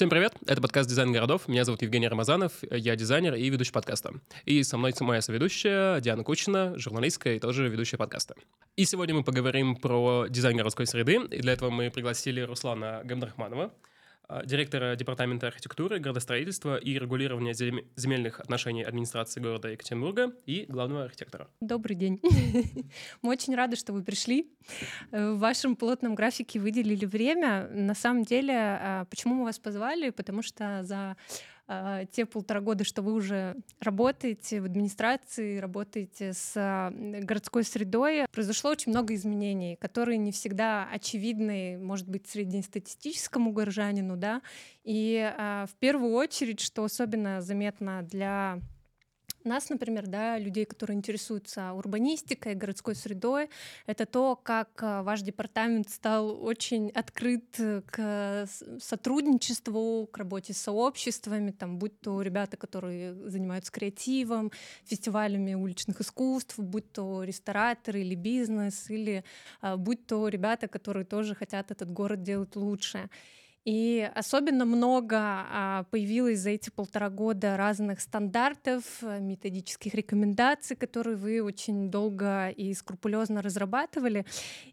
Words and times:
Всем 0.00 0.08
привет, 0.08 0.32
это 0.46 0.62
подкаст 0.62 0.88
«Дизайн 0.88 1.12
городов». 1.12 1.46
Меня 1.46 1.66
зовут 1.66 1.82
Евгений 1.82 2.08
Рамазанов, 2.08 2.52
я 2.70 2.96
дизайнер 2.96 3.34
и 3.34 3.50
ведущий 3.50 3.70
подкаста. 3.72 4.14
И 4.46 4.62
со 4.62 4.78
мной 4.78 4.94
моя 5.00 5.20
соведущая 5.20 6.00
Диана 6.00 6.24
Кучина, 6.24 6.72
журналистка 6.78 7.34
и 7.34 7.38
тоже 7.38 7.68
ведущая 7.68 7.98
подкаста. 7.98 8.34
И 8.76 8.86
сегодня 8.86 9.14
мы 9.14 9.24
поговорим 9.24 9.76
про 9.76 10.24
дизайн 10.30 10.56
городской 10.56 10.86
среды. 10.86 11.20
И 11.30 11.42
для 11.42 11.52
этого 11.52 11.68
мы 11.68 11.90
пригласили 11.90 12.40
Руслана 12.40 13.02
Гамдрахманова, 13.04 13.74
директора 14.44 14.96
Департамента 14.96 15.46
архитектуры, 15.46 15.98
градостроительства 15.98 16.76
и 16.76 16.98
регулирования 16.98 17.54
земельных 17.54 18.40
отношений 18.40 18.82
администрации 18.82 19.40
города 19.40 19.68
Екатеринбурга 19.68 20.32
и 20.46 20.66
главного 20.68 21.04
архитектора. 21.04 21.48
Добрый 21.60 21.96
день. 21.96 22.20
Мы 23.22 23.30
очень 23.30 23.54
рады, 23.54 23.76
что 23.76 23.92
вы 23.92 24.02
пришли. 24.02 24.50
Э, 25.10 25.32
в 25.32 25.38
вашем 25.38 25.76
плотном 25.76 26.14
графике 26.14 26.60
выделили 26.60 27.04
время. 27.04 27.68
На 27.68 27.94
самом 27.94 28.24
деле, 28.24 28.54
а, 28.54 29.04
почему 29.06 29.34
мы 29.34 29.44
вас 29.44 29.58
позвали? 29.58 30.10
Потому 30.10 30.42
что 30.42 30.82
за 30.82 31.16
а, 31.72 32.04
те 32.06 32.26
полтора 32.26 32.60
года, 32.60 32.82
что 32.82 33.00
вы 33.00 33.12
уже 33.12 33.54
работаете 33.78 34.60
в 34.60 34.64
администрации, 34.64 35.58
работаете 35.58 36.32
с 36.32 36.90
городской 36.92 37.62
средой, 37.62 38.26
произошло 38.32 38.72
очень 38.72 38.90
много 38.90 39.14
изменений, 39.14 39.76
которые 39.76 40.18
не 40.18 40.32
всегда 40.32 40.88
очевидны, 40.92 41.78
может 41.78 42.08
быть, 42.08 42.26
среднестатистическому 42.26 43.52
горожанину, 43.52 44.16
да, 44.16 44.42
и 44.82 45.32
а, 45.38 45.66
в 45.66 45.74
первую 45.76 46.12
очередь, 46.14 46.58
что 46.58 46.82
особенно 46.82 47.40
заметно 47.40 48.02
для 48.02 48.58
нас, 49.44 49.68
например, 49.70 50.06
да, 50.06 50.38
людей, 50.38 50.64
которые 50.64 50.96
интересуются 50.96 51.72
урбанистикой, 51.72 52.54
городской 52.54 52.94
средой, 52.94 53.50
это 53.86 54.06
то, 54.06 54.36
как 54.36 54.68
э, 54.82 55.02
ваш 55.02 55.22
департамент 55.22 55.88
стал 55.90 56.42
очень 56.44 56.90
открыт 56.90 57.44
к 57.86 58.46
сотрудничеству, 58.80 60.08
к 60.10 60.18
работе 60.18 60.52
с 60.52 60.58
сообществами, 60.58 61.50
там, 61.50 61.78
будь 61.78 61.98
то 62.00 62.22
ребята, 62.22 62.56
которые 62.56 63.14
занимаются 63.28 63.72
креативом, 63.72 64.52
фестивалями 64.84 65.54
уличных 65.54 66.00
искусств, 66.00 66.58
будь 66.58 66.92
то 66.92 67.24
рестораторы 67.24 68.00
или 68.00 68.14
бизнес, 68.14 68.90
или 68.90 69.24
а, 69.60 69.76
будь 69.76 70.06
то 70.06 70.28
ребята, 70.28 70.68
которые 70.68 71.04
тоже 71.04 71.34
хотят 71.34 71.70
этот 71.70 71.90
город 71.90 72.22
делать 72.22 72.56
лучше. 72.56 73.10
И 73.66 74.10
особенно 74.14 74.64
много 74.64 75.18
а, 75.18 75.84
появилось 75.90 76.38
за 76.38 76.50
эти 76.50 76.70
полтора 76.70 77.10
года 77.10 77.58
разных 77.58 78.00
стандартов, 78.00 78.84
э, 79.02 79.20
методических 79.20 79.94
рекомендаций, 79.94 80.76
которые 80.76 81.16
вы 81.16 81.42
очень 81.42 81.90
долго 81.90 82.48
и 82.48 82.72
скрупулезно 82.72 83.42
разрабатывали. 83.42 84.24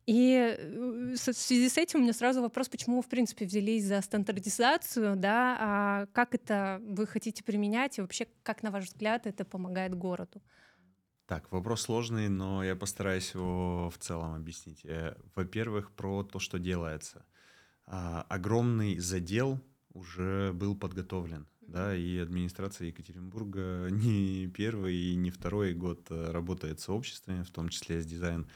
И 0.06 0.56
э, 0.58 1.16
в 1.16 1.18
связи 1.18 1.68
с 1.68 1.78
этим 1.78 2.00
у 2.00 2.04
меня 2.04 2.14
сразу 2.14 2.42
вопрос, 2.42 2.70
почему 2.70 2.98
вы, 2.98 3.02
в 3.02 3.10
принципе, 3.10 3.46
взялись 3.46 3.84
за 3.84 4.02
стандартизацию, 4.02 5.18
да, 5.18 5.58
а 5.60 6.06
как 6.14 6.34
это 6.34 6.82
вы 6.82 7.08
хотите 7.08 7.44
применять 7.44 7.98
и 7.98 8.02
вообще, 8.02 8.26
как, 8.42 8.64
на 8.64 8.72
ваш 8.72 8.86
взгляд, 8.86 9.28
это 9.28 9.44
помогает 9.44 9.96
городу? 9.96 10.42
Так, 11.26 11.52
вопрос 11.52 11.82
сложный, 11.82 12.30
но 12.30 12.64
я 12.64 12.78
постараюсь 12.78 13.34
его 13.34 13.90
в 13.90 13.98
целом 13.98 14.34
объяснить. 14.34 14.86
Э, 14.86 15.18
во-первых, 15.36 15.92
про 15.92 16.24
то, 16.24 16.40
что 16.40 16.58
делается– 16.58 17.26
а, 17.88 18.26
огромный 18.30 19.00
задел 19.00 19.60
уже 19.94 20.52
был 20.54 20.76
подготовлен. 20.76 21.48
Да, 21.62 21.96
и 21.96 22.18
администрация 22.18 22.88
Екатеринбурга 22.88 23.88
не 23.92 24.48
первый 24.48 24.96
и 24.96 25.16
не 25.16 25.32
второй 25.32 25.74
год 25.74 26.08
э, 26.10 26.32
работает 26.32 26.80
с 26.80 26.86
сообществами, 26.86 27.44
в 27.44 27.50
том 27.50 27.70
числе 27.70 28.02
с 28.02 28.06
дизайн 28.06 28.48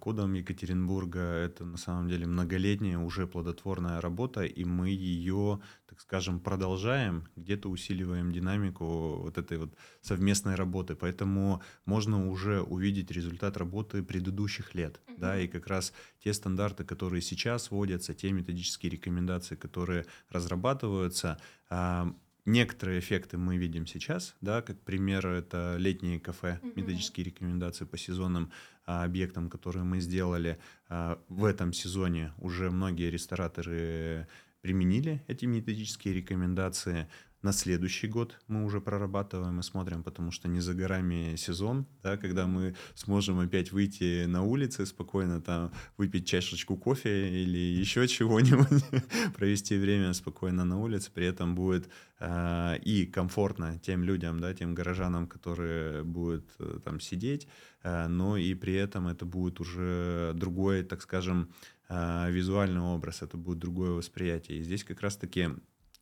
кодом 0.00 0.34
Екатеринбурга. 0.34 1.20
Это 1.20 1.64
на 1.64 1.76
самом 1.76 2.08
деле 2.08 2.26
многолетняя 2.26 2.98
уже 2.98 3.26
плодотворная 3.26 4.00
работа, 4.00 4.44
и 4.44 4.64
мы 4.64 4.90
ее, 4.90 5.60
так 5.86 6.00
скажем, 6.00 6.40
продолжаем, 6.40 7.28
где-то 7.36 7.68
усиливаем 7.68 8.32
динамику 8.32 9.20
вот 9.22 9.38
этой 9.38 9.58
вот 9.58 9.74
совместной 10.00 10.56
работы. 10.56 10.96
Поэтому 10.96 11.62
можно 11.84 12.28
уже 12.28 12.62
увидеть 12.62 13.10
результат 13.10 13.56
работы 13.56 14.02
предыдущих 14.02 14.74
лет. 14.74 15.00
Mm-hmm. 15.06 15.18
Да, 15.18 15.40
и 15.40 15.46
как 15.46 15.66
раз 15.68 15.92
те 16.22 16.32
стандарты, 16.32 16.84
которые 16.84 17.22
сейчас 17.22 17.70
вводятся, 17.70 18.14
те 18.14 18.32
методические 18.32 18.90
рекомендации, 18.90 19.54
которые 19.54 20.06
разрабатываются, 20.30 21.38
а, 21.68 22.12
Некоторые 22.46 23.00
эффекты 23.00 23.36
мы 23.36 23.56
видим 23.56 23.86
сейчас, 23.86 24.34
да, 24.40 24.62
как 24.62 24.80
пример 24.80 25.26
это 25.26 25.76
летние 25.78 26.18
кафе, 26.18 26.58
методические 26.74 27.26
рекомендации 27.26 27.84
по 27.84 27.98
сезонным 27.98 28.50
а, 28.86 29.04
объектам, 29.04 29.50
которые 29.50 29.84
мы 29.84 30.00
сделали 30.00 30.58
а, 30.88 31.22
в 31.28 31.44
этом 31.44 31.72
сезоне. 31.72 32.32
Уже 32.38 32.70
многие 32.70 33.10
рестораторы 33.10 34.26
применили 34.62 35.22
эти 35.28 35.44
методические 35.44 36.14
рекомендации. 36.14 37.08
На 37.42 37.52
следующий 37.52 38.06
год 38.06 38.38
мы 38.48 38.64
уже 38.66 38.82
прорабатываем 38.82 39.60
и 39.60 39.62
смотрим, 39.62 40.02
потому 40.02 40.30
что 40.30 40.46
не 40.46 40.60
за 40.60 40.74
горами 40.74 41.36
сезон, 41.36 41.86
да, 42.02 42.18
когда 42.18 42.46
мы 42.46 42.74
сможем 42.94 43.38
опять 43.38 43.72
выйти 43.72 44.26
на 44.26 44.42
улицы, 44.42 44.84
спокойно 44.84 45.40
там 45.40 45.72
выпить 45.96 46.28
чашечку 46.28 46.76
кофе 46.76 47.42
или 47.42 47.56
еще 47.56 48.06
чего-нибудь, 48.08 48.84
провести 49.36 49.78
время 49.78 50.12
спокойно 50.12 50.66
на 50.66 50.78
улице, 50.78 51.10
при 51.14 51.24
этом 51.24 51.54
будет 51.54 51.88
э, 52.18 52.76
и 52.84 53.06
комфортно 53.06 53.78
тем 53.78 54.04
людям, 54.04 54.38
да, 54.40 54.52
тем 54.52 54.74
горожанам, 54.74 55.26
которые 55.26 56.04
будут 56.04 56.46
э, 56.58 56.80
там 56.84 57.00
сидеть, 57.00 57.48
э, 57.82 58.06
но 58.08 58.36
и 58.36 58.52
при 58.52 58.74
этом 58.74 59.08
это 59.08 59.24
будет 59.24 59.60
уже 59.60 60.32
другой, 60.34 60.82
так 60.82 61.00
скажем, 61.00 61.54
э, 61.88 62.30
визуальный 62.30 62.82
образ, 62.82 63.22
это 63.22 63.38
будет 63.38 63.60
другое 63.60 63.92
восприятие. 63.92 64.58
И 64.58 64.62
здесь 64.62 64.84
как 64.84 65.00
раз-таки 65.00 65.48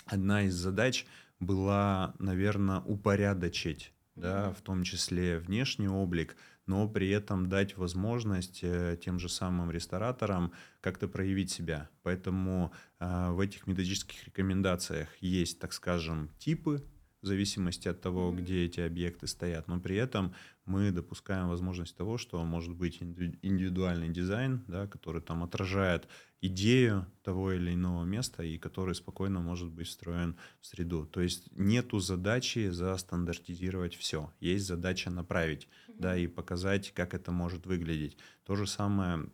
одна 0.06 0.42
из 0.42 0.54
задач— 0.54 1.06
была, 1.40 2.14
наверное, 2.18 2.80
упорядочить, 2.80 3.92
да, 4.16 4.52
в 4.52 4.60
том 4.62 4.82
числе 4.82 5.38
внешний 5.38 5.88
облик, 5.88 6.36
но 6.66 6.88
при 6.88 7.08
этом 7.08 7.48
дать 7.48 7.76
возможность 7.76 8.60
э, 8.62 8.98
тем 9.02 9.18
же 9.18 9.28
самым 9.28 9.70
рестораторам 9.70 10.52
как-то 10.80 11.08
проявить 11.08 11.50
себя. 11.50 11.88
Поэтому 12.02 12.72
э, 13.00 13.30
в 13.30 13.40
этих 13.40 13.66
методических 13.66 14.26
рекомендациях 14.26 15.08
есть, 15.20 15.60
так 15.60 15.72
скажем, 15.72 16.30
типы 16.38 16.84
в 17.20 17.26
зависимости 17.26 17.88
от 17.88 18.00
того, 18.00 18.32
где 18.32 18.64
эти 18.64 18.80
объекты 18.80 19.26
стоят, 19.26 19.68
но 19.68 19.80
при 19.80 19.96
этом 19.96 20.34
мы 20.64 20.90
допускаем 20.90 21.48
возможность 21.48 21.96
того, 21.96 22.18
что 22.18 22.44
может 22.44 22.74
быть 22.74 23.00
индивидуальный 23.00 24.10
дизайн, 24.10 24.64
да, 24.68 24.86
который 24.86 25.22
там 25.22 25.42
отражает 25.42 26.08
идею 26.40 27.06
того 27.22 27.52
или 27.52 27.74
иного 27.74 28.04
места 28.04 28.42
и 28.42 28.58
который 28.58 28.94
спокойно 28.94 29.40
может 29.40 29.70
быть 29.70 29.88
встроен 29.88 30.36
в 30.60 30.66
среду. 30.66 31.06
То 31.06 31.20
есть 31.20 31.48
нету 31.56 31.98
задачи 31.98 32.68
застандартизировать 32.68 33.96
все, 33.96 34.32
есть 34.40 34.66
задача 34.66 35.10
направить, 35.10 35.68
да, 35.88 36.16
и 36.16 36.26
показать, 36.26 36.92
как 36.92 37.14
это 37.14 37.32
может 37.32 37.66
выглядеть. 37.66 38.18
То 38.44 38.54
же 38.54 38.66
самое 38.66 39.30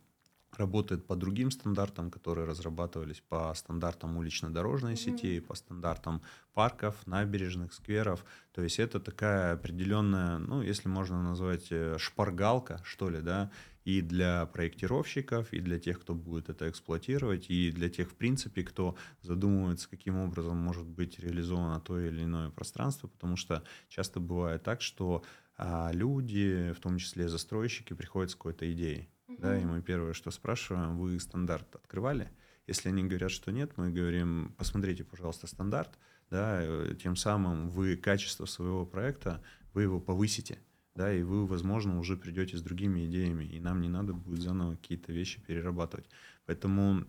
работает 0.59 1.07
по 1.07 1.17
другим 1.17 1.51
стандартам, 1.51 2.11
которые 2.11 2.47
разрабатывались 2.47 3.23
по 3.29 3.53
стандартам 3.55 4.17
улично-дорожной 4.17 4.95
mm-hmm. 4.95 5.17
сети, 5.17 5.41
по 5.41 5.55
стандартам 5.55 6.23
парков, 6.53 7.07
набережных, 7.07 7.73
скверов. 7.73 8.25
То 8.53 8.63
есть 8.63 8.79
это 8.79 9.01
такая 9.01 9.55
определенная, 9.55 10.39
ну, 10.39 10.63
если 10.63 10.89
можно 10.89 11.23
назвать 11.23 11.69
э, 11.71 11.97
шпаргалка, 11.99 12.81
что 12.85 13.11
ли, 13.11 13.21
да, 13.21 13.51
и 13.85 14.01
для 14.01 14.47
проектировщиков, 14.47 15.53
и 15.53 15.61
для 15.61 15.79
тех, 15.79 16.01
кто 16.01 16.15
будет 16.15 16.49
это 16.49 16.71
эксплуатировать, 16.71 17.51
и 17.51 17.71
для 17.71 17.91
тех, 17.91 18.11
в 18.11 18.15
принципе, 18.15 18.63
кто 18.63 18.97
задумывается, 19.21 19.91
каким 19.91 20.17
образом 20.17 20.57
может 20.57 20.87
быть 20.87 21.19
реализовано 21.19 21.81
то 21.81 22.01
или 22.01 22.25
иное 22.25 22.51
пространство, 22.51 23.09
потому 23.09 23.37
что 23.37 23.63
часто 23.89 24.21
бывает 24.21 24.63
так, 24.63 24.81
что 24.81 25.23
а, 25.57 25.91
люди, 25.93 26.73
в 26.77 26.81
том 26.81 26.99
числе 26.99 27.29
застройщики, 27.29 27.93
приходят 27.93 28.31
с 28.31 28.35
какой-то 28.35 28.71
идеей 28.73 29.09
да, 29.29 29.59
и 29.59 29.65
мы 29.65 29.83
первое, 29.83 30.13
что 30.13 30.31
спрашиваем, 30.31 30.99
вы 30.99 31.19
стандарт 31.19 31.75
открывали? 31.75 32.31
Если 32.67 32.89
они 32.89 33.05
говорят, 33.05 33.31
что 33.31 33.53
нет, 33.53 33.73
мы 33.77 33.91
говорим, 33.91 34.55
посмотрите, 34.57 35.05
пожалуйста, 35.05 35.47
стандарт, 35.47 35.99
да, 36.31 36.61
э, 36.63 36.95
тем 37.01 37.17
самым 37.17 37.69
вы 37.69 37.97
качество 37.97 38.47
своего 38.47 38.87
проекта, 38.87 39.43
вы 39.75 39.83
его 39.83 40.01
повысите, 40.01 40.59
да, 40.95 41.13
и 41.13 41.23
вы, 41.23 41.47
возможно, 41.47 41.99
уже 41.99 42.17
придете 42.17 42.57
с 42.57 42.63
другими 42.63 43.07
идеями, 43.07 43.45
и 43.45 43.61
нам 43.61 43.81
не 43.81 43.89
надо 43.89 44.15
будет 44.15 44.43
заново 44.43 44.77
какие-то 44.77 45.13
вещи 45.13 45.41
перерабатывать. 45.41 46.09
Поэтому 46.47 47.05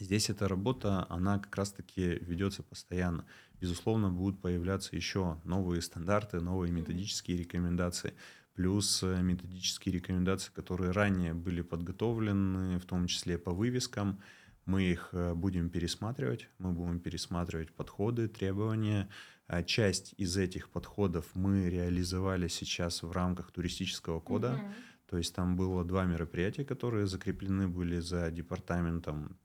здесь 0.00 0.30
эта 0.30 0.48
работа, 0.48 1.06
она 1.08 1.38
как 1.38 1.54
раз-таки 1.54 2.18
ведется 2.20 2.62
постоянно. 2.62 3.26
Безусловно, 3.60 4.10
будут 4.10 4.40
появляться 4.40 4.96
еще 4.96 5.38
новые 5.44 5.82
стандарты, 5.82 6.40
новые 6.40 6.72
методические 6.72 7.38
рекомендации 7.38 8.14
плюс 8.56 9.02
э, 9.02 9.22
методические 9.22 9.94
рекомендации, 9.94 10.50
которые 10.52 10.90
ранее 10.90 11.34
были 11.34 11.60
подготовлены, 11.60 12.78
в 12.78 12.86
том 12.86 13.06
числе 13.06 13.38
по 13.38 13.52
вывескам. 13.52 14.20
Мы 14.64 14.82
их 14.84 15.10
э, 15.12 15.34
будем 15.34 15.68
пересматривать, 15.68 16.48
мы 16.58 16.72
будем 16.72 16.98
пересматривать 16.98 17.72
подходы, 17.72 18.28
требования. 18.28 19.08
А 19.46 19.62
часть 19.62 20.14
из 20.16 20.36
этих 20.36 20.70
подходов 20.70 21.26
мы 21.34 21.70
реализовали 21.70 22.48
сейчас 22.48 23.02
в 23.02 23.12
рамках 23.12 23.52
туристического 23.52 24.20
кода. 24.20 24.58
Mm-hmm. 24.58 25.10
То 25.10 25.18
есть 25.18 25.34
там 25.34 25.56
было 25.56 25.84
два 25.84 26.04
мероприятия, 26.04 26.64
которые 26.64 27.06
закреплены 27.06 27.68
были 27.68 28.00
за 28.00 28.30
департаментом 28.30 29.36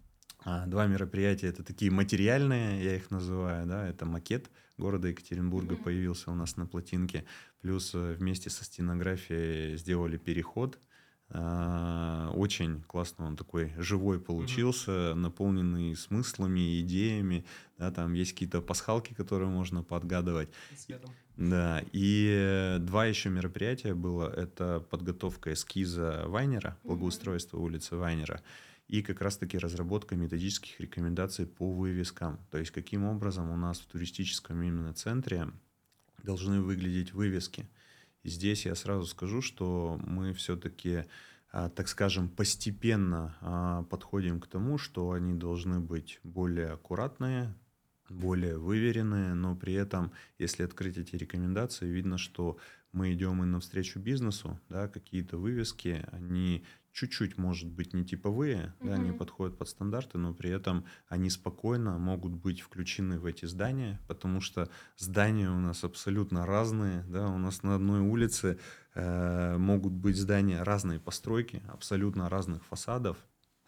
А, 0.44 0.66
два 0.66 0.88
мероприятия 0.88 1.48
это 1.48 1.64
такие 1.64 1.92
материальные, 1.92 2.84
я 2.84 2.96
их 2.96 3.12
называю, 3.12 3.68
да, 3.68 3.88
это 3.88 4.06
макет 4.06 4.50
города 4.82 5.08
Екатеринбурга 5.08 5.76
mm-hmm. 5.76 5.84
появился 5.84 6.32
у 6.32 6.36
нас 6.36 6.58
на 6.58 6.66
плотинке, 6.66 7.24
плюс 7.62 7.92
э, 7.94 8.16
вместе 8.18 8.50
со 8.50 8.66
стенографией 8.66 9.78
сделали 9.78 10.18
переход. 10.18 10.80
А, 11.34 12.32
очень 12.36 12.82
классно 12.82 13.26
он 13.26 13.38
такой 13.38 13.72
живой 13.78 14.20
получился, 14.20 14.92
mm-hmm. 14.92 15.14
наполненный 15.14 15.96
смыслами, 15.96 16.82
идеями, 16.82 17.46
да, 17.78 17.92
там 17.92 18.14
есть 18.14 18.34
какие-то 18.34 18.62
пасхалки, 18.62 19.14
которые 19.14 19.50
можно 19.50 19.84
подгадывать. 19.84 20.50
Да, 21.38 21.84
и 21.94 22.78
два 22.82 23.06
еще 23.06 23.30
мероприятия 23.30 23.94
было, 23.94 24.30
это 24.30 24.86
подготовка 24.90 25.54
эскиза 25.54 26.24
Вайнера, 26.28 26.78
благоустройство 26.84 27.58
улицы 27.58 27.96
Вайнера, 27.96 28.42
и 28.92 29.02
как 29.02 29.22
раз-таки 29.22 29.58
разработка 29.58 30.18
методических 30.18 30.78
рекомендаций 30.82 31.48
по 31.48 31.72
вывескам. 31.72 32.46
То 32.52 32.58
есть 32.58 32.72
каким 32.72 33.06
образом 33.06 33.50
у 33.50 33.56
нас 33.56 33.80
в 33.80 33.86
туристическом 33.86 34.62
именно 34.62 34.94
центре 34.94 35.48
должны 36.22 36.62
выглядеть 36.62 37.14
вывески. 37.14 37.70
И 38.24 38.30
здесь 38.30 38.66
я 38.66 38.76
сразу 38.76 39.06
скажу, 39.06 39.42
что 39.42 39.98
мы 40.06 40.34
все-таки, 40.34 41.06
а, 41.54 41.70
так 41.70 41.88
скажем, 41.88 42.28
постепенно 42.28 43.38
а, 43.40 43.84
подходим 43.84 44.42
к 44.42 44.48
тому, 44.48 44.78
что 44.78 45.12
они 45.12 45.34
должны 45.34 45.80
быть 45.80 46.20
более 46.24 46.72
аккуратные, 46.72 47.56
более 48.10 48.58
выверенные, 48.58 49.34
но 49.36 49.56
при 49.56 49.74
этом, 49.74 50.12
если 50.38 50.64
открыть 50.64 50.98
эти 50.98 51.16
рекомендации, 51.16 51.88
видно, 51.88 52.18
что 52.18 52.58
мы 52.92 53.14
идем 53.14 53.42
и 53.42 53.46
навстречу 53.46 54.00
бизнесу, 54.00 54.60
да, 54.68 54.90
какие-то 54.90 55.38
вывески, 55.38 56.06
они 56.12 56.66
чуть-чуть, 56.92 57.38
может 57.38 57.70
быть, 57.70 57.94
не 57.94 58.04
типовые, 58.04 58.74
угу. 58.80 58.90
да, 58.90 58.98
не 58.98 59.12
подходят 59.12 59.58
под 59.58 59.70
стандарты, 59.70 60.18
но 60.18 60.34
при 60.34 60.50
этом 60.50 60.86
они 61.08 61.30
спокойно 61.30 61.98
могут 61.98 62.34
быть 62.34 62.62
включены 62.62 63.20
в 63.20 63.26
эти 63.26 63.46
здания, 63.46 64.00
потому 64.08 64.42
что 64.42 64.70
здания 64.98 65.50
у 65.50 65.60
нас 65.60 65.84
абсолютно 65.84 66.46
разные, 66.46 67.04
да, 67.08 67.30
у 67.30 67.38
нас 67.38 67.64
на 67.64 67.76
одной 67.76 68.02
улице 68.02 68.60
э, 68.94 69.58
могут 69.58 69.94
быть 69.94 70.18
здания 70.18 70.64
разной 70.64 71.00
постройки, 71.00 71.62
абсолютно 71.68 72.30
разных 72.30 72.64
фасадов, 72.66 73.18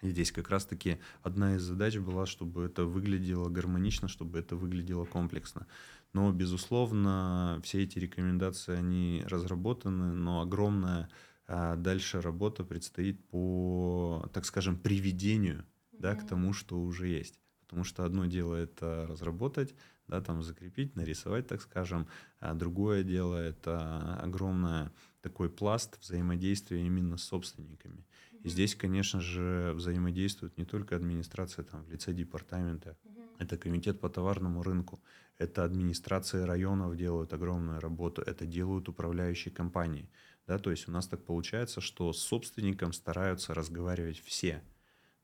и 0.04 0.10
здесь 0.10 0.34
как 0.34 0.50
раз-таки 0.50 1.00
одна 1.22 1.56
из 1.56 1.62
задач 1.62 1.98
была, 1.98 2.26
чтобы 2.26 2.66
это 2.66 2.84
выглядело 2.84 3.48
гармонично, 3.48 4.10
чтобы 4.10 4.38
это 4.38 4.58
выглядело 4.58 5.06
комплексно. 5.06 5.66
Но, 6.12 6.32
безусловно, 6.34 7.62
все 7.64 7.84
эти 7.84 8.00
рекомендации, 8.00 8.76
они 8.76 9.24
разработаны, 9.26 10.14
но 10.14 10.42
огромная 10.42 11.10
а 11.56 11.76
дальше 11.76 12.20
работа 12.20 12.64
предстоит 12.64 13.24
по, 13.28 14.28
так 14.34 14.46
скажем, 14.46 14.76
приведению 14.76 15.60
mm-hmm. 15.60 15.98
да, 16.00 16.16
к 16.16 16.28
тому, 16.28 16.52
что 16.52 16.82
уже 16.82 17.08
есть. 17.08 17.40
Потому 17.60 17.84
что 17.84 18.06
одно 18.06 18.26
дело 18.26 18.56
это 18.56 19.06
разработать, 19.08 19.76
да, 20.08 20.20
там 20.20 20.42
закрепить, 20.42 20.96
нарисовать, 20.96 21.46
так 21.46 21.62
скажем, 21.62 22.08
а 22.40 22.56
другое 22.56 23.04
дело 23.04 23.36
это 23.36 24.16
огромный 24.16 24.90
такой 25.22 25.48
пласт 25.48 26.00
взаимодействия 26.02 26.84
именно 26.84 27.18
с 27.18 27.24
собственниками. 27.24 28.04
И 28.42 28.50
здесь, 28.50 28.76
конечно 28.76 29.22
же, 29.22 29.74
взаимодействует 29.76 30.58
не 30.58 30.66
только 30.66 30.96
администрация 30.96 31.64
там, 31.66 31.84
в 31.84 31.92
лице 31.92 32.14
департамента, 32.14 32.98
это 33.38 33.58
комитет 33.58 34.00
по 34.00 34.10
товарному 34.10 34.64
рынку, 34.64 35.00
это 35.38 35.64
администрации 35.64 36.42
районов 36.42 36.96
делают 36.96 37.32
огромную 37.32 37.80
работу, 37.80 38.24
это 38.24 38.46
делают 38.46 38.90
управляющие 38.90 39.54
компании. 39.54 40.10
Да, 40.48 40.60
то 40.60 40.72
есть 40.72 40.88
у 40.88 40.92
нас 40.92 41.08
так 41.08 41.24
получается, 41.24 41.80
что 41.82 42.12
с 42.12 42.20
собственником 42.20 42.94
стараются 42.94 43.54
разговаривать 43.54 44.20
все. 44.20 44.62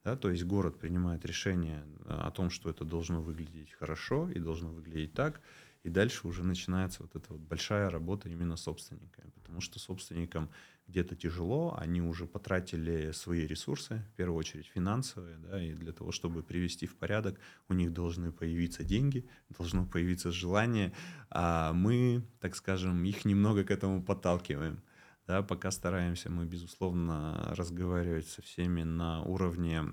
Да, 0.04 0.16
то 0.16 0.30
есть 0.30 0.46
город 0.46 0.80
принимает 0.80 1.26
решение 1.26 1.84
о 2.06 2.32
том, 2.32 2.50
что 2.50 2.70
это 2.70 2.86
должно 2.86 3.22
выглядеть 3.22 3.72
хорошо 3.74 4.30
и 4.30 4.40
должно 4.40 4.70
выглядеть 4.70 5.14
так. 5.14 5.42
И 5.84 5.90
дальше 5.90 6.28
уже 6.28 6.44
начинается 6.44 7.04
вот 7.04 7.16
эта 7.16 7.34
вот 7.34 7.42
большая 7.42 7.90
работа 7.90 8.30
именно 8.30 8.56
собственниками. 8.58 9.30
Потому 9.32 9.62
что 9.62 9.80
собственникам 9.80 10.50
где-то 10.88 11.16
тяжело, 11.16 11.78
они 11.78 12.02
уже 12.02 12.26
потратили 12.26 13.12
свои 13.12 13.46
ресурсы, 13.46 14.04
в 14.12 14.16
первую 14.16 14.38
очередь 14.38 14.68
финансовые, 14.68 15.38
да, 15.38 15.62
и 15.64 15.74
для 15.74 15.94
того, 15.94 16.12
чтобы 16.12 16.44
привести 16.44 16.88
в 16.88 16.98
порядок, 16.98 17.40
у 17.68 17.74
них 17.74 17.94
должны 17.94 18.32
появиться 18.32 18.84
деньги, 18.84 19.28
должно 19.50 19.86
появиться 19.86 20.32
желание, 20.32 20.94
а 21.30 21.74
мы, 21.74 22.24
так 22.40 22.56
скажем, 22.56 23.04
их 23.04 23.24
немного 23.26 23.64
к 23.64 23.72
этому 23.72 24.04
подталкиваем. 24.04 24.82
Да, 25.30 25.44
пока 25.44 25.70
стараемся 25.70 26.32
мы, 26.32 26.46
безусловно, 26.46 27.54
разговаривать 27.56 28.28
со 28.28 28.42
всеми 28.42 28.82
на 28.82 29.22
уровне, 29.22 29.84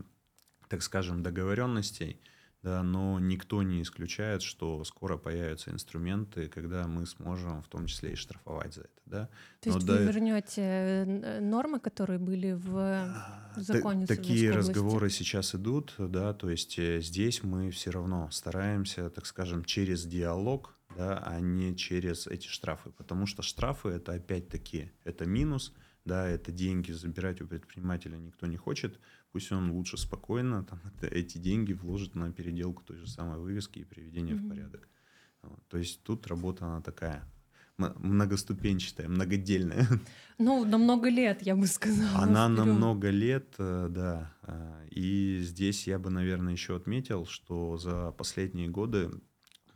так 0.71 0.83
скажем, 0.83 1.23
договоренностей, 1.23 2.23
да, 2.62 2.83
но 2.83 3.19
никто 3.21 3.62
не 3.62 3.83
исключает, 3.83 4.41
что 4.41 4.83
скоро 4.85 5.19
появятся 5.19 5.73
инструменты, 5.73 6.49
когда 6.49 6.87
мы 6.88 7.05
сможем 7.05 7.62
в 7.62 7.69
том 7.69 7.85
числе 7.85 8.12
и 8.12 8.15
штрафовать 8.15 8.73
за 8.73 8.81
это. 8.81 9.03
Да? 9.05 9.29
То 9.61 9.69
но 9.69 9.75
есть 9.75 9.87
да, 9.87 9.93
вы 9.93 10.05
вернете 10.05 10.62
э, 10.62 11.41
нормы, 11.41 11.81
которые 11.81 12.19
были 12.19 12.53
в 12.53 12.79
а, 12.79 13.53
законе? 13.56 14.06
Такие 14.06 14.53
разговоры 14.53 15.11
сейчас 15.11 15.55
идут, 15.55 15.97
да, 15.99 16.33
то 16.33 16.49
есть 16.49 16.79
э, 16.79 17.03
здесь 17.03 17.43
мы 17.43 17.71
все 17.73 17.91
равно 17.91 18.31
стараемся, 18.31 19.11
так 19.11 19.27
скажем, 19.27 19.67
через 19.67 20.06
диалог, 20.06 20.75
да, 20.97 21.19
а 21.19 21.41
не 21.41 21.77
через 21.77 22.27
эти 22.27 22.47
штрафы, 22.47 22.91
потому 22.91 23.27
что 23.27 23.43
штрафы 23.43 23.91
это 23.91 24.13
опять-таки 24.13 24.91
это 25.05 25.27
минус, 25.27 25.75
да, 26.05 26.29
это 26.29 26.53
деньги 26.53 26.93
забирать 26.93 27.41
у 27.41 27.47
предпринимателя 27.47 28.17
никто 28.17 28.47
не 28.47 28.57
хочет, 28.57 28.99
пусть 29.33 29.53
он 29.53 29.71
лучше 29.71 29.97
спокойно 29.97 30.65
там, 30.65 30.81
это, 30.85 31.07
эти 31.15 31.39
деньги 31.39 31.73
вложит 31.73 32.15
на 32.15 32.33
переделку 32.33 32.83
той 32.83 32.97
же 32.97 33.07
самой 33.07 33.39
вывески 33.39 33.81
и 33.81 33.85
приведение 33.85 34.35
mm-hmm. 34.35 34.47
в 34.47 34.49
порядок. 34.49 34.89
Вот. 35.43 35.63
То 35.69 35.79
есть 35.79 36.03
тут 36.03 36.27
работа 36.27 36.67
она 36.67 36.81
такая 36.81 37.25
многоступенчатая, 37.79 39.09
многодельная. 39.09 39.87
Ну, 40.39 40.67
на 40.67 40.77
много 40.77 41.09
лет, 41.09 41.41
я 41.43 41.57
бы 41.57 41.67
сказала. 41.67 42.23
Она 42.23 42.47
вперед. 42.47 42.59
на 42.59 42.65
много 42.67 43.09
лет, 43.09 43.55
э, 43.59 43.89
да. 43.91 44.35
Э, 44.43 44.87
и 44.91 45.41
здесь 45.41 45.87
я 45.87 45.99
бы, 45.99 46.11
наверное, 46.11 46.53
еще 46.53 46.77
отметил, 46.77 47.25
что 47.25 47.79
за 47.79 48.13
последние 48.13 48.69
годы 48.69 49.11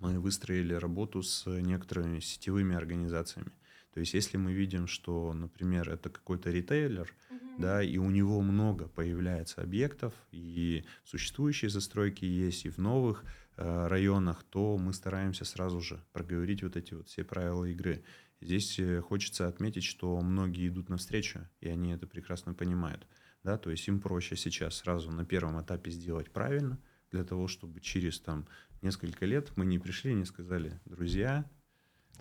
мы 0.00 0.18
выстроили 0.18 0.74
работу 0.74 1.22
с 1.22 1.46
некоторыми 1.46 2.20
сетевыми 2.20 2.74
организациями. 2.74 3.52
То 3.92 4.00
есть, 4.00 4.14
если 4.14 4.36
мы 4.36 4.52
видим, 4.52 4.86
что, 4.86 5.32
например, 5.32 5.90
это 5.90 6.10
какой-то 6.10 6.50
ритейлер, 6.50 7.12
uh-huh. 7.30 7.56
да, 7.58 7.82
и 7.82 7.98
у 7.98 8.08
него 8.10 8.40
много 8.40 8.88
появляется 8.88 9.62
объектов, 9.62 10.14
и 10.30 10.84
в 11.04 11.08
существующей 11.08 11.68
застройке 11.68 12.26
есть, 12.28 12.66
и 12.66 12.70
в 12.70 12.78
новых 12.78 13.24
э, 13.56 13.86
районах, 13.88 14.44
то 14.44 14.78
мы 14.78 14.92
стараемся 14.92 15.44
сразу 15.44 15.80
же 15.80 16.02
проговорить 16.12 16.62
вот 16.62 16.76
эти 16.76 16.94
вот 16.94 17.08
все 17.08 17.24
правила 17.24 17.64
игры. 17.64 18.04
Здесь 18.40 18.78
э, 18.78 19.00
хочется 19.00 19.48
отметить, 19.48 19.84
что 19.84 20.20
многие 20.20 20.68
идут 20.68 20.88
навстречу, 20.88 21.48
и 21.60 21.68
они 21.68 21.90
это 21.90 22.06
прекрасно 22.06 22.54
понимают. 22.54 23.06
Да, 23.42 23.58
то 23.58 23.70
есть 23.70 23.88
им 23.88 24.00
проще 24.00 24.36
сейчас 24.36 24.76
сразу 24.76 25.10
на 25.10 25.24
первом 25.24 25.60
этапе 25.60 25.90
сделать 25.90 26.30
правильно, 26.30 26.78
для 27.10 27.24
того, 27.24 27.48
чтобы 27.48 27.80
через 27.80 28.20
там 28.20 28.46
несколько 28.82 29.26
лет 29.26 29.50
мы 29.56 29.66
не 29.66 29.78
пришли 29.78 30.12
и 30.12 30.14
не 30.14 30.24
сказали, 30.24 30.80
друзья, 30.84 31.44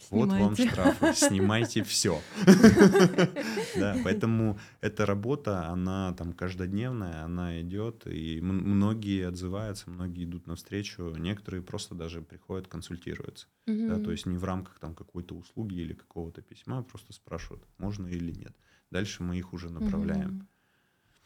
Снимайте. 0.01 0.46
Вот 0.46 0.58
вам 0.58 0.70
штрафы, 0.70 1.13
снимайте 1.16 1.84
все. 1.84 2.22
Да, 3.75 3.98
поэтому 4.04 4.58
эта 4.82 5.06
работа, 5.06 5.68
она 5.68 6.13
там 6.13 6.34
каждодневная, 6.34 7.24
она 7.24 7.62
идет, 7.62 8.08
и 8.08 8.39
многие 8.42 9.28
отзываются, 9.28 9.89
многие 9.89 10.24
идут 10.24 10.48
навстречу, 10.48 11.13
некоторые 11.18 11.62
просто 11.62 11.96
даже 11.96 12.22
приходят, 12.22 12.68
консультируются. 12.68 13.48
Да, 13.66 14.00
то 14.00 14.12
есть 14.12 14.25
не 14.25 14.38
в 14.38 14.44
рамках 14.44 14.80
там 14.80 14.96
какой-то 14.96 15.36
услуги 15.36 15.75
или 15.75 15.94
какого-то 15.94 16.42
письма, 16.42 16.82
просто 16.84 17.13
спрашивают, 17.13 17.63
можно 17.78 18.08
или 18.08 18.32
нет. 18.32 18.56
Дальше 18.92 19.24
мы 19.24 19.38
их 19.38 19.54
уже 19.54 19.70
направляем. 19.70 20.48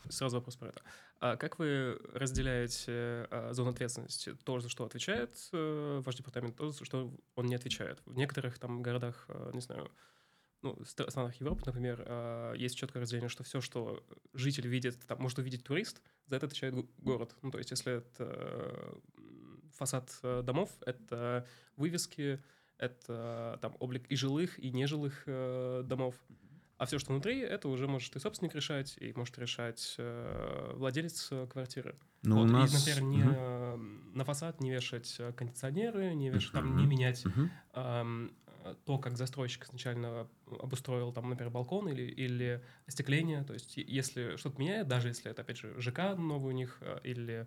Сразу 0.09 0.37
вопрос 0.37 0.55
про 0.55 0.69
это. 0.69 0.81
А 1.19 1.37
как 1.37 1.59
вы 1.59 1.99
разделяете 2.13 3.27
а, 3.31 3.49
зону 3.53 3.71
ответственности? 3.71 4.35
То, 4.43 4.59
за 4.59 4.69
что 4.69 4.85
отвечает 4.85 5.37
а, 5.51 6.01
ваш 6.01 6.15
департамент, 6.15 6.55
то, 6.55 6.71
за 6.71 6.85
что 6.85 7.13
он 7.35 7.45
не 7.45 7.55
отвечает. 7.55 8.01
В 8.05 8.15
некоторых 8.15 8.59
там 8.59 8.81
городах, 8.81 9.25
а, 9.29 9.51
не 9.53 9.61
знаю, 9.61 9.91
ну, 10.61 10.77
странах 10.85 11.35
Европы, 11.41 11.63
например, 11.65 12.03
а, 12.07 12.53
есть 12.53 12.77
четкое 12.77 13.01
разделение, 13.01 13.29
что 13.29 13.43
все, 13.43 13.61
что 13.61 14.03
житель 14.33 14.67
видит, 14.67 14.99
там, 15.05 15.19
может 15.21 15.39
увидеть 15.39 15.63
турист, 15.63 16.01
за 16.27 16.37
это 16.37 16.45
отвечает 16.45 16.75
город. 16.97 17.35
Ну, 17.41 17.51
то 17.51 17.57
есть, 17.57 17.71
если 17.71 17.97
это 17.97 18.97
фасад 19.73 20.09
э, 20.23 20.41
домов, 20.43 20.69
это 20.85 21.45
вывески, 21.75 22.41
это 22.77 23.57
там 23.61 23.75
облик 23.79 24.05
и 24.09 24.15
жилых, 24.15 24.59
и 24.59 24.71
нежилых 24.71 25.23
э, 25.25 25.83
домов. 25.85 26.15
А 26.77 26.85
все, 26.85 26.99
что 26.99 27.13
внутри, 27.13 27.39
это 27.39 27.69
уже 27.69 27.87
может 27.87 28.15
и 28.15 28.19
собственник 28.19 28.55
решать, 28.55 28.97
и 28.99 29.13
может 29.15 29.37
решать 29.37 29.95
э, 29.97 30.71
владелец 30.75 31.29
э, 31.31 31.47
квартиры. 31.47 31.95
Ну, 32.23 32.39
вот, 32.39 32.49
у 32.49 32.51
нас... 32.51 32.71
И, 32.71 32.91
например, 32.91 33.01
не, 33.03 33.23
угу. 33.23 34.17
на 34.17 34.25
фасад 34.25 34.59
не 34.59 34.71
вешать 34.71 35.15
э, 35.19 35.31
кондиционеры, 35.33 36.13
не 36.15 36.29
вешать, 36.29 36.53
угу. 36.53 36.57
там, 36.57 36.75
не 36.75 36.85
менять 36.85 37.25
угу. 37.25 37.49
э, 37.73 38.27
то, 38.85 38.97
как 38.97 39.17
застройщик 39.17 39.65
изначально 39.65 40.27
обустроил, 40.47 41.11
там, 41.13 41.29
например, 41.29 41.51
балкон 41.51 41.89
или, 41.89 42.03
или 42.03 42.63
остекление. 42.87 43.43
То 43.43 43.53
есть, 43.53 43.77
если 43.77 44.35
что-то 44.37 44.59
меняет, 44.59 44.87
даже 44.87 45.09
если 45.09 45.29
это, 45.29 45.41
опять 45.41 45.57
же, 45.57 45.79
ЖК 45.79 46.15
новый 46.17 46.53
у 46.53 46.55
них, 46.55 46.81
или 47.03 47.45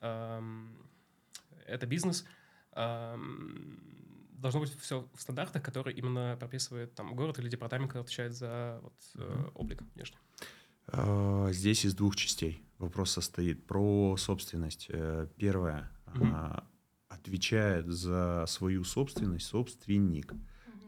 эм, 0.00 0.76
это 1.66 1.86
бизнес, 1.86 2.26
эм, 2.72 3.80
должно 4.38 4.60
быть 4.60 4.78
все 4.80 5.08
в 5.14 5.20
стандартах, 5.20 5.62
которые 5.62 5.96
именно 5.96 6.36
прописывает 6.38 6.94
там 6.94 7.14
город 7.14 7.38
или 7.38 7.48
департамент, 7.48 7.88
который 7.88 8.04
отвечает 8.04 8.34
за 8.34 8.80
вот, 8.82 8.94
э, 9.16 9.44
облик 9.54 9.82
внешний. 9.94 10.18
А, 10.88 11.48
здесь 11.52 11.84
из 11.84 11.94
двух 11.94 12.16
частей 12.16 12.62
вопрос 12.78 13.10
состоит. 13.10 13.66
Про 13.66 14.16
собственность. 14.16 14.86
Э, 14.88 15.28
первое. 15.36 15.90
Угу. 16.14 16.26
Отвечает 17.08 17.86
за 17.86 18.44
свою 18.46 18.84
собственность 18.84 19.46
собственник. 19.46 20.32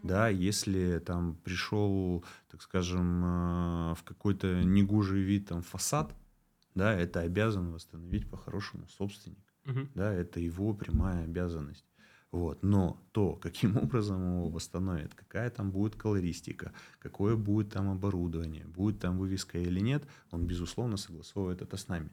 Да, 0.05 0.29
если 0.29 1.01
там 1.01 1.35
пришел, 1.37 2.25
так 2.49 2.63
скажем, 2.63 3.25
э, 3.25 3.95
в 3.95 4.05
какой-то 4.05 4.63
негужий 4.63 5.23
вид 5.23 5.49
там 5.49 5.63
фасад, 5.63 6.15
да, 6.75 6.95
это 6.95 7.21
обязан 7.21 7.73
восстановить 7.73 8.31
по-хорошему 8.31 8.87
собственник. 8.89 9.45
Угу. 9.67 9.89
Да, 9.95 10.13
это 10.13 10.39
его 10.39 10.73
прямая 10.75 11.25
обязанность. 11.25 11.85
Вот. 12.31 12.63
Но 12.63 13.03
то, 13.13 13.35
каким 13.35 13.77
образом 13.83 14.23
его 14.23 14.49
восстановят, 14.49 15.15
какая 15.15 15.51
там 15.51 15.71
будет 15.71 15.97
колористика, 15.97 16.73
какое 16.99 17.37
будет 17.37 17.73
там 17.73 17.91
оборудование, 17.91 18.65
будет 18.67 19.01
там 19.01 19.19
вывеска 19.19 19.59
или 19.59 19.81
нет, 19.81 20.05
он, 20.31 20.47
безусловно, 20.47 20.97
согласовывает 20.97 21.63
это 21.63 21.77
с 21.77 21.89
нами. 21.89 22.11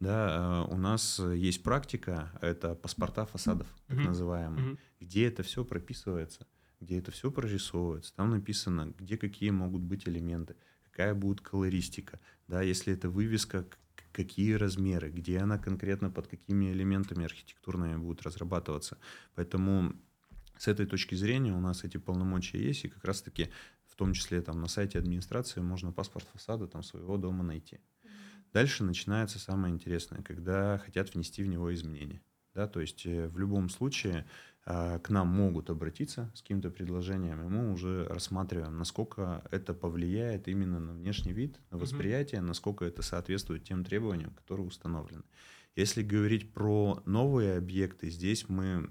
Да, 0.00 0.66
э, 0.68 0.74
у 0.74 0.76
нас 0.76 1.18
есть 1.18 1.62
практика, 1.62 2.30
это 2.42 2.74
паспорта 2.74 3.26
фасадов, 3.26 3.66
так 3.86 3.98
mm-hmm. 3.98 4.06
называемые, 4.06 4.72
mm-hmm. 4.72 4.78
где 5.00 5.28
это 5.28 5.42
все 5.42 5.64
прописывается, 5.64 6.46
где 6.80 6.98
это 6.98 7.10
все 7.10 7.30
прорисовывается. 7.30 8.14
Там 8.14 8.30
написано, 8.30 8.92
где 8.98 9.16
какие 9.16 9.50
могут 9.50 9.82
быть 9.82 10.06
элементы, 10.08 10.56
какая 10.90 11.14
будет 11.14 11.40
колористика. 11.40 12.20
Да, 12.48 12.60
если 12.60 12.92
это 12.92 13.08
вывеска, 13.08 13.64
какие 14.14 14.54
размеры, 14.54 15.10
где 15.10 15.38
она 15.38 15.58
конкретно 15.58 16.10
под 16.10 16.28
какими 16.28 16.72
элементами 16.72 17.24
архитектурными 17.24 17.96
будет 17.96 18.22
разрабатываться. 18.22 18.96
Поэтому 19.34 19.92
с 20.56 20.68
этой 20.68 20.86
точки 20.86 21.16
зрения 21.16 21.52
у 21.52 21.60
нас 21.60 21.84
эти 21.84 21.96
полномочия 21.96 22.58
есть, 22.58 22.84
и 22.84 22.88
как 22.88 23.04
раз-таки 23.04 23.50
в 23.86 23.96
том 23.96 24.12
числе 24.12 24.40
там 24.40 24.60
на 24.60 24.68
сайте 24.68 24.98
администрации 24.98 25.60
можно 25.60 25.92
паспорт 25.92 26.26
фасада 26.32 26.66
там 26.68 26.82
своего 26.82 27.16
дома 27.16 27.42
найти. 27.42 27.80
Дальше 28.52 28.84
начинается 28.84 29.40
самое 29.40 29.74
интересное, 29.74 30.22
когда 30.22 30.78
хотят 30.78 31.12
внести 31.12 31.42
в 31.42 31.48
него 31.48 31.74
изменения. 31.74 32.22
Да, 32.54 32.68
то 32.68 32.80
есть 32.80 33.04
э, 33.04 33.26
в 33.26 33.36
любом 33.36 33.68
случае 33.68 34.26
к 34.64 35.10
нам 35.10 35.28
могут 35.28 35.68
обратиться 35.68 36.32
с 36.34 36.40
каким-то 36.40 36.70
предложением, 36.70 37.42
и 37.42 37.48
мы 37.48 37.70
уже 37.70 38.06
рассматриваем, 38.08 38.78
насколько 38.78 39.44
это 39.50 39.74
повлияет 39.74 40.48
именно 40.48 40.80
на 40.80 40.92
внешний 40.92 41.34
вид, 41.34 41.60
на 41.70 41.76
восприятие, 41.76 42.40
угу. 42.40 42.48
насколько 42.48 42.84
это 42.86 43.02
соответствует 43.02 43.64
тем 43.64 43.84
требованиям, 43.84 44.30
которые 44.30 44.66
установлены. 44.66 45.24
Если 45.76 46.02
говорить 46.02 46.52
про 46.54 47.02
новые 47.04 47.56
объекты, 47.56 48.08
здесь 48.08 48.48
мы 48.48 48.90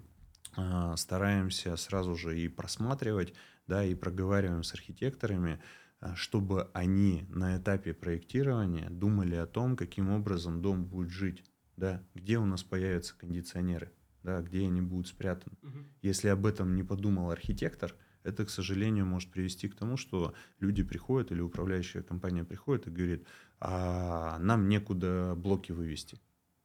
э, 0.58 0.94
стараемся 0.98 1.78
сразу 1.78 2.16
же 2.16 2.38
и 2.38 2.50
просматривать, 2.50 3.34
да, 3.68 3.86
и 3.86 3.96
проговариваем 3.96 4.64
с 4.64 4.74
архитекторами, 4.74 5.62
э, 6.02 6.14
чтобы 6.16 6.70
они 6.74 7.26
на 7.30 7.58
этапе 7.58 7.94
проектирования 7.94 8.90
думали 8.90 9.36
о 9.36 9.48
том, 9.48 9.78
каким 9.78 10.10
образом 10.10 10.62
дом 10.62 10.84
будет 10.84 11.10
жить, 11.10 11.44
да, 11.78 12.04
где 12.14 12.38
у 12.38 12.46
нас 12.46 12.64
появятся 12.64 13.18
кондиционеры, 13.18 13.92
да, 14.24 14.42
где 14.42 14.66
они 14.66 14.82
будут 14.82 15.08
спрятаны. 15.08 15.56
Угу. 15.62 15.78
Если 16.02 16.30
об 16.30 16.46
этом 16.46 16.76
не 16.76 16.84
подумал 16.84 17.30
архитектор, 17.30 17.96
это, 18.24 18.46
к 18.46 18.50
сожалению, 18.50 19.06
может 19.06 19.30
привести 19.32 19.68
к 19.68 19.76
тому, 19.76 19.98
что 19.98 20.34
люди 20.60 20.82
приходят 20.82 21.32
или 21.32 21.42
управляющая 21.42 22.02
компания 22.02 22.46
приходит 22.46 22.88
и 22.88 22.92
говорит, 22.92 23.28
а 23.60 24.40
нам 24.40 24.70
некуда 24.70 25.36
блоки 25.36 25.74
вывести. 25.74 26.20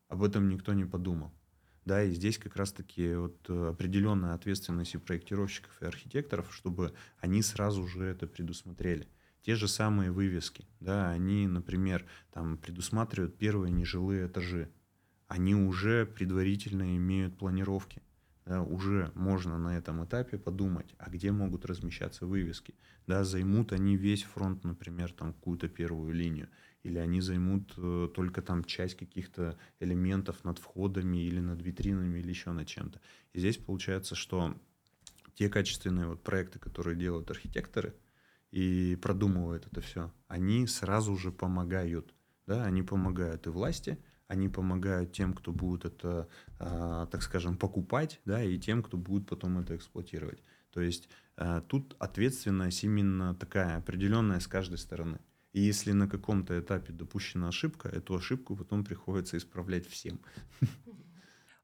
Об 0.08 0.22
этом 0.22 0.48
никто 0.48 0.72
не 0.72 0.84
подумал. 0.84 1.32
Да, 1.84 2.02
и 2.04 2.12
здесь 2.12 2.38
как 2.38 2.54
раз-таки 2.56 3.14
вот 3.14 3.48
определенная 3.48 4.34
ответственность 4.34 4.94
и 4.94 4.98
проектировщиков, 4.98 5.70
и 5.80 5.86
архитекторов, 5.86 6.54
чтобы 6.54 6.92
они 7.18 7.42
сразу 7.42 7.86
же 7.86 8.04
это 8.04 8.26
предусмотрели. 8.26 9.08
Те 9.42 9.54
же 9.54 9.68
самые 9.68 10.10
вывески, 10.10 10.66
да, 10.80 11.10
они, 11.10 11.46
например, 11.46 12.04
там 12.30 12.58
предусматривают 12.58 13.38
первые 13.38 13.72
нежилые 13.72 14.26
этажи, 14.26 14.70
они 15.28 15.54
уже 15.54 16.06
предварительно 16.06 16.96
имеют 16.96 17.38
планировки. 17.38 18.02
Да, 18.46 18.62
уже 18.62 19.12
можно 19.14 19.58
на 19.58 19.76
этом 19.76 20.02
этапе 20.02 20.38
подумать, 20.38 20.94
а 20.96 21.10
где 21.10 21.32
могут 21.32 21.66
размещаться 21.66 22.24
вывески. 22.24 22.74
Да, 23.06 23.22
займут 23.22 23.72
они 23.72 23.94
весь 23.96 24.22
фронт, 24.22 24.64
например, 24.64 25.12
там 25.12 25.34
какую-то 25.34 25.68
первую 25.68 26.14
линию, 26.14 26.48
или 26.82 26.96
они 26.96 27.20
займут 27.20 27.74
э, 27.76 28.08
только 28.14 28.40
там 28.40 28.64
часть 28.64 28.96
каких-то 28.96 29.58
элементов 29.80 30.44
над 30.44 30.58
входами 30.58 31.18
или 31.18 31.40
над 31.40 31.60
витринами 31.60 32.20
или 32.20 32.30
еще 32.30 32.52
над 32.52 32.66
чем-то. 32.66 33.02
И 33.34 33.38
здесь 33.38 33.58
получается, 33.58 34.14
что 34.14 34.56
те 35.34 35.50
качественные 35.50 36.06
вот 36.06 36.22
проекты, 36.22 36.58
которые 36.58 36.96
делают 36.96 37.30
архитекторы 37.30 37.94
и 38.50 38.96
продумывают 39.00 39.66
это 39.66 39.82
все, 39.82 40.10
они 40.26 40.66
сразу 40.66 41.16
же 41.16 41.30
помогают. 41.30 42.14
Да, 42.46 42.64
они 42.64 42.82
помогают 42.82 43.46
и 43.46 43.50
власти, 43.50 43.98
они 44.28 44.48
помогают 44.48 45.12
тем, 45.12 45.32
кто 45.32 45.52
будет 45.52 45.86
это, 45.86 46.28
а, 46.58 47.06
так 47.06 47.22
скажем, 47.22 47.56
покупать, 47.56 48.20
да, 48.24 48.42
и 48.42 48.58
тем, 48.58 48.82
кто 48.82 48.96
будет 48.96 49.26
потом 49.26 49.58
это 49.58 49.74
эксплуатировать. 49.74 50.42
То 50.70 50.82
есть 50.82 51.08
а, 51.36 51.62
тут 51.62 51.96
ответственность 51.98 52.84
именно 52.84 53.34
такая 53.34 53.78
определенная 53.78 54.40
с 54.40 54.46
каждой 54.46 54.78
стороны. 54.78 55.18
И 55.54 55.60
если 55.60 55.92
на 55.92 56.06
каком-то 56.08 56.58
этапе 56.60 56.92
допущена 56.92 57.48
ошибка, 57.48 57.88
эту 57.88 58.14
ошибку 58.14 58.54
потом 58.54 58.84
приходится 58.84 59.38
исправлять 59.38 59.88
всем. 59.88 60.20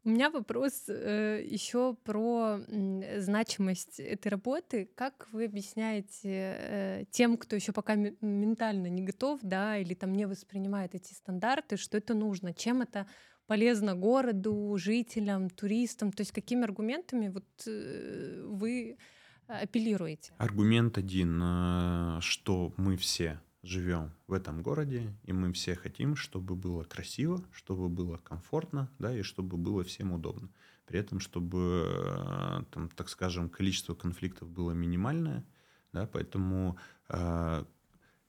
У 0.06 0.10
меня 0.10 0.28
вопрос 0.28 0.84
э, 0.88 1.42
еще 1.46 1.94
про 2.04 2.58
э, 2.58 3.20
значимость 3.20 3.98
этой 3.98 4.28
работы. 4.28 4.90
Как 4.94 5.28
вы 5.32 5.46
объясняете 5.46 6.28
э, 6.58 7.04
тем, 7.10 7.38
кто 7.38 7.56
еще 7.56 7.72
пока 7.72 7.94
ментально 7.94 8.88
не 8.88 9.00
готов, 9.00 9.40
да, 9.42 9.78
или 9.78 9.94
там 9.94 10.12
не 10.12 10.26
воспринимает 10.26 10.94
эти 10.94 11.14
стандарты, 11.14 11.78
что 11.78 11.96
это 11.96 12.12
нужно, 12.12 12.52
чем 12.52 12.82
это 12.82 13.06
полезно 13.46 13.94
городу, 13.94 14.76
жителям, 14.76 15.48
туристам, 15.48 16.12
то 16.12 16.20
есть 16.20 16.32
какими 16.32 16.64
аргументами 16.64 17.28
вот 17.28 17.66
э, 17.66 18.42
вы 18.46 18.98
апеллируете? 19.46 20.32
Аргумент 20.36 20.98
один, 20.98 21.40
э, 21.42 22.18
что 22.20 22.74
мы 22.76 22.98
все 22.98 23.40
живем 23.64 24.12
в 24.26 24.32
этом 24.32 24.62
городе, 24.62 25.12
и 25.24 25.32
мы 25.32 25.52
все 25.52 25.74
хотим, 25.74 26.16
чтобы 26.16 26.54
было 26.54 26.84
красиво, 26.84 27.42
чтобы 27.52 27.88
было 27.88 28.18
комфортно, 28.18 28.90
да, 28.98 29.16
и 29.16 29.22
чтобы 29.22 29.56
было 29.56 29.84
всем 29.84 30.12
удобно. 30.12 30.48
При 30.86 31.00
этом, 31.00 31.20
чтобы, 31.20 31.86
э, 31.86 32.62
там, 32.70 32.88
так 32.90 33.08
скажем, 33.08 33.48
количество 33.48 33.94
конфликтов 33.94 34.48
было 34.50 34.72
минимальное, 34.72 35.44
да, 35.92 36.06
поэтому 36.06 36.76
э, 37.08 37.64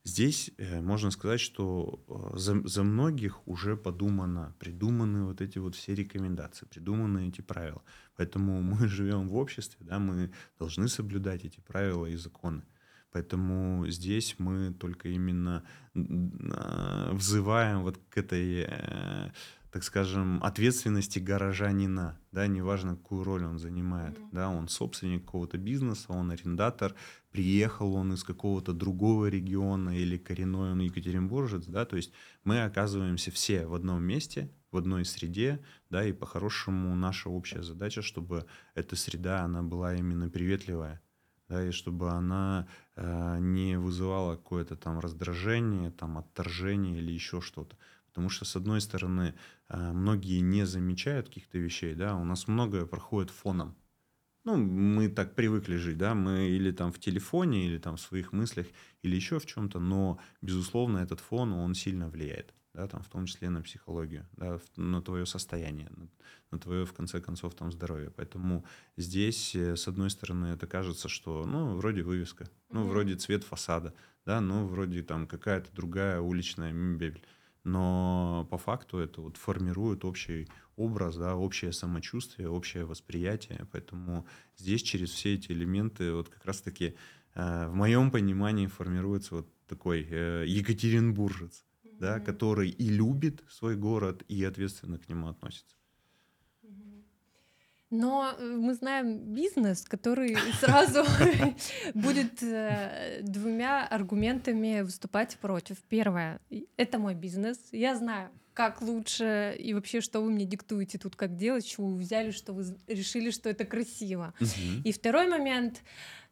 здесь 0.06 0.52
э, 0.58 0.82
можно 0.82 1.12
сказать, 1.12 1.42
что 1.42 2.04
э, 2.08 2.38
за, 2.38 2.66
за 2.68 2.84
многих 2.84 3.46
уже 3.48 3.76
подумано, 3.76 4.56
придуманы 4.60 5.26
вот 5.26 5.42
эти 5.42 5.58
вот 5.58 5.76
все 5.76 5.96
рекомендации, 5.96 6.66
придуманы 6.66 7.28
эти 7.28 7.42
правила. 7.42 7.82
Поэтому 8.16 8.62
мы 8.62 8.88
живем 8.88 9.28
в 9.28 9.36
обществе, 9.36 9.86
да, 9.86 10.00
мы 10.00 10.32
должны 10.58 10.88
соблюдать 10.88 11.44
эти 11.44 11.60
правила 11.60 12.06
и 12.06 12.16
законы. 12.16 12.64
Поэтому 13.16 13.88
здесь 13.88 14.36
мы 14.40 14.74
только 14.74 15.08
именно 15.08 15.64
а, 15.96 17.14
взываем 17.14 17.84
вот 17.84 17.98
к 18.10 18.18
этой, 18.18 18.66
э, 18.68 19.32
так 19.72 19.86
скажем, 19.86 20.44
ответственности 20.44 21.20
горожанина, 21.20 22.20
да, 22.34 22.48
неважно, 22.48 22.98
какую 22.98 23.24
роль 23.24 23.46
он 23.46 23.58
занимает, 23.58 24.18
mm-hmm. 24.18 24.30
да, 24.34 24.50
он 24.50 24.68
собственник 24.68 25.24
какого-то 25.24 25.58
бизнеса, 25.58 26.08
он 26.10 26.30
арендатор, 26.30 26.94
приехал 27.32 27.94
он 27.94 28.12
из 28.12 28.26
какого-то 28.26 28.74
другого 28.74 29.28
региона 29.28 29.98
или 29.98 30.18
коренной 30.18 30.74
он 30.74 30.82
екатеринбуржец, 30.82 31.68
да, 31.68 31.86
то 31.86 31.96
есть 31.96 32.12
мы 32.44 32.64
оказываемся 32.64 33.32
все 33.32 33.66
в 33.66 33.76
одном 33.76 34.04
месте, 34.04 34.52
в 34.72 34.78
одной 34.78 35.06
среде, 35.06 35.64
да, 35.90 36.06
и 36.06 36.12
по-хорошему 36.12 36.94
наша 36.98 37.30
общая 37.30 37.64
задача, 37.64 38.02
чтобы 38.02 38.46
эта 38.74 38.98
среда, 38.98 39.44
она 39.44 39.64
была 39.64 39.96
именно 39.96 40.28
приветливая, 40.28 41.02
да, 41.48 41.66
и 41.66 41.72
чтобы 41.72 42.10
она 42.10 42.68
не 42.98 43.78
вызывала 43.78 44.36
какое-то 44.36 44.76
там 44.76 45.00
раздражение, 45.00 45.92
там 45.92 46.18
отторжение 46.18 46.98
или 47.00 47.12
еще 47.12 47.42
что-то. 47.42 47.78
Потому 48.08 48.30
что, 48.30 48.46
с 48.46 48.56
одной 48.56 48.80
стороны, 48.80 49.36
э, 49.70 49.92
многие 49.92 50.40
не 50.40 50.66
замечают 50.66 51.28
каких-то 51.28 51.58
вещей, 51.58 51.96
да, 51.96 52.16
у 52.16 52.24
нас 52.24 52.48
многое 52.48 52.86
проходит 52.86 53.32
фоном. 53.32 53.76
Ну, 54.46 54.58
мы 54.58 55.10
так 55.10 55.36
привыкли 55.36 55.76
жить, 55.78 55.98
да, 55.98 56.16
мы 56.16 56.50
или 56.50 56.72
там 56.72 56.92
в 56.92 57.00
телефоне, 57.00 57.66
или 57.66 57.78
там 57.80 57.98
в 57.98 58.02
своих 58.02 58.32
мыслях, 58.32 58.68
или 59.02 59.16
еще 59.16 59.40
в 59.40 59.46
чем-то, 59.46 59.80
но, 59.80 60.20
безусловно, 60.42 61.00
этот 61.00 61.20
фон, 61.20 61.52
он 61.54 61.74
сильно 61.74 62.10
влияет 62.10 62.54
да, 62.76 62.88
там, 62.88 63.02
в 63.02 63.08
том 63.08 63.26
числе 63.26 63.50
на 63.50 63.62
психологию, 63.62 64.26
да, 64.34 64.60
на 64.76 65.02
твое 65.02 65.26
состояние, 65.26 65.90
на, 65.96 66.08
на 66.52 66.60
твое, 66.60 66.86
в 66.86 66.94
конце 66.94 67.22
концов, 67.22 67.56
там, 67.56 67.72
здоровье. 67.72 68.12
Поэтому 68.12 68.66
здесь, 68.98 69.56
э, 69.56 69.76
с 69.76 69.88
одной 69.88 70.10
стороны, 70.10 70.48
это 70.48 70.68
кажется, 70.68 71.08
что, 71.10 71.46
ну, 71.46 71.76
вроде 71.78 72.04
вывеска, 72.04 72.50
ну, 72.70 72.82
mm-hmm. 72.82 72.90
вроде 72.90 73.16
цвет 73.16 73.44
фасада, 73.44 73.94
да, 74.26 74.42
ну, 74.42 74.68
вроде 74.68 75.04
там 75.04 75.26
какая-то 75.26 75.74
другая 75.74 76.20
уличная 76.20 76.74
мебель. 76.74 77.22
Но 77.64 78.48
по 78.52 78.58
факту 78.60 79.00
это 79.00 79.22
вот 79.22 79.38
формирует 79.38 80.06
общий, 80.06 80.48
образ, 80.76 81.16
да, 81.16 81.36
общее 81.36 81.72
самочувствие, 81.72 82.50
общее 82.50 82.86
восприятие. 82.86 83.68
Поэтому 83.72 84.28
здесь 84.56 84.84
через 84.84 85.10
все 85.10 85.34
эти 85.34 85.52
элементы 85.52 86.14
вот 86.14 86.30
как 86.30 86.46
раз-таки 86.46 86.96
э, 87.34 87.68
в 87.68 87.74
моем 87.74 88.12
понимании 88.12 88.68
формируется 88.68 89.36
вот 89.36 89.50
такой 89.68 90.06
э, 90.08 90.46
Екатеринбуржец, 90.48 91.65
mm-hmm. 91.96 92.00
да, 92.00 92.20
который 92.20 92.70
и 92.70 92.90
любит 92.90 93.44
свой 93.50 93.76
город, 93.76 94.24
и 94.28 94.44
ответственно 94.44 94.98
к 94.98 95.10
нему 95.10 95.28
относится. 95.28 95.76
Но 97.92 98.34
э, 98.38 98.44
мы 98.44 98.74
знаем 98.74 99.34
бизнес, 99.34 99.84
который 99.84 100.36
сразу 100.60 101.04
будет 101.94 102.44
двумя 103.24 103.86
аргументами 103.88 104.82
выступать 104.82 105.38
против. 105.38 105.78
Первое— 105.90 106.40
это 106.78 107.00
мой 107.00 107.16
бизнес. 107.16 107.60
Я 107.72 107.96
знаю, 107.96 108.30
как 108.56 108.82
лучше 108.82 109.56
и 109.60 109.74
вообще, 109.74 110.02
что 110.02 110.22
вы 110.22 110.32
мне 110.32 110.46
диктуете 110.46 110.98
тут, 110.98 111.16
как 111.16 111.36
делать, 111.36 111.66
чего 111.66 111.88
вы 111.88 111.98
взяли, 111.98 112.32
что 112.32 112.54
вы 112.54 112.66
решили, 112.88 113.30
что 113.30 113.50
это 113.50 113.66
красиво. 113.66 114.34
И 114.84 114.92
второй 114.92 115.28
момент 115.28 115.82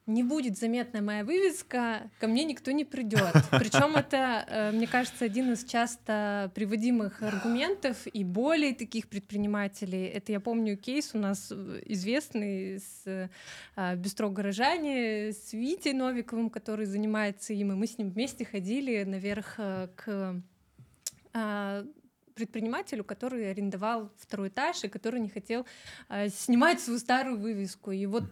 не 0.06 0.24
будет 0.24 0.58
заметна 0.58 1.02
моя 1.02 1.24
вывеска, 1.24 2.10
ко 2.20 2.28
мне 2.28 2.44
никто 2.44 2.72
не 2.72 2.86
придет. 2.86 3.34
Причем 3.52 3.96
это, 3.96 4.46
э, 4.48 4.72
мне 4.72 4.88
кажется, 4.88 5.26
один 5.26 5.54
из 5.54 5.64
часто 5.64 6.52
приводимых 6.56 7.22
аргументов 7.22 8.06
и 8.08 8.24
более 8.24 8.74
таких 8.74 9.08
предпринимателей. 9.08 10.06
Это 10.06 10.32
я 10.32 10.40
помню 10.40 10.78
кейс 10.78 11.12
у 11.14 11.20
нас 11.20 11.50
э, 11.52 11.82
известный 11.86 12.80
с 12.80 13.30
э, 13.76 13.96
Бистро 13.96 14.30
Горожане, 14.30 15.32
с 15.32 15.54
Витей 15.54 15.94
Новиковым, 15.94 16.50
который 16.50 16.86
занимается 16.86 17.54
им, 17.54 17.72
и 17.72 17.76
мы 17.76 17.88
с 17.88 17.98
ним 17.98 18.10
вместе 18.10 18.46
ходили 18.46 19.04
наверх 19.04 19.56
к 19.96 20.44
предпринимателю, 22.34 23.04
который 23.04 23.50
арендовал 23.52 24.12
второй 24.18 24.50
этаж 24.50 24.84
и 24.84 24.88
который 24.88 25.20
не 25.20 25.30
хотел 25.30 25.66
э, 26.10 26.30
снимать 26.30 26.82
свою 26.82 27.00
старую 27.00 27.40
вывеску. 27.40 27.92
И 27.92 28.06
вот. 28.06 28.26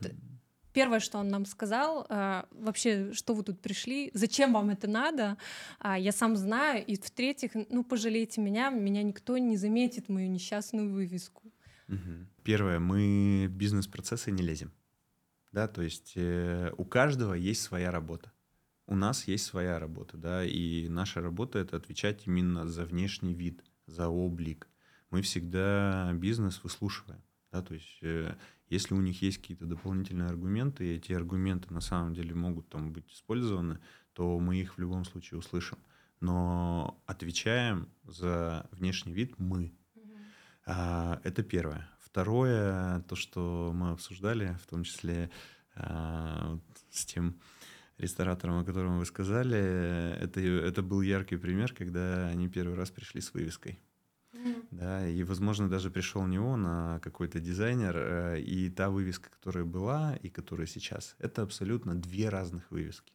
Первое, 0.73 0.99
что 0.99 1.17
он 1.17 1.27
нам 1.27 1.45
сказал, 1.45 2.05
э, 2.09 2.43
вообще, 2.51 3.13
что 3.13 3.33
вы 3.33 3.43
тут 3.43 3.61
пришли, 3.61 4.11
зачем 4.13 4.53
вам 4.53 4.69
это 4.69 4.87
надо, 4.87 5.37
э, 5.83 5.95
я 5.99 6.11
сам 6.11 6.35
знаю. 6.35 6.85
И 6.85 6.95
в-третьих, 6.95 7.51
ну, 7.69 7.83
пожалейте 7.83 8.41
меня, 8.41 8.69
меня 8.69 9.03
никто 9.03 9.37
не 9.37 9.57
заметит 9.57 10.09
мою 10.09 10.29
несчастную 10.29 10.91
вывеску. 10.91 11.43
Mm-hmm. 11.87 12.25
Первое, 12.43 12.79
мы 12.79 13.47
в 13.49 13.53
бизнес-процессы 13.53 14.31
не 14.31 14.43
лезем. 14.43 14.71
Да, 15.51 15.67
то 15.67 15.81
есть 15.81 16.13
э, 16.15 16.71
у 16.77 16.85
каждого 16.85 17.33
есть 17.33 17.61
своя 17.61 17.91
работа 17.91 18.31
у 18.91 18.95
нас 18.95 19.25
есть 19.25 19.45
своя 19.45 19.79
работа, 19.79 20.17
да, 20.17 20.43
и 20.43 20.89
наша 20.89 21.21
работа 21.21 21.59
это 21.59 21.77
отвечать 21.77 22.27
именно 22.27 22.67
за 22.67 22.83
внешний 22.83 23.33
вид 23.33 23.63
за 23.87 24.09
облик. 24.09 24.67
Мы 25.11 25.21
всегда 25.21 26.11
бизнес 26.13 26.61
выслушиваем. 26.61 27.21
Да, 27.53 27.61
то 27.61 27.73
есть, 27.73 27.99
э, 28.01 28.35
если 28.71 28.93
у 28.93 29.01
них 29.01 29.21
есть 29.21 29.39
какие-то 29.39 29.65
дополнительные 29.65 30.29
аргументы, 30.29 30.85
и 30.85 30.95
эти 30.95 31.11
аргументы 31.11 31.73
на 31.73 31.81
самом 31.81 32.13
деле 32.13 32.33
могут 32.33 32.69
там 32.69 32.93
быть 32.93 33.11
использованы, 33.11 33.79
то 34.13 34.39
мы 34.39 34.61
их 34.61 34.77
в 34.77 34.79
любом 34.79 35.03
случае 35.03 35.39
услышим. 35.39 35.77
Но 36.21 37.03
отвечаем 37.05 37.89
за 38.05 38.69
внешний 38.71 39.11
вид 39.11 39.37
мы. 39.37 39.73
А, 40.65 41.19
это 41.25 41.43
первое. 41.43 41.89
Второе, 41.99 43.01
то, 43.01 43.15
что 43.15 43.73
мы 43.75 43.91
обсуждали, 43.91 44.57
в 44.63 44.67
том 44.67 44.83
числе 44.83 45.29
а, 45.75 46.57
с 46.91 47.05
тем 47.05 47.41
ресторатором, 47.97 48.59
о 48.59 48.63
котором 48.63 48.99
вы 48.99 49.05
сказали, 49.05 50.15
это, 50.17 50.39
это 50.39 50.81
был 50.81 51.01
яркий 51.01 51.35
пример, 51.35 51.73
когда 51.73 52.27
они 52.27 52.47
первый 52.47 52.75
раз 52.75 52.89
пришли 52.89 53.19
с 53.19 53.33
вывеской. 53.33 53.81
Да, 54.71 55.05
и, 55.05 55.23
возможно, 55.23 55.69
даже 55.69 55.91
пришел 55.91 56.25
не 56.25 56.39
он, 56.39 56.65
а 56.65 56.99
какой-то 56.99 57.41
дизайнер. 57.41 57.95
Э, 57.97 58.39
и 58.39 58.69
та 58.69 58.89
вывеска, 58.89 59.29
которая 59.29 59.65
была 59.65 60.15
и 60.15 60.29
которая 60.29 60.65
сейчас, 60.65 61.15
это 61.19 61.41
абсолютно 61.41 61.93
две 61.95 62.29
разных 62.29 62.71
вывески. 62.71 63.13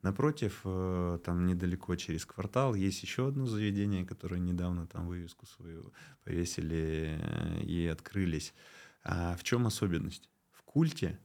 Напротив, 0.00 0.60
э, 0.64 1.18
там 1.22 1.46
недалеко 1.46 1.96
через 1.96 2.24
квартал 2.24 2.74
есть 2.74 3.02
еще 3.02 3.28
одно 3.28 3.46
заведение, 3.46 4.06
которое 4.06 4.40
недавно 4.40 4.86
там 4.86 5.06
вывеску 5.06 5.46
свою 5.46 5.92
повесили 6.24 7.18
э, 7.20 7.60
и 7.62 7.86
открылись. 7.86 8.54
А 9.02 9.36
в 9.36 9.44
чем 9.44 9.66
особенность? 9.66 10.30
В 10.50 10.62
культе 10.62 11.18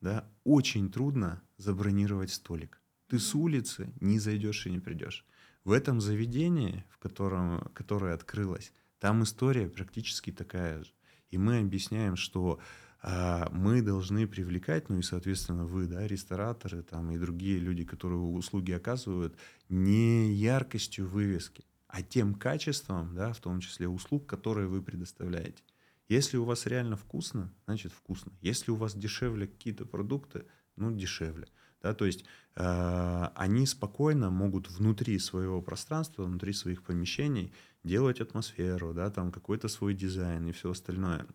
да, 0.00 0.30
очень 0.44 0.92
трудно 0.92 1.42
забронировать 1.56 2.30
столик. 2.30 2.82
Ты 3.08 3.18
с 3.18 3.34
улицы 3.34 3.94
не 4.00 4.18
зайдешь 4.18 4.66
и 4.66 4.70
не 4.70 4.78
придешь. 4.78 5.24
В 5.64 5.72
этом 5.72 6.00
заведении, 6.00 6.84
в 6.90 6.98
котором, 6.98 7.60
которое 7.74 8.14
открылось, 8.14 8.72
там 8.98 9.22
история 9.22 9.68
практически 9.68 10.32
такая 10.32 10.84
же. 10.84 10.92
И 11.30 11.38
мы 11.38 11.58
объясняем, 11.58 12.16
что 12.16 12.60
а, 13.02 13.48
мы 13.52 13.82
должны 13.82 14.26
привлекать, 14.26 14.88
ну 14.88 14.98
и, 14.98 15.02
соответственно, 15.02 15.64
вы, 15.64 15.86
да, 15.86 16.06
рестораторы 16.06 16.82
там, 16.82 17.10
и 17.10 17.18
другие 17.18 17.58
люди, 17.58 17.84
которые 17.84 18.20
услуги 18.20 18.72
оказывают, 18.72 19.36
не 19.68 20.32
яркостью 20.32 21.08
вывески, 21.08 21.64
а 21.88 22.02
тем 22.02 22.34
качеством, 22.34 23.14
да, 23.14 23.32
в 23.32 23.40
том 23.40 23.60
числе 23.60 23.88
услуг, 23.88 24.26
которые 24.26 24.68
вы 24.68 24.82
предоставляете. 24.82 25.62
Если 26.08 26.36
у 26.36 26.44
вас 26.44 26.66
реально 26.66 26.96
вкусно, 26.96 27.52
значит 27.66 27.92
вкусно. 27.92 28.32
Если 28.40 28.70
у 28.70 28.76
вас 28.76 28.94
дешевле 28.94 29.46
какие-то 29.46 29.86
продукты, 29.86 30.46
ну 30.76 30.92
дешевле. 30.92 31.46
Да, 31.82 31.94
то 31.94 32.06
есть 32.06 32.24
э, 32.54 33.28
они 33.34 33.66
спокойно 33.66 34.30
могут 34.30 34.68
внутри 34.70 35.18
своего 35.18 35.60
пространства, 35.62 36.24
внутри 36.24 36.52
своих 36.52 36.82
помещений 36.82 37.52
делать 37.86 38.20
атмосферу, 38.20 38.92
да, 38.92 39.10
там 39.10 39.32
какой-то 39.32 39.68
свой 39.68 39.94
дизайн 39.94 40.46
и 40.46 40.52
все 40.52 40.70
остальное. 40.70 41.26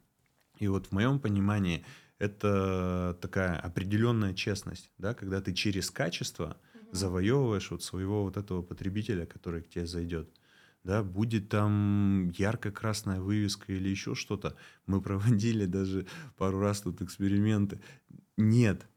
И 0.59 0.67
вот 0.67 0.87
в 0.87 0.91
моем 0.91 1.19
понимании 1.19 1.83
это 2.19 3.17
такая 3.21 3.57
определенная 3.57 4.33
честность, 4.33 4.91
да, 4.97 5.13
когда 5.13 5.41
ты 5.41 5.53
через 5.53 5.89
качество 5.89 6.57
завоевываешь 6.91 7.71
вот 7.71 7.83
своего 7.83 8.23
вот 8.23 8.37
этого 8.37 8.61
потребителя, 8.61 9.25
который 9.25 9.61
к 9.63 9.69
тебе 9.69 9.87
зайдет 9.87 10.29
да, 10.83 11.03
будет 11.03 11.49
там 11.49 12.29
ярко-красная 12.29 13.21
вывеска 13.21 13.71
или 13.71 13.89
еще 13.89 14.15
что-то. 14.15 14.55
Мы 14.87 15.01
проводили 15.01 15.65
даже 15.65 16.07
пару 16.37 16.59
раз 16.59 16.81
тут 16.81 17.01
эксперименты. 17.01 17.79
Нет, 18.37 18.87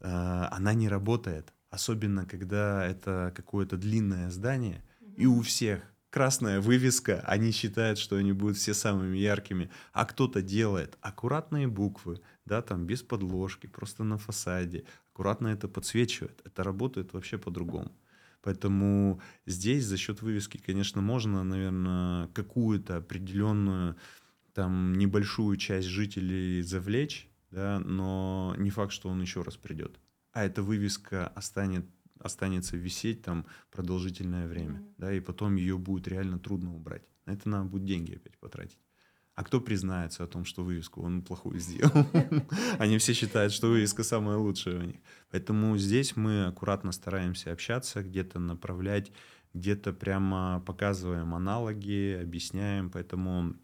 а, 0.00 0.48
она 0.52 0.74
не 0.74 0.88
работает. 0.88 1.52
Особенно, 1.70 2.24
когда 2.24 2.86
это 2.86 3.32
какое-то 3.36 3.76
длинное 3.76 4.30
здание, 4.30 4.82
и 5.16 5.26
у 5.26 5.42
всех 5.42 5.82
красная 6.10 6.60
вывеска, 6.60 7.20
они 7.26 7.50
считают, 7.50 7.98
что 7.98 8.16
они 8.16 8.32
будут 8.32 8.56
все 8.56 8.74
самыми 8.74 9.18
яркими, 9.18 9.70
а 9.92 10.04
кто-то 10.04 10.42
делает 10.42 10.96
аккуратные 11.00 11.68
буквы, 11.68 12.20
да, 12.44 12.62
там 12.62 12.86
без 12.86 13.02
подложки, 13.02 13.66
просто 13.66 14.04
на 14.04 14.18
фасаде, 14.18 14.84
аккуратно 15.12 15.48
это 15.48 15.68
подсвечивает. 15.68 16.40
Это 16.44 16.62
работает 16.62 17.12
вообще 17.12 17.38
по-другому. 17.38 17.92
Поэтому 18.42 19.20
здесь 19.46 19.84
за 19.84 19.96
счет 19.96 20.22
вывески, 20.22 20.58
конечно, 20.58 21.00
можно, 21.02 21.42
наверное, 21.42 22.28
какую-то 22.28 22.98
определенную 22.98 23.96
там 24.54 24.94
небольшую 24.94 25.56
часть 25.56 25.88
жителей 25.88 26.62
завлечь, 26.62 27.28
да, 27.50 27.80
но 27.80 28.54
не 28.58 28.70
факт, 28.70 28.92
что 28.92 29.08
он 29.08 29.20
еще 29.20 29.42
раз 29.42 29.56
придет. 29.56 29.98
А 30.32 30.44
эта 30.44 30.62
вывеска 30.62 31.28
останет, 31.28 31.86
останется 32.20 32.76
висеть 32.76 33.22
там 33.22 33.46
продолжительное 33.70 34.46
время, 34.46 34.80
mm-hmm. 34.80 34.94
да, 34.98 35.12
и 35.12 35.20
потом 35.20 35.56
ее 35.56 35.78
будет 35.78 36.08
реально 36.08 36.38
трудно 36.38 36.74
убрать. 36.74 37.02
На 37.26 37.32
это 37.32 37.48
надо 37.48 37.64
будет 37.64 37.84
деньги 37.84 38.14
опять 38.14 38.38
потратить. 38.38 38.78
А 39.38 39.44
кто 39.44 39.60
признается 39.60 40.24
о 40.24 40.26
том, 40.26 40.44
что 40.44 40.64
вывеску 40.64 41.00
он 41.00 41.22
плохую 41.22 41.60
сделал? 41.60 41.92
Они 42.80 42.98
все 42.98 43.12
считают, 43.12 43.52
что 43.52 43.68
вывеска 43.68 44.02
самая 44.02 44.36
лучшая 44.36 44.80
у 44.80 44.82
них. 44.82 44.96
Поэтому 45.30 45.78
здесь 45.78 46.16
мы 46.16 46.46
аккуратно 46.46 46.90
стараемся 46.90 47.52
общаться, 47.52 48.02
где-то 48.02 48.40
направлять, 48.40 49.12
где-то 49.54 49.92
прямо 49.92 50.60
показываем 50.66 51.36
аналоги, 51.36 52.18
объясняем. 52.20 52.90
Поэтому 52.90 53.54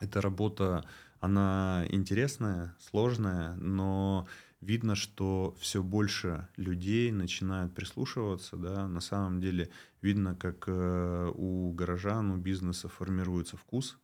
эта 0.00 0.20
работа, 0.20 0.84
она 1.20 1.86
интересная, 1.88 2.76
сложная, 2.78 3.54
но 3.54 4.26
видно, 4.60 4.94
что 4.94 5.56
все 5.60 5.82
больше 5.82 6.48
людей 6.56 7.12
начинают 7.12 7.74
прислушиваться, 7.74 8.56
да, 8.56 8.88
на 8.88 9.00
самом 9.00 9.40
деле 9.40 9.70
видно, 10.02 10.34
как 10.34 10.64
э, 10.66 11.32
у 11.34 11.72
горожан, 11.72 12.30
у 12.30 12.36
бизнеса 12.36 12.88
формируется 12.88 13.56
вкус 13.56 13.98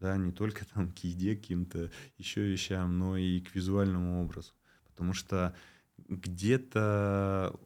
да, 0.00 0.16
не 0.16 0.32
только 0.32 0.64
там 0.66 0.92
к 0.92 0.98
еде, 0.98 1.36
каким-то 1.36 1.90
еще 2.18 2.42
вещам, 2.42 2.98
но 2.98 3.16
и 3.16 3.40
к 3.40 3.54
визуальному 3.54 4.22
образу. 4.22 4.52
Потому 4.88 5.12
что 5.12 5.54
где-то, 6.08 7.58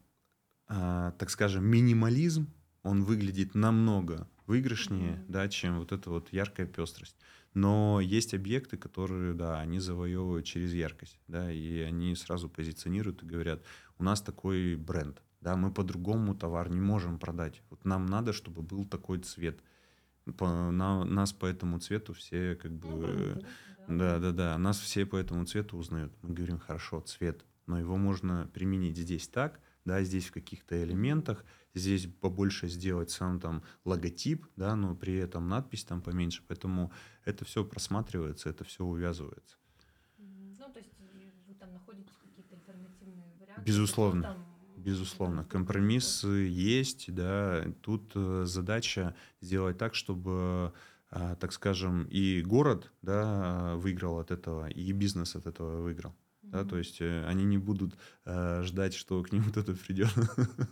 а, 0.69 1.13
так 1.13 1.31
скажем, 1.31 1.65
минимализм, 1.65 2.53
он 2.83 3.05
выглядит 3.05 3.55
намного 3.55 4.29
выигрышнее, 4.47 5.15
mm-hmm. 5.15 5.25
да, 5.29 5.49
чем 5.49 5.79
вот 5.79 5.93
эта 5.93 6.11
вот 6.11 6.33
яркая 6.33 6.67
пестрость. 6.67 7.17
Но 7.55 8.01
есть 8.01 8.33
объекты, 8.33 8.77
которые, 8.77 9.35
да, 9.35 9.59
они 9.59 9.81
завоевывают 9.81 10.47
через 10.47 10.73
яркость, 10.73 11.19
да, 11.27 11.51
и 11.51 11.81
они 11.81 12.15
сразу 12.15 12.49
позиционируют 12.49 13.23
и 13.23 13.27
говорят, 13.27 13.65
у 13.99 14.05
нас 14.05 14.23
такой 14.23 14.77
бренд, 14.77 15.21
да, 15.41 15.57
мы 15.57 15.73
по-другому 15.73 16.35
товар 16.35 16.71
не 16.71 16.81
можем 16.81 17.19
продать. 17.19 17.63
Вот 17.71 17.85
нам 17.85 18.07
надо, 18.07 18.33
чтобы 18.33 18.63
был 18.63 18.85
такой 18.85 19.19
цвет 19.19 19.61
По, 20.39 20.71
на, 20.71 21.05
нас 21.05 21.33
по 21.33 21.47
этому 21.47 21.79
цвету 21.81 22.13
все 22.13 22.55
как 22.55 22.73
бы... 22.73 23.43
Ну, 23.89 23.99
да, 23.99 24.19
да, 24.21 24.31
да. 24.31 24.59
Нас 24.59 24.79
все 24.79 25.05
по 25.05 25.17
этому 25.17 25.45
цвету 25.47 25.77
узнают. 25.77 26.13
Мы 26.23 26.35
говорим, 26.35 26.59
хорошо, 26.59 27.01
цвет, 27.01 27.45
но 27.67 27.81
его 27.81 27.97
можно 27.97 28.49
применить 28.53 28.97
здесь 28.97 29.27
так, 29.27 29.61
да, 29.85 30.03
здесь 30.03 30.27
в 30.27 30.33
каких-то 30.33 30.83
элементах, 30.83 31.45
здесь 31.75 32.07
побольше 32.07 32.69
сделать 32.69 33.11
сам 33.11 33.41
там 33.41 33.63
логотип, 33.85 34.47
да, 34.57 34.77
но 34.77 34.95
при 34.95 35.15
этом 35.17 35.49
надпись 35.49 35.85
там 35.85 36.03
поменьше, 36.03 36.43
поэтому 36.47 36.93
это 37.25 37.45
все 37.45 37.65
просматривается, 37.65 38.51
это 38.51 38.65
все 38.65 38.85
увязывается. 38.85 39.57
Ну, 40.19 40.73
то 40.73 40.79
есть 40.79 40.91
вы 41.47 41.55
там 41.55 41.73
находите 41.73 42.13
какие-то 42.21 42.55
альтернативные 42.55 43.35
варианты? 43.41 43.63
Безусловно. 43.63 44.23
Там... 44.23 44.47
Безусловно, 44.77 45.45
компромиссы 45.45 46.27
есть, 46.27 47.13
да. 47.15 47.67
Тут 47.83 48.13
э, 48.15 48.45
задача 48.47 49.15
сделать 49.43 49.77
так, 49.77 49.95
чтобы, 49.95 50.73
э, 51.11 51.37
так 51.39 51.53
скажем, 51.53 52.05
и 52.05 52.41
город, 52.41 52.91
да, 53.03 53.75
выиграл 53.77 54.21
от 54.21 54.31
этого, 54.31 54.71
и 54.71 54.93
бизнес 54.93 55.37
от 55.37 55.45
этого 55.45 55.83
выиграл. 55.83 56.15
Да, 56.51 56.65
то 56.65 56.77
есть 56.77 57.01
э, 57.01 57.25
они 57.27 57.45
не 57.45 57.59
будут 57.59 57.97
э, 58.25 58.63
ждать, 58.65 58.95
что 58.95 59.23
к 59.23 59.31
ним 59.31 59.45
кто-то 59.51 59.75
придет, 59.75 60.13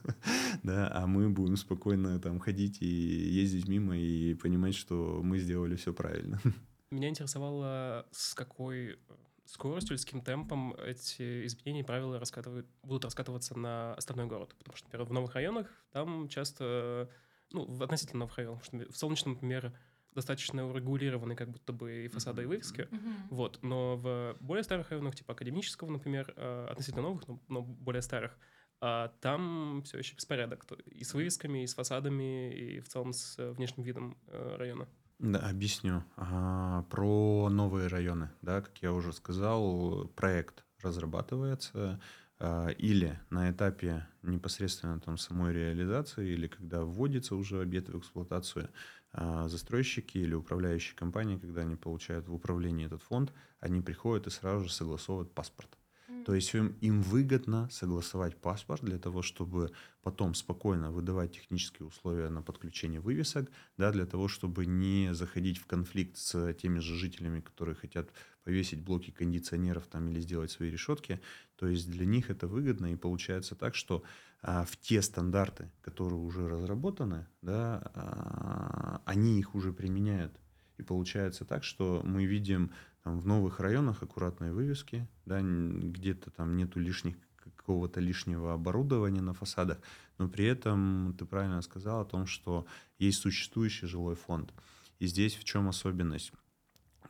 да, 0.65 0.91
а 0.93 1.07
мы 1.07 1.29
будем 1.31 1.57
спокойно 1.57 2.19
там 2.21 2.41
ходить 2.41 2.83
и 2.83 2.87
ездить 2.87 3.69
мимо 3.69 3.97
и 3.97 4.35
понимать, 4.35 4.75
что 4.75 5.21
мы 5.23 5.39
сделали 5.39 5.77
все 5.77 5.93
правильно. 5.93 6.41
Меня 6.91 7.11
интересовало, 7.11 8.07
с 8.11 8.35
какой 8.35 8.99
скоростью 9.45 9.95
или 9.95 10.01
с 10.01 10.05
каким 10.05 10.23
темпом 10.23 10.75
эти 10.75 11.47
изменения 11.47 11.81
и 11.81 11.85
правила 11.85 12.19
раскатывают, 12.19 12.67
будут 12.83 13.05
раскатываться 13.05 13.57
на 13.57 13.95
остальной 13.95 14.27
город. 14.27 14.55
Потому 14.59 14.77
что, 14.77 14.87
например, 14.87 15.07
в 15.07 15.13
новых 15.13 15.35
районах 15.35 15.69
там 15.93 16.29
часто, 16.29 17.09
ну, 17.53 17.65
в 17.67 17.83
относительно 17.83 18.21
новых 18.21 18.37
районах, 18.37 18.63
в 18.73 18.97
Солнечном, 18.97 19.35
например, 19.35 19.73
достаточно 20.15 20.67
урегулированы 20.69 21.37
как 21.37 21.51
будто 21.51 21.73
бы 21.73 22.05
и 22.05 22.09
фасады, 22.09 22.43
и 22.43 22.47
вывески. 22.47 22.83
Mm-hmm. 22.83 23.15
Вот. 23.31 23.59
Но 23.63 23.97
в 23.97 24.37
более 24.41 24.65
старых 24.65 24.91
районах, 24.91 25.15
типа 25.15 25.33
Академического, 25.33 25.91
например, 25.91 26.33
э, 26.37 26.67
относительно 26.71 27.03
новых, 27.03 27.27
но, 27.29 27.41
но 27.49 27.63
более 27.63 28.03
старых, 28.03 28.37
а 28.81 29.09
там 29.21 29.83
все 29.85 29.99
еще 29.99 30.15
беспорядок. 30.15 30.65
И 30.87 31.05
с 31.05 31.15
вывесками, 31.15 31.63
и 31.63 31.67
с 31.67 31.75
фасадами, 31.75 32.53
и 32.53 32.81
в 32.81 32.89
целом 32.89 33.13
с 33.13 33.37
внешним 33.53 33.85
видом 33.85 34.17
э, 34.27 34.57
района. 34.57 34.89
Да, 35.19 35.41
объясню. 35.41 36.05
А, 36.17 36.85
про 36.91 37.49
новые 37.49 37.89
районы. 37.89 38.31
Да, 38.41 38.61
как 38.61 38.79
я 38.79 38.93
уже 38.93 39.13
сказал, 39.13 40.07
проект 40.15 40.65
разрабатывается 40.81 42.01
а, 42.39 42.69
или 42.69 43.19
на 43.31 43.51
этапе 43.51 44.07
непосредственно 44.23 45.01
там 45.01 45.19
самой 45.19 45.53
реализации, 45.53 46.29
или 46.29 46.47
когда 46.47 46.85
вводится 46.85 47.35
уже 47.35 47.61
объект 47.61 47.89
в 47.89 47.99
эксплуатацию, 47.99 48.71
а, 49.13 49.49
застройщики 49.49 50.19
или 50.19 50.35
управляющие 50.35 50.97
компании, 50.97 51.39
когда 51.39 51.63
они 51.63 51.77
получают 51.77 52.29
в 52.29 52.35
управлении 52.35 52.87
этот 52.87 53.03
фонд, 53.03 53.33
они 53.61 53.81
приходят 53.81 54.27
и 54.27 54.31
сразу 54.31 54.65
же 54.65 54.73
согласовывают 54.73 55.33
паспорт. 55.35 55.79
То 56.25 56.35
есть 56.35 56.53
им, 56.55 56.77
им 56.81 57.01
выгодно 57.01 57.69
согласовать 57.71 58.37
паспорт 58.37 58.83
для 58.83 58.99
того, 58.99 59.23
чтобы 59.23 59.73
потом 60.03 60.35
спокойно 60.35 60.91
выдавать 60.91 61.33
технические 61.33 61.87
условия 61.87 62.29
на 62.29 62.43
подключение 62.43 63.01
вывесок, 63.01 63.51
да, 63.79 63.93
для 63.93 64.05
того, 64.05 64.29
чтобы 64.29 64.67
не 64.67 65.15
заходить 65.15 65.59
в 65.59 65.67
конфликт 65.67 66.17
с 66.19 66.53
теми 66.55 66.81
же 66.81 66.97
жителями, 66.97 67.41
которые 67.41 67.75
хотят 67.75 68.11
повесить 68.49 68.81
блоки 68.81 69.11
кондиционеров 69.11 69.87
там 69.89 70.09
или 70.09 70.21
сделать 70.21 70.51
свои 70.51 70.71
решетки. 70.71 71.21
То 71.57 71.67
есть 71.67 71.91
для 71.91 72.07
них 72.07 72.31
это 72.31 72.47
выгодно 72.47 72.91
и 72.91 72.97
получается 72.97 73.55
так, 73.55 73.75
что 73.75 74.03
а, 74.41 74.65
в 74.65 74.75
те 74.79 75.03
стандарты, 75.03 75.71
которые 75.83 76.19
уже 76.19 76.49
разработаны, 76.49 77.27
да, 77.43 77.83
а, 77.95 79.03
они 79.05 79.39
их 79.39 79.55
уже 79.55 79.75
применяют. 79.75 80.33
И 80.79 80.83
получается 80.83 81.45
так, 81.45 81.63
что 81.63 82.01
мы 82.07 82.25
видим 82.25 82.71
там, 83.03 83.21
в 83.21 83.27
новых 83.27 83.61
районах 83.61 84.03
аккуратные 84.03 84.55
вывески, 84.55 85.07
да, 85.27 85.43
где-то 85.43 86.31
там 86.31 86.57
нету 86.57 86.81
лишних 86.81 87.17
какого-то 87.57 88.01
лишнего 88.01 88.55
оборудования 88.55 89.21
на 89.21 89.35
фасадах, 89.35 89.77
но 90.17 90.27
при 90.27 90.47
этом 90.47 91.15
ты 91.19 91.27
правильно 91.27 91.61
сказал 91.61 92.01
о 92.01 92.07
том, 92.07 92.25
что 92.25 92.65
есть 92.99 93.21
существующий 93.21 93.87
жилой 93.87 94.15
фонд. 94.15 94.55
И 95.01 95.07
здесь 95.07 95.37
в 95.37 95.45
чем 95.45 95.69
особенность? 95.69 96.33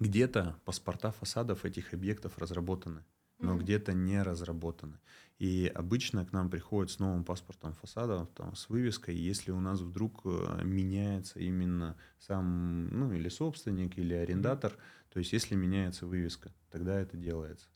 Где-то 0.01 0.57
паспорта 0.65 1.11
фасадов 1.11 1.65
этих 1.65 1.93
объектов 1.93 2.39
разработаны, 2.39 3.05
но 3.39 3.55
mm-hmm. 3.55 3.61
где-то 3.61 3.93
не 3.93 4.23
разработаны. 4.23 4.99
И 5.39 5.71
обычно 5.75 6.25
к 6.25 6.33
нам 6.33 6.51
приходят 6.51 6.91
с 6.91 6.99
новым 6.99 7.25
паспортом 7.25 7.73
фасада, 7.73 8.27
там, 8.37 8.55
с 8.55 8.69
вывеской, 8.69 9.15
если 9.17 9.51
у 9.51 9.61
нас 9.61 9.81
вдруг 9.81 10.23
э, 10.25 10.61
меняется 10.65 11.39
именно 11.39 11.97
сам, 12.19 12.89
ну, 12.89 13.13
или 13.13 13.29
собственник, 13.29 13.99
или 13.99 14.15
арендатор, 14.15 14.73
mm-hmm. 14.73 15.13
то 15.13 15.19
есть 15.19 15.33
если 15.33 15.55
меняется 15.55 16.07
вывеска, 16.07 16.53
тогда 16.71 16.99
это 16.99 17.17
делается. 17.17 17.69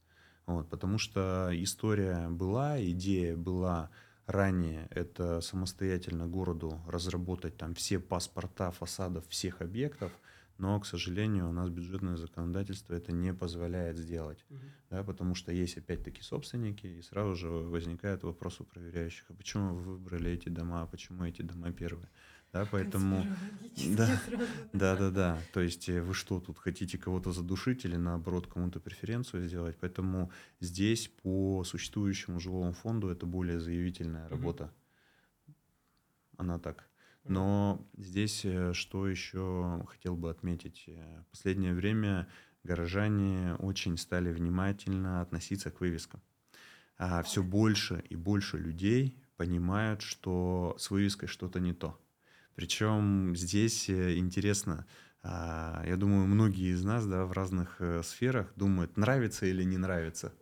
Вот, 0.46 0.68
потому 0.68 0.98
что 0.98 1.50
история 1.52 2.28
была, 2.28 2.82
идея 2.82 3.36
была 3.36 3.90
ранее, 4.26 4.88
это 4.90 5.40
самостоятельно 5.40 6.26
городу 6.26 6.80
разработать 6.86 7.56
там 7.56 7.74
все 7.74 7.98
паспорта 7.98 8.70
фасадов 8.70 9.26
всех 9.28 9.60
объектов, 9.60 10.12
но, 10.62 10.78
к 10.78 10.86
сожалению, 10.86 11.48
у 11.48 11.52
нас 11.52 11.70
бюджетное 11.70 12.16
законодательство 12.16 12.94
это 12.94 13.10
не 13.10 13.34
позволяет 13.34 13.98
сделать, 13.98 14.46
угу. 14.48 14.60
да, 14.90 15.02
потому 15.02 15.34
что 15.34 15.50
есть 15.50 15.76
опять-таки 15.76 16.22
собственники, 16.22 16.86
и 16.86 17.02
сразу 17.02 17.34
же 17.34 17.48
возникает 17.48 18.22
вопрос 18.22 18.60
у 18.60 18.64
проверяющих, 18.64 19.24
а 19.28 19.34
почему 19.34 19.74
вы 19.74 19.82
выбрали 19.82 20.30
эти 20.30 20.48
дома, 20.48 20.82
а 20.82 20.86
почему 20.86 21.24
эти 21.24 21.42
дома 21.42 21.72
первые? 21.72 22.08
Да, 22.52 22.64
поэтому... 22.70 23.26
Да, 23.96 24.20
да, 24.72 24.96
да, 24.96 25.10
да. 25.10 25.38
То 25.52 25.60
есть 25.60 25.88
э, 25.88 26.00
вы 26.00 26.14
что, 26.14 26.38
тут 26.38 26.58
хотите 26.58 26.96
кого-то 26.96 27.32
задушить 27.32 27.84
или 27.84 27.96
наоборот 27.96 28.46
кому-то 28.46 28.78
преференцию 28.78 29.48
сделать? 29.48 29.76
Поэтому 29.80 30.30
здесь 30.60 31.08
по 31.22 31.64
существующему 31.64 32.38
жилому 32.38 32.72
фонду 32.72 33.08
это 33.08 33.26
более 33.26 33.58
заявительная 33.58 34.28
работа. 34.28 34.70
Угу. 35.48 35.54
Она 36.36 36.58
так 36.60 36.86
но 37.24 37.86
здесь 37.96 38.44
э, 38.44 38.72
что 38.72 39.06
еще 39.06 39.84
хотел 39.88 40.16
бы 40.16 40.30
отметить? 40.30 40.84
Э, 40.88 41.22
в 41.28 41.30
последнее 41.30 41.74
время 41.74 42.28
горожане 42.64 43.54
очень 43.56 43.96
стали 43.96 44.32
внимательно 44.32 45.20
относиться 45.20 45.70
к 45.70 45.80
вывескам. 45.80 46.20
А 46.98 47.22
все 47.22 47.42
больше 47.42 48.04
и 48.08 48.16
больше 48.16 48.58
людей 48.58 49.22
понимают, 49.36 50.02
что 50.02 50.76
с 50.78 50.90
вывеской 50.90 51.28
что-то 51.28 51.60
не 51.60 51.72
то. 51.72 51.98
Причем 52.54 53.34
здесь 53.36 53.88
э, 53.88 54.16
интересно, 54.18 54.86
а, 55.22 55.84
я 55.86 55.96
думаю, 55.96 56.26
многие 56.26 56.72
из 56.72 56.82
нас 56.82 57.06
да, 57.06 57.24
в 57.26 57.32
разных 57.32 57.80
сферах 58.02 58.52
думают, 58.56 58.96
нравится 58.96 59.46
или 59.46 59.62
не 59.62 59.78
нравится. 59.78 60.32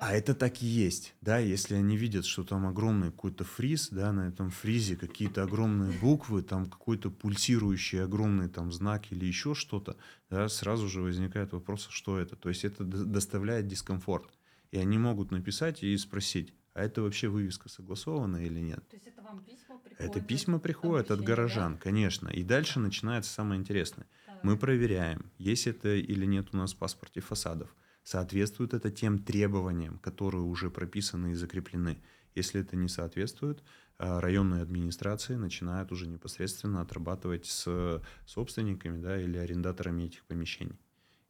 А 0.00 0.12
это 0.12 0.34
так 0.34 0.62
и 0.62 0.66
есть, 0.66 1.14
да, 1.20 1.38
если 1.38 1.74
они 1.74 1.96
видят, 1.96 2.24
что 2.24 2.44
там 2.44 2.66
огромный 2.66 3.10
какой-то 3.10 3.44
фриз, 3.44 3.88
да, 3.90 4.12
на 4.12 4.28
этом 4.28 4.50
фризе 4.50 4.96
какие-то 4.96 5.42
огромные 5.42 5.92
буквы, 5.98 6.42
там 6.42 6.66
какой-то 6.66 7.10
пульсирующий 7.10 8.02
огромный 8.02 8.48
там 8.48 8.72
знак 8.72 9.10
или 9.12 9.24
еще 9.24 9.54
что-то, 9.54 9.96
да, 10.30 10.48
сразу 10.48 10.88
же 10.88 11.00
возникает 11.00 11.52
вопрос, 11.52 11.86
что 11.90 12.18
это. 12.18 12.36
То 12.36 12.48
есть 12.48 12.64
это 12.64 12.84
доставляет 12.84 13.66
дискомфорт. 13.66 14.30
И 14.70 14.78
они 14.78 14.98
могут 14.98 15.30
написать 15.30 15.82
и 15.82 15.96
спросить, 15.96 16.52
а 16.74 16.82
это 16.82 17.02
вообще 17.02 17.28
вывеска 17.28 17.68
согласована 17.68 18.38
или 18.38 18.58
нет? 18.60 18.86
То 18.88 18.96
есть 18.96 19.06
это 19.06 19.22
вам 19.22 19.44
письма 19.44 19.78
приходят? 19.78 20.10
Это 20.16 20.20
письма 20.20 20.58
приходят 20.58 21.10
от 21.12 21.20
горожан, 21.20 21.74
да? 21.74 21.80
конечно. 21.80 22.28
И 22.28 22.42
дальше 22.42 22.80
начинается 22.80 23.32
самое 23.32 23.60
интересное. 23.60 24.06
Так. 24.26 24.42
Мы 24.42 24.56
проверяем, 24.56 25.30
есть 25.38 25.68
это 25.68 25.94
или 25.94 26.26
нет 26.26 26.48
у 26.52 26.56
нас 26.56 26.74
в 26.74 26.76
паспорте 26.76 27.20
фасадов 27.20 27.74
соответствует 28.04 28.74
это 28.74 28.90
тем 28.90 29.18
требованиям, 29.18 29.98
которые 29.98 30.42
уже 30.42 30.70
прописаны 30.70 31.32
и 31.32 31.34
закреплены. 31.34 32.00
Если 32.34 32.60
это 32.60 32.76
не 32.76 32.88
соответствует, 32.88 33.62
а, 33.96 34.20
районные 34.20 34.62
администрации 34.62 35.34
начинают 35.36 35.90
уже 35.90 36.06
непосредственно 36.06 36.80
отрабатывать 36.82 37.46
с 37.46 38.02
собственниками 38.26 39.00
да, 39.00 39.20
или 39.20 39.38
арендаторами 39.38 40.04
этих 40.04 40.24
помещений. 40.24 40.78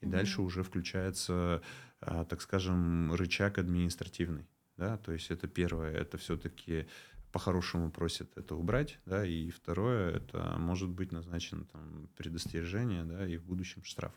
И 0.00 0.06
mm-hmm. 0.06 0.10
дальше 0.10 0.42
уже 0.42 0.62
включается, 0.62 1.62
а, 2.00 2.24
так 2.24 2.42
скажем, 2.42 3.14
рычаг 3.14 3.58
административный. 3.58 4.46
Да? 4.76 4.96
То 4.98 5.12
есть 5.12 5.30
это 5.30 5.46
первое, 5.46 5.92
это 5.92 6.18
все-таки 6.18 6.86
по-хорошему 7.30 7.90
просят 7.90 8.36
это 8.38 8.54
убрать, 8.54 9.00
да, 9.06 9.26
и 9.26 9.50
второе, 9.50 10.12
это 10.18 10.54
может 10.56 10.88
быть 10.88 11.10
назначено 11.10 11.64
там 11.64 12.08
предостережение, 12.16 13.02
да, 13.02 13.26
и 13.26 13.36
в 13.38 13.44
будущем 13.44 13.82
штраф. 13.82 14.12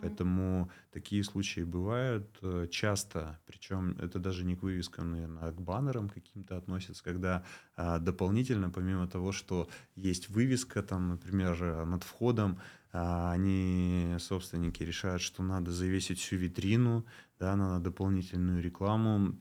Поэтому 0.00 0.70
такие 0.92 1.24
случаи 1.24 1.62
бывают 1.62 2.38
э, 2.42 2.68
часто, 2.70 3.40
причем 3.46 3.96
это 3.98 4.18
даже 4.18 4.44
не 4.44 4.54
к 4.54 4.62
вывескам, 4.62 5.10
наверное, 5.10 5.48
а 5.48 5.52
к 5.52 5.60
баннерам 5.60 6.08
каким-то 6.08 6.56
относится, 6.56 7.02
когда 7.02 7.44
а, 7.76 7.98
дополнительно, 7.98 8.70
помимо 8.70 9.08
того, 9.08 9.32
что 9.32 9.68
есть 9.96 10.28
вывеска, 10.28 10.82
там, 10.82 11.08
например, 11.08 11.56
э, 11.62 11.84
над 11.84 12.04
входом, 12.04 12.60
а, 12.92 13.32
они, 13.32 14.16
собственники, 14.20 14.82
решают, 14.82 15.20
что 15.20 15.42
надо 15.42 15.72
завесить 15.72 16.20
всю 16.20 16.36
витрину, 16.36 17.04
да, 17.38 17.56
надо 17.56 17.84
дополнительную 17.84 18.62
рекламу 18.62 19.36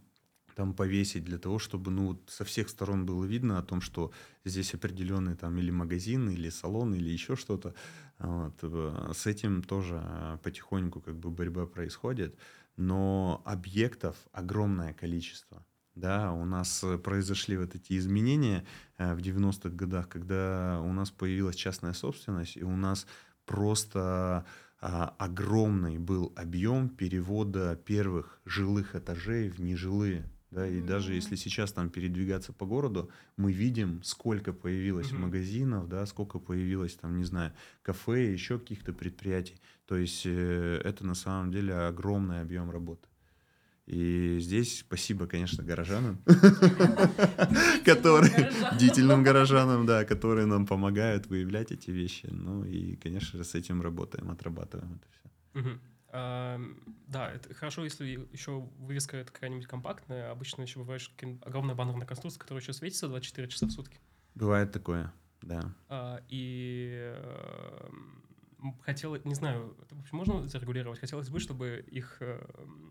там 0.57 0.73
повесить 0.73 1.23
для 1.23 1.37
того, 1.37 1.59
чтобы 1.59 1.91
ну 1.91 2.19
со 2.27 2.43
всех 2.43 2.69
сторон 2.69 3.05
было 3.05 3.25
видно 3.25 3.59
о 3.59 3.61
том, 3.63 3.79
что 3.79 4.11
здесь 4.43 4.73
определенный 4.73 5.35
там 5.35 5.55
или 5.59 5.69
магазин, 5.69 6.31
или 6.31 6.49
салон, 6.49 6.95
или 6.95 7.11
еще 7.11 7.35
что-то. 7.35 7.75
Вот. 8.19 8.55
Э, 8.61 9.11
с 9.13 9.27
этим 9.27 9.63
тоже 9.63 10.01
э, 10.03 10.37
потихоньку 10.43 11.01
как 11.01 11.17
бы 11.17 11.29
борьба 11.29 11.65
происходит, 11.65 12.37
но 12.75 13.41
объектов 13.45 14.15
огромное 14.31 14.93
количество. 14.93 15.65
Да, 15.95 16.31
у 16.31 16.45
нас 16.45 16.85
произошли 17.03 17.57
вот 17.57 17.73
эти 17.73 17.97
изменения 17.97 18.67
в 18.99 19.17
90-х 19.17 19.69
годах, 19.69 20.07
когда 20.07 20.79
у 20.83 20.93
нас 20.93 21.09
появилась 21.09 21.55
частная 21.55 21.93
собственность, 21.93 22.55
и 22.55 22.63
у 22.63 22.75
нас 22.75 23.07
просто 23.45 24.45
а, 24.79 25.15
огромный 25.17 25.97
был 25.97 26.33
объем 26.35 26.89
перевода 26.89 27.75
первых 27.75 28.39
жилых 28.45 28.95
этажей 28.95 29.49
в 29.49 29.59
нежилые. 29.59 30.29
Да, 30.49 30.65
и 30.65 30.79
mm-hmm. 30.79 30.85
даже 30.85 31.13
если 31.13 31.35
сейчас 31.35 31.73
там 31.73 31.89
передвигаться 31.89 32.53
по 32.53 32.65
городу, 32.65 33.09
мы 33.35 33.51
видим, 33.51 34.01
сколько 34.03 34.53
появилось 34.53 35.11
mm-hmm. 35.11 35.19
магазинов, 35.19 35.89
да, 35.89 36.05
сколько 36.05 36.39
появилось 36.39 36.95
там, 36.95 37.17
не 37.17 37.25
знаю, 37.25 37.51
кафе, 37.81 38.31
еще 38.31 38.57
каких-то 38.57 38.93
предприятий. 38.93 39.59
То 39.87 39.97
есть 39.97 40.25
э, 40.25 40.81
это 40.85 41.05
на 41.05 41.15
самом 41.15 41.51
деле 41.51 41.73
огромный 41.73 42.41
объем 42.41 42.71
работы. 42.71 43.07
И 43.87 44.39
здесь 44.41 44.79
спасибо, 44.79 45.27
конечно, 45.27 45.63
горожанам, 45.63 46.17
которые, 47.85 48.51
бдительным 48.73 49.23
горожанам, 49.23 49.85
да, 49.85 50.03
которые 50.03 50.45
нам 50.45 50.65
помогают 50.65 51.27
выявлять 51.27 51.71
эти 51.71 51.91
вещи. 51.91 52.27
Ну 52.29 52.65
и, 52.65 52.97
конечно 52.97 53.37
же, 53.37 53.45
с 53.45 53.55
этим 53.55 53.81
работаем, 53.81 54.29
отрабатываем 54.29 54.95
это 54.95 55.07
все. 55.11 55.69
Да, 56.11 57.31
это 57.33 57.53
хорошо, 57.53 57.83
если 57.83 58.27
еще 58.31 58.59
вывеска 58.79 59.23
какая-нибудь 59.25 59.67
компактная. 59.67 60.31
Обычно 60.31 60.61
еще 60.61 60.79
бывает 60.79 61.01
огромная 61.41 61.75
баннерная 61.75 62.07
конструкция, 62.07 62.39
которая 62.39 62.61
еще 62.61 62.73
светится 62.73 63.07
24 63.07 63.47
часа 63.49 63.65
в 63.65 63.71
сутки. 63.71 63.99
Бывает 64.35 64.71
такое, 64.71 65.11
да. 65.41 65.73
А, 65.89 66.21
и 66.29 67.13
хотел, 68.81 69.15
не 69.23 69.35
знаю, 69.35 69.75
это 69.81 69.95
вообще 69.95 70.15
можно 70.15 70.47
зарегулировать? 70.47 70.99
Хотелось 70.99 71.29
бы, 71.29 71.39
чтобы 71.39 71.85
их 71.89 72.17
э, 72.19 72.41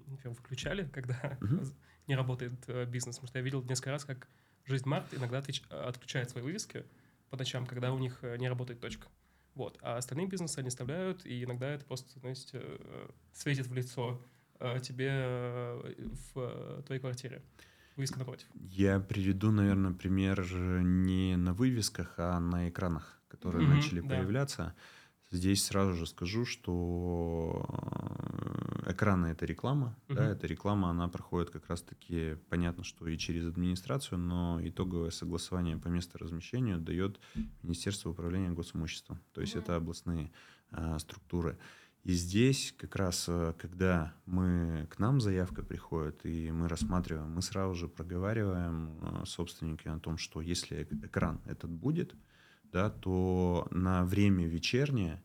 например, 0.07 0.37
выключали, 0.37 0.89
когда 0.89 1.39
uh-huh. 1.41 1.73
не 2.07 2.17
работает 2.17 2.53
э, 2.69 2.85
бизнес. 2.87 3.17
Потому 3.17 3.29
что 3.29 3.39
я 3.39 3.45
видел 3.45 3.63
несколько 3.63 3.91
раз, 3.91 4.05
как 4.05 4.29
жизнь 4.65 4.89
Март 4.89 5.13
иногда 5.13 5.43
отключает 5.71 6.31
свои 6.31 6.43
вывески 6.43 6.85
по 7.31 7.37
ночам, 7.37 7.67
когда 7.67 7.93
у 7.93 7.99
них 7.99 8.19
э, 8.23 8.37
не 8.37 8.49
работает 8.49 8.81
точка. 8.81 9.09
Вот. 9.57 9.79
А 9.83 9.97
остальные 9.97 10.29
бизнесы 10.29 10.61
они 10.61 10.69
оставляют, 10.69 11.27
и 11.27 11.43
иногда 11.43 11.69
это 11.71 11.85
просто, 11.85 12.19
знаете, 12.21 12.63
светит 13.33 13.67
в 13.67 13.75
лицо 13.75 14.21
тебе 14.83 15.81
в 16.35 16.83
твоей 16.87 17.01
квартире. 17.01 17.43
Вывеска 17.97 18.19
напротив. 18.19 18.47
Я 18.55 19.01
приведу, 19.01 19.51
наверное, 19.51 19.93
пример 19.93 20.47
не 20.83 21.37
на 21.37 21.55
вывесках, 21.55 22.15
а 22.19 22.39
на 22.39 22.69
экранах, 22.69 23.19
которые 23.29 23.67
mm-hmm, 23.67 23.75
начали 23.75 24.01
да. 24.01 24.09
появляться. 24.09 24.75
Здесь 25.33 25.65
сразу 25.65 25.95
же 25.95 26.07
скажу, 26.07 26.45
что 26.45 27.67
э, 28.85 28.93
экраны 28.93 29.27
это 29.27 29.45
реклама, 29.45 29.97
uh-huh. 30.07 30.15
да, 30.15 30.29
эта 30.31 30.47
реклама, 30.47 30.91
она 30.91 31.09
проходит 31.09 31.51
как 31.51 31.69
раз-таки, 31.69 32.37
понятно, 32.49 32.85
что 32.85 33.09
и 33.09 33.19
через 33.19 33.45
администрацию, 33.45 34.19
но 34.19 34.61
итоговое 34.63 35.11
согласование 35.11 35.79
по 35.79 35.89
размещения 35.89 36.77
дает 36.77 37.19
Министерство 37.63 38.11
управления 38.11 38.51
госимуществом, 38.51 39.21
то 39.33 39.41
есть 39.41 39.57
uh-huh. 39.57 39.63
это 39.63 39.77
областные 39.77 40.31
а, 40.71 40.97
структуры. 41.01 41.59
И 42.05 42.13
здесь 42.13 42.73
как 42.79 42.95
раз, 42.95 43.25
э, 43.27 43.53
когда 43.59 44.15
мы 44.27 44.87
к 44.91 45.01
нам 45.01 45.21
заявка 45.21 45.65
приходит 45.65 46.25
и 46.25 46.53
мы 46.53 46.69
рассматриваем, 46.69 47.33
мы 47.33 47.43
сразу 47.43 47.75
же 47.75 47.89
проговариваем 47.89 49.25
собственники 49.25 49.89
о 49.89 49.99
том, 49.99 50.19
что 50.19 50.41
если 50.41 50.87
экран 51.03 51.41
этот 51.47 51.71
будет, 51.71 52.15
да, 52.77 52.91
то 52.91 53.67
на 53.71 54.05
время 54.05 54.47
вечернее 54.47 55.23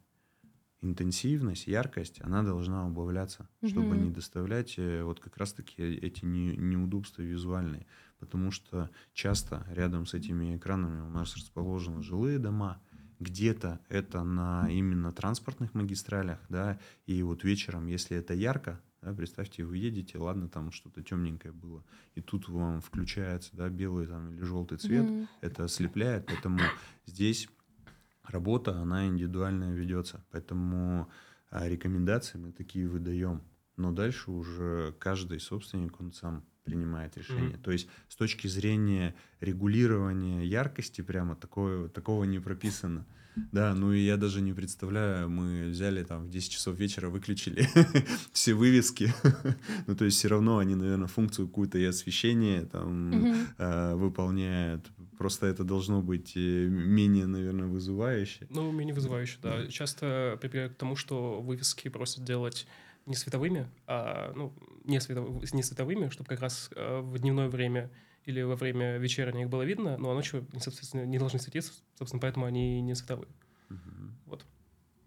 интенсивность, 0.79 1.67
яркость, 1.67 2.21
она 2.21 2.43
должна 2.43 2.87
убавляться, 2.87 3.49
угу. 3.59 3.69
чтобы 3.69 3.97
не 3.97 4.09
доставлять 4.09 4.75
э, 4.77 5.03
вот 5.03 5.19
как 5.19 5.35
раз-таки 5.35 5.81
эти 5.81 6.23
не, 6.23 6.55
неудобства 6.55 7.21
визуальные. 7.21 7.85
Потому 8.19 8.51
что 8.51 8.89
часто 9.13 9.67
рядом 9.69 10.05
с 10.05 10.13
этими 10.13 10.55
экранами 10.55 11.01
у 11.01 11.09
нас 11.09 11.35
расположены 11.35 12.01
жилые 12.01 12.39
дома, 12.39 12.81
где-то 13.19 13.81
это 13.89 14.23
на 14.23 14.69
именно 14.71 15.11
транспортных 15.11 15.73
магистралях, 15.73 16.39
да, 16.47 16.79
и 17.05 17.21
вот 17.21 17.43
вечером, 17.43 17.87
если 17.87 18.15
это 18.15 18.33
ярко, 18.33 18.79
да, 19.01 19.13
представьте, 19.13 19.63
вы 19.63 19.77
едете, 19.77 20.17
ладно, 20.17 20.47
там 20.47 20.71
что-то 20.71 21.01
темненькое 21.01 21.53
было, 21.53 21.83
и 22.13 22.21
тут 22.21 22.47
вам 22.49 22.81
включается 22.81 23.55
да, 23.55 23.69
белый 23.69 24.07
там, 24.07 24.31
или 24.31 24.43
желтый 24.43 24.77
цвет, 24.77 25.05
mm-hmm. 25.05 25.27
это 25.41 25.63
ослепляет, 25.63 26.27
поэтому 26.27 26.59
здесь 27.05 27.49
работа, 28.23 28.77
она 28.79 29.07
индивидуальная 29.07 29.73
ведется, 29.73 30.23
поэтому 30.31 31.09
а, 31.49 31.67
рекомендации 31.67 32.37
мы 32.37 32.51
такие 32.51 32.87
выдаем, 32.87 33.41
но 33.75 33.91
дальше 33.91 34.29
уже 34.31 34.93
каждый 34.99 35.39
собственник, 35.39 35.99
он 35.99 36.13
сам 36.13 36.45
принимает 36.71 37.17
решение. 37.17 37.57
Mm-hmm. 37.57 37.63
То 37.63 37.71
есть 37.71 37.87
с 38.07 38.15
точки 38.15 38.47
зрения 38.47 39.13
регулирования 39.41 40.45
яркости 40.45 41.01
прямо 41.01 41.35
такое, 41.35 41.89
такого 41.89 42.23
не 42.23 42.39
прописано. 42.39 43.05
Да, 43.51 43.73
ну 43.73 43.93
и 43.93 43.99
я 43.99 44.17
даже 44.17 44.41
не 44.41 44.53
представляю, 44.53 45.29
мы 45.29 45.69
взяли 45.69 46.03
там 46.03 46.25
в 46.25 46.29
10 46.29 46.51
часов 46.51 46.77
вечера, 46.77 47.09
выключили 47.09 47.67
все 48.33 48.53
вывески. 48.53 49.13
ну, 49.87 49.95
то 49.95 50.05
есть 50.05 50.17
все 50.17 50.27
равно 50.27 50.57
они, 50.57 50.75
наверное, 50.75 51.07
функцию 51.07 51.47
какую-то 51.47 51.77
и 51.77 51.85
освещение 51.85 52.65
там 52.65 53.11
mm-hmm. 53.11 53.45
э, 53.57 53.95
выполняют. 53.95 54.85
Просто 55.17 55.47
это 55.47 55.63
должно 55.63 56.01
быть 56.01 56.33
э, 56.35 56.67
менее, 56.67 57.25
наверное, 57.25 57.67
вызывающе. 57.67 58.47
Ну, 58.49 58.71
менее 58.71 58.95
вызывающе, 58.95 59.37
да. 59.41 59.67
Часто 59.67 60.37
прибегают 60.41 60.73
к 60.73 60.77
тому, 60.77 60.95
что 60.95 61.41
вывески 61.41 61.89
просят 61.89 62.25
делать 62.25 62.67
не 63.11 63.15
световыми, 63.15 63.67
а 63.85 64.31
ну, 64.35 64.53
не, 64.83 64.99
светов... 64.99 65.53
не 65.53 65.63
световыми, 65.63 66.09
чтобы 66.09 66.29
как 66.29 66.41
раз 66.41 66.69
э, 66.75 66.99
в 67.01 67.19
дневное 67.19 67.49
время 67.49 67.91
или 68.25 68.41
во 68.41 68.55
время 68.55 68.97
вечернего 68.97 69.41
их 69.41 69.49
было 69.49 69.63
видно, 69.63 69.97
но 69.97 70.13
ночью, 70.13 70.47
собственно, 70.59 71.05
не 71.05 71.19
должны 71.19 71.39
светиться, 71.39 71.73
собственно, 71.97 72.21
поэтому 72.21 72.45
они 72.45 72.81
не 72.81 72.95
световые. 72.95 73.29
Uh-huh. 73.69 74.11
Вот. 74.25 74.45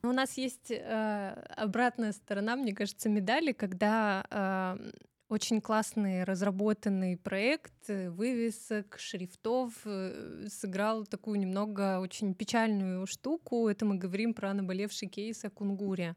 У 0.03 0.12
нас 0.12 0.37
есть 0.37 0.71
э, 0.71 1.31
обратная 1.57 2.12
сторона, 2.12 2.57
мне 2.57 2.75
кажется, 2.75 3.09
медали, 3.09 3.53
когда 3.53 4.25
э, 4.31 4.90
очень 5.29 5.61
классный 5.61 6.25
разработанный 6.25 7.17
проект 7.17 7.73
э, 7.88 8.11
вывесок, 8.11 8.97
шрифтов 8.99 9.73
э, 9.85 10.47
сыграл 10.49 11.07
такую 11.07 11.38
немного 11.38 12.01
очень 12.01 12.35
печальную 12.35 13.07
штуку. 13.07 13.69
Это 13.69 13.85
мы 13.87 13.97
говорим 13.97 14.35
про 14.35 14.53
наболевший 14.53 15.09
кейс 15.09 15.45
о 15.45 15.51
кунгуре. 15.51 16.17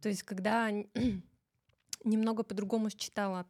То 0.00 0.08
есть, 0.08 0.22
когда 0.22 0.70
немного 2.04 2.42
по-другому 2.42 2.90
считала 2.90 3.46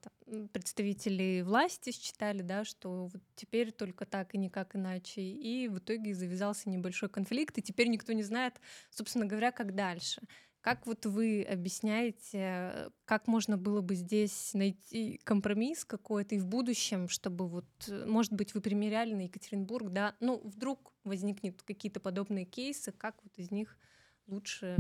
представители 0.53 1.43
власти 1.43 1.93
считали, 1.93 2.43
да, 2.43 2.65
что 2.65 3.07
вот 3.07 3.23
теперь 3.35 3.73
только 3.73 4.07
так 4.07 4.35
и 4.35 4.39
никак 4.39 4.77
иначе. 4.77 5.23
И 5.23 5.69
в 5.69 5.79
итоге 5.79 6.15
завязался 6.15 6.69
небольшой 6.69 7.09
конфликт, 7.09 7.59
и 7.59 7.63
теперь 7.63 7.89
никто 7.89 8.13
не 8.13 8.23
знает, 8.23 8.61
собственно 8.91 9.27
говоря, 9.27 9.53
как 9.53 9.75
дальше. 9.75 10.23
Как 10.61 10.87
вот 10.87 11.07
вы 11.07 11.43
объясняете, 11.43 12.91
как 13.07 13.27
можно 13.27 13.57
было 13.57 13.81
бы 13.81 13.95
здесь 13.95 14.53
найти 14.53 15.19
компромисс 15.25 15.87
какой-то 15.87 16.35
и 16.35 16.39
в 16.39 16.47
будущем, 16.47 17.09
чтобы 17.09 17.49
вот, 17.49 17.67
может 18.07 18.35
быть, 18.35 18.53
вы 18.53 18.61
примеряли 18.61 19.15
на 19.15 19.23
Екатеринбург, 19.23 19.91
да, 19.91 20.15
ну, 20.21 20.39
вдруг 20.45 20.93
возникнут 21.03 21.63
какие-то 21.63 21.99
подобные 21.99 22.45
кейсы, 22.45 22.93
как 22.93 23.17
вот 23.23 23.33
из 23.39 23.51
них 23.51 23.79
лучше 24.27 24.77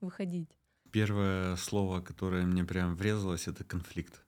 выходить? 0.00 0.56
Первое 0.96 1.56
слово, 1.56 2.00
которое 2.00 2.46
мне 2.46 2.64
прям 2.64 2.96
врезалось, 2.96 3.48
это 3.48 3.64
конфликт. 3.64 4.24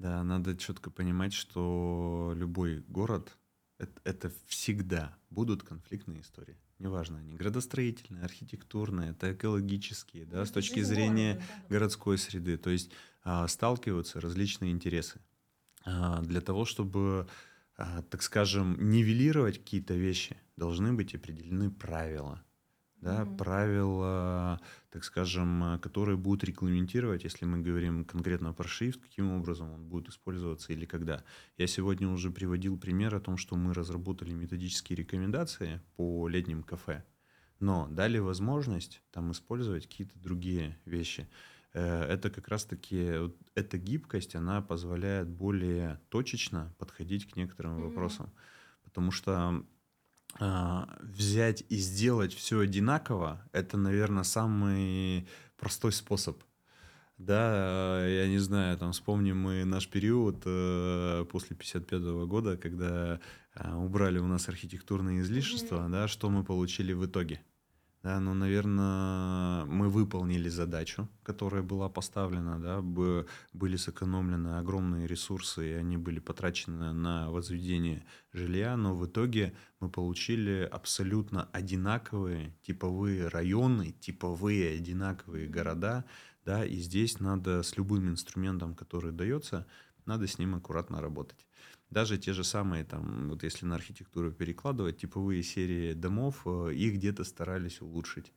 Да, 0.00 0.24
надо 0.24 0.56
четко 0.56 0.90
понимать, 0.90 1.32
что 1.32 2.32
любой 2.34 2.80
город 2.88 3.38
это, 3.78 3.92
это 4.02 4.32
всегда 4.48 5.16
будут 5.30 5.62
конфликтные 5.62 6.22
истории. 6.22 6.58
Неважно, 6.80 7.18
они 7.18 7.36
градостроительные, 7.36 8.24
архитектурные, 8.24 9.12
это 9.12 9.32
экологические, 9.32 10.26
да, 10.26 10.44
с 10.44 10.50
точки 10.50 10.80
зрения 10.80 11.34
города, 11.34 11.52
да. 11.56 11.68
городской 11.68 12.18
среды. 12.18 12.58
То 12.58 12.70
есть 12.70 12.90
а, 13.22 13.46
сталкиваются 13.46 14.20
различные 14.20 14.72
интересы. 14.72 15.20
А, 15.84 16.20
для 16.20 16.40
того, 16.40 16.64
чтобы, 16.64 17.28
а, 17.76 18.02
так 18.02 18.22
скажем, 18.22 18.90
нивелировать 18.90 19.58
какие-то 19.58 19.94
вещи, 19.94 20.36
должны 20.56 20.92
быть 20.94 21.14
определены 21.14 21.70
правила 21.70 22.42
да, 23.06 23.22
mm-hmm. 23.22 23.36
правила, 23.36 24.60
так 24.90 25.04
скажем, 25.04 25.78
которые 25.80 26.16
будут 26.16 26.44
регламентировать, 26.44 27.24
если 27.24 27.44
мы 27.44 27.60
говорим 27.60 28.04
конкретно 28.04 28.52
про 28.52 28.66
шрифт, 28.66 29.00
каким 29.00 29.32
образом 29.32 29.70
он 29.72 29.84
будет 29.84 30.08
использоваться 30.08 30.72
или 30.72 30.84
когда. 30.84 31.22
Я 31.56 31.66
сегодня 31.68 32.08
уже 32.08 32.30
приводил 32.30 32.78
пример 32.78 33.14
о 33.14 33.20
том, 33.20 33.36
что 33.36 33.56
мы 33.56 33.74
разработали 33.74 34.32
методические 34.32 34.96
рекомендации 34.96 35.80
по 35.96 36.28
летним 36.28 36.62
кафе, 36.62 37.04
но 37.60 37.86
дали 37.88 38.18
возможность 38.18 39.02
там 39.12 39.30
использовать 39.30 39.86
какие-то 39.86 40.18
другие 40.18 40.78
вещи. 40.84 41.28
э, 41.72 42.02
это 42.04 42.28
как 42.30 42.48
раз-таки 42.48 43.18
вот 43.18 43.36
эта 43.54 43.78
гибкость, 43.78 44.34
она 44.34 44.62
позволяет 44.62 45.28
более 45.28 46.00
точечно 46.08 46.74
подходить 46.78 47.30
к 47.30 47.36
некоторым 47.36 47.78
mm-hmm. 47.78 47.88
вопросам. 47.88 48.32
Потому 48.82 49.10
что 49.10 49.64
взять 50.38 51.64
и 51.70 51.76
сделать 51.76 52.34
все 52.34 52.60
одинаково, 52.60 53.40
это, 53.52 53.78
наверное, 53.78 54.22
самый 54.22 55.26
простой 55.56 55.92
способ. 55.92 56.42
Да, 57.18 58.06
я 58.06 58.28
не 58.28 58.38
знаю, 58.38 58.76
там 58.76 58.92
вспомним 58.92 59.38
мы 59.38 59.64
наш 59.64 59.88
период 59.88 60.42
э, 60.44 61.24
после 61.30 61.56
55 61.56 62.00
-го 62.02 62.26
года, 62.26 62.58
когда 62.58 63.20
э, 63.54 63.74
убрали 63.74 64.18
у 64.18 64.26
нас 64.26 64.50
архитектурные 64.50 65.20
излишества, 65.20 65.76
mm-hmm. 65.76 65.90
да, 65.90 66.08
что 66.08 66.28
мы 66.28 66.44
получили 66.44 66.92
в 66.92 67.06
итоге? 67.06 67.40
Да, 68.06 68.20
ну, 68.20 68.34
наверное, 68.34 69.64
мы 69.64 69.88
выполнили 69.88 70.48
задачу, 70.48 71.08
которая 71.24 71.64
была 71.64 71.88
поставлена, 71.88 72.60
да, 72.60 72.80
были 73.52 73.76
сэкономлены 73.76 74.58
огромные 74.58 75.08
ресурсы, 75.08 75.70
и 75.70 75.72
они 75.72 75.96
были 75.96 76.20
потрачены 76.20 76.92
на 76.92 77.28
возведение 77.32 78.06
жилья, 78.32 78.76
но 78.76 78.94
в 78.94 79.04
итоге 79.06 79.56
мы 79.80 79.88
получили 79.88 80.68
абсолютно 80.70 81.48
одинаковые 81.50 82.54
типовые 82.62 83.26
районы, 83.26 83.90
типовые 83.98 84.76
одинаковые 84.76 85.48
города, 85.48 86.04
да, 86.44 86.64
и 86.64 86.76
здесь 86.76 87.18
надо 87.18 87.64
с 87.64 87.76
любым 87.76 88.08
инструментом, 88.08 88.76
который 88.76 89.10
дается, 89.10 89.66
надо 90.04 90.28
с 90.28 90.38
ним 90.38 90.54
аккуратно 90.54 91.00
работать. 91.00 91.44
Даже 91.90 92.18
те 92.18 92.32
же 92.32 92.44
самые, 92.44 92.84
там, 92.84 93.28
вот 93.28 93.42
если 93.44 93.64
на 93.64 93.76
архитектуру 93.76 94.32
перекладывать, 94.32 94.98
типовые 94.98 95.42
серии 95.42 95.92
домов, 95.92 96.42
э, 96.44 96.72
их 96.74 96.94
где-то 96.94 97.24
старались 97.24 97.80
улучшить. 97.80 98.32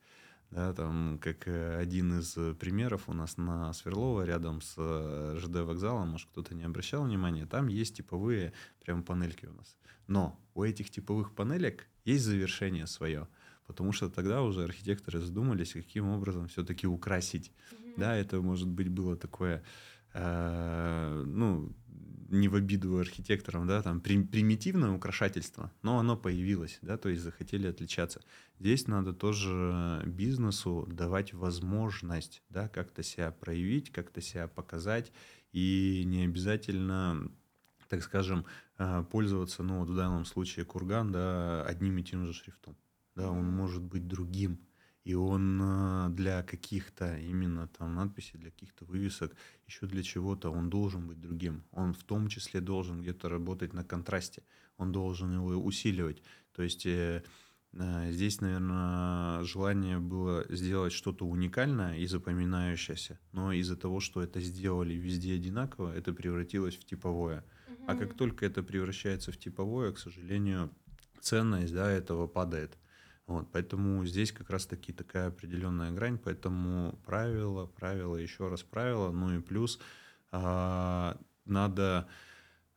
Да, 0.50 0.72
там, 0.72 1.18
как 1.22 1.46
э, 1.46 1.78
один 1.78 2.18
из 2.18 2.36
примеров 2.58 3.08
у 3.08 3.12
нас 3.12 3.36
на 3.36 3.72
Сверлово, 3.72 4.24
рядом 4.24 4.60
с 4.60 4.74
э, 4.76 5.36
ЖД 5.38 5.60
вокзалом, 5.60 6.08
может, 6.08 6.28
кто-то 6.28 6.54
не 6.54 6.64
обращал 6.64 7.04
внимания, 7.04 7.46
там 7.46 7.68
есть 7.68 7.96
типовые 7.96 8.52
прям 8.84 9.02
панельки 9.02 9.46
у 9.46 9.52
нас. 9.52 9.76
Но 10.08 10.40
у 10.54 10.64
этих 10.64 10.90
типовых 10.90 11.34
панелек 11.34 11.86
есть 12.04 12.24
завершение 12.24 12.88
свое, 12.88 13.28
потому 13.66 13.92
что 13.92 14.10
тогда 14.10 14.42
уже 14.42 14.64
архитекторы 14.64 15.20
задумались, 15.20 15.72
каким 15.72 16.08
образом 16.08 16.48
все-таки 16.48 16.88
украсить. 16.88 17.52
Mm-hmm. 17.70 17.94
Да, 17.96 18.16
это, 18.16 18.40
может 18.40 18.68
быть, 18.68 18.88
было 18.88 19.16
такое, 19.16 19.62
э, 20.14 21.22
ну, 21.26 21.72
не 22.30 22.48
в 22.48 22.54
обиду 22.54 22.98
архитекторам, 22.98 23.66
да, 23.66 23.82
там 23.82 24.00
примитивное 24.00 24.92
украшательство, 24.92 25.72
но 25.82 25.98
оно 25.98 26.16
появилось, 26.16 26.78
да, 26.80 26.96
то 26.96 27.08
есть 27.08 27.22
захотели 27.22 27.66
отличаться. 27.66 28.22
Здесь 28.58 28.86
надо 28.86 29.12
тоже 29.12 30.02
бизнесу 30.06 30.86
давать 30.90 31.34
возможность, 31.34 32.42
да, 32.48 32.68
как-то 32.68 33.02
себя 33.02 33.32
проявить, 33.32 33.90
как-то 33.90 34.20
себя 34.20 34.48
показать, 34.48 35.12
и 35.52 36.04
не 36.06 36.24
обязательно, 36.24 37.30
так 37.88 38.02
скажем, 38.02 38.46
э, 38.78 39.04
пользоваться, 39.10 39.62
ну, 39.62 39.80
вот 39.80 39.90
в 39.90 39.96
данном 39.96 40.24
случае 40.24 40.64
курган, 40.64 41.10
да, 41.10 41.64
одним 41.64 41.98
и 41.98 42.04
тем 42.04 42.26
же 42.26 42.32
шрифтом, 42.32 42.76
да, 43.16 43.30
он 43.30 43.44
может 43.44 43.82
быть 43.82 44.06
другим, 44.06 44.60
и 45.04 45.14
он 45.14 45.60
э, 45.62 46.08
для 46.10 46.42
каких-то 46.42 47.16
именно 47.16 47.68
там 47.68 47.94
надписей, 47.94 48.38
для 48.38 48.50
каких-то 48.50 48.84
вывесок, 48.84 49.34
еще 49.66 49.86
для 49.86 50.02
чего-то 50.02 50.50
он 50.50 50.68
должен 50.68 51.06
быть 51.06 51.20
другим. 51.20 51.64
Он 51.72 51.94
в 51.94 52.04
том 52.04 52.28
числе 52.28 52.60
должен 52.60 53.00
где-то 53.00 53.28
работать 53.28 53.72
на 53.72 53.84
контрасте, 53.84 54.42
он 54.76 54.92
должен 54.92 55.32
его 55.32 55.56
усиливать. 55.56 56.22
То 56.54 56.62
есть 56.62 56.84
э, 56.84 57.22
э, 57.72 58.12
здесь, 58.12 58.40
наверное, 58.42 59.42
желание 59.44 59.98
было 59.98 60.44
сделать 60.50 60.92
что-то 60.92 61.26
уникальное 61.26 61.96
и 61.96 62.06
запоминающееся, 62.06 63.18
но 63.32 63.52
из-за 63.52 63.76
того, 63.76 64.00
что 64.00 64.22
это 64.22 64.40
сделали 64.40 64.94
везде 64.94 65.34
одинаково, 65.34 65.94
это 65.94 66.12
превратилось 66.12 66.76
в 66.76 66.84
типовое. 66.84 67.42
Угу. 67.68 67.84
А 67.86 67.94
как 67.96 68.14
только 68.14 68.44
это 68.44 68.62
превращается 68.62 69.32
в 69.32 69.38
типовое, 69.38 69.92
к 69.92 69.98
сожалению, 69.98 70.70
ценность 71.20 71.72
да, 71.72 71.90
этого 71.90 72.26
падает. 72.26 72.76
Вот, 73.30 73.46
поэтому 73.52 74.04
здесь 74.06 74.32
как 74.32 74.50
раз-таки 74.50 74.92
такая 74.92 75.28
определенная 75.28 75.92
грань, 75.92 76.18
поэтому 76.18 76.98
правило, 77.06 77.66
правило, 77.66 78.16
еще 78.16 78.48
раз 78.48 78.64
правило, 78.64 79.12
ну 79.12 79.38
и 79.38 79.40
плюс 79.40 79.78
а, 80.32 81.16
надо, 81.44 82.08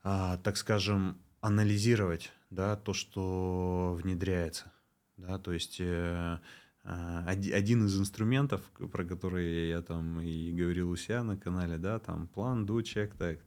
а, 0.04 0.38
так 0.38 0.58
скажем, 0.58 1.18
анализировать 1.42 2.32
да, 2.52 2.76
то, 2.76 2.94
что 2.94 3.98
внедряется. 4.00 4.72
Да, 5.18 5.40
то 5.40 5.54
есть 5.54 5.82
э, 5.82 6.40
а, 6.84 7.26
один 7.28 7.88
из 7.88 8.00
инструментов, 8.00 8.62
про 8.92 9.06
который 9.06 9.70
я 9.70 9.82
там 9.82 10.22
и 10.22 10.52
говорил 10.52 10.92
у 10.92 10.96
себя 10.96 11.24
на 11.24 11.36
канале, 11.36 11.80
да, 11.80 11.98
там 11.98 12.28
план, 12.28 12.64
do, 12.64 12.80
check, 12.84 13.18
так. 13.18 13.40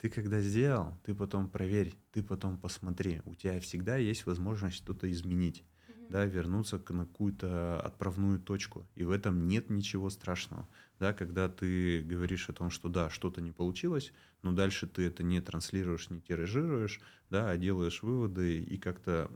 Ты 0.00 0.08
когда 0.08 0.40
сделал, 0.40 0.98
ты 1.04 1.14
потом 1.14 1.46
проверь, 1.50 1.94
ты 2.10 2.22
потом 2.22 2.56
посмотри. 2.56 3.20
У 3.26 3.34
тебя 3.34 3.60
всегда 3.60 3.98
есть 3.98 4.24
возможность 4.24 4.76
что-то 4.76 5.10
изменить 5.10 5.62
да, 6.08 6.24
вернуться 6.24 6.80
на 6.88 7.06
какую-то 7.06 7.80
отправную 7.80 8.38
точку. 8.38 8.86
И 8.94 9.04
в 9.04 9.10
этом 9.10 9.48
нет 9.48 9.70
ничего 9.70 10.10
страшного. 10.10 10.68
Да, 10.98 11.12
когда 11.12 11.48
ты 11.48 12.02
говоришь 12.02 12.48
о 12.48 12.52
том, 12.52 12.70
что 12.70 12.88
да, 12.88 13.10
что-то 13.10 13.40
не 13.40 13.52
получилось, 13.52 14.12
но 14.42 14.52
дальше 14.52 14.86
ты 14.86 15.06
это 15.06 15.22
не 15.22 15.40
транслируешь, 15.40 16.10
не 16.10 16.20
тиражируешь, 16.20 17.00
да, 17.30 17.50
а 17.50 17.56
делаешь 17.56 18.02
выводы 18.02 18.60
и 18.60 18.78
как-то 18.78 19.30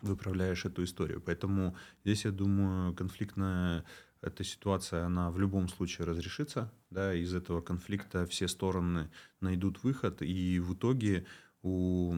выправляешь 0.00 0.64
эту 0.64 0.84
историю. 0.84 1.20
Поэтому 1.20 1.76
здесь, 2.04 2.24
я 2.24 2.30
думаю, 2.30 2.94
конфликтная 2.94 3.84
эта 4.22 4.44
ситуация, 4.44 5.04
она 5.04 5.30
в 5.30 5.38
любом 5.38 5.68
случае 5.68 6.06
разрешится, 6.06 6.72
да, 6.90 7.14
из 7.14 7.34
этого 7.34 7.60
конфликта 7.60 8.26
все 8.26 8.48
стороны 8.48 9.10
найдут 9.40 9.84
выход, 9.84 10.22
и 10.22 10.58
в 10.58 10.74
итоге 10.74 11.26
у 11.62 12.16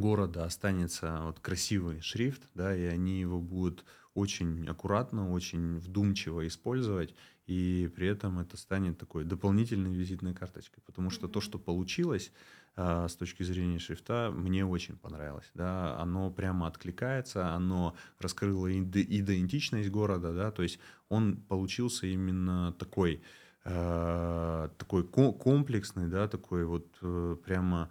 города 0.00 0.44
останется 0.44 1.20
вот 1.22 1.40
красивый 1.40 2.00
шрифт, 2.00 2.42
да, 2.54 2.76
и 2.76 2.84
они 2.84 3.20
его 3.20 3.40
будут 3.40 3.84
очень 4.14 4.66
аккуратно, 4.66 5.30
очень 5.30 5.78
вдумчиво 5.78 6.46
использовать, 6.46 7.14
и 7.46 7.90
при 7.94 8.08
этом 8.08 8.38
это 8.38 8.56
станет 8.56 8.98
такой 8.98 9.24
дополнительной 9.24 9.94
визитной 9.94 10.34
карточкой, 10.34 10.82
потому 10.86 11.10
что 11.10 11.28
то, 11.28 11.40
что 11.40 11.58
получилось 11.58 12.32
а, 12.76 13.08
с 13.08 13.14
точки 13.14 13.42
зрения 13.42 13.78
шрифта, 13.78 14.32
мне 14.34 14.64
очень 14.64 14.96
понравилось, 14.96 15.50
да, 15.54 15.98
оно 16.00 16.30
прямо 16.30 16.66
откликается, 16.66 17.54
оно 17.54 17.94
раскрыло 18.18 18.72
идентичность 18.72 19.90
города, 19.90 20.32
да, 20.32 20.50
то 20.50 20.62
есть 20.62 20.78
он 21.08 21.36
получился 21.36 22.06
именно 22.06 22.72
такой, 22.78 23.22
а, 23.64 24.70
такой 24.78 25.04
комплексный, 25.04 26.08
да, 26.08 26.26
такой 26.26 26.64
вот 26.64 26.86
э, 27.02 27.36
прямо 27.44 27.90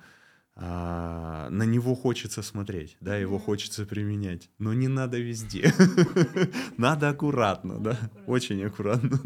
а, 0.57 1.49
на 1.49 1.63
него 1.63 1.95
хочется 1.95 2.41
смотреть, 2.41 2.95
да, 3.01 3.17
его 3.17 3.39
хочется 3.39 3.85
применять, 3.85 4.49
но 4.57 4.73
не 4.73 4.87
надо 4.87 5.17
везде. 5.19 5.73
Надо 6.77 7.09
аккуратно, 7.09 7.79
да, 7.79 7.97
очень 8.25 8.63
аккуратно. 8.63 9.19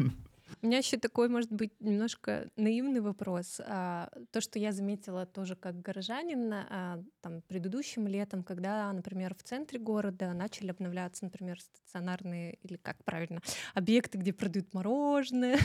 У 0.62 0.66
меня 0.66 0.78
еще 0.78 0.98
такой, 0.98 1.28
может 1.28 1.50
быть, 1.50 1.72
немножко 1.80 2.50
наивный 2.56 3.00
вопрос. 3.00 3.60
А, 3.64 4.10
то, 4.30 4.42
что 4.42 4.58
я 4.58 4.72
заметила 4.72 5.24
тоже 5.24 5.56
как 5.56 5.80
горожанин 5.80 6.52
а, 6.52 7.02
там, 7.22 7.40
предыдущим 7.48 8.06
летом, 8.06 8.42
когда, 8.42 8.92
например, 8.92 9.34
в 9.34 9.42
центре 9.42 9.78
города 9.78 10.34
начали 10.34 10.70
обновляться, 10.70 11.24
например, 11.24 11.60
стационарные, 11.60 12.58
или 12.62 12.76
как 12.76 13.02
правильно, 13.04 13.40
объекты, 13.72 14.18
где 14.18 14.34
продают 14.34 14.74
мороженое. 14.74 15.58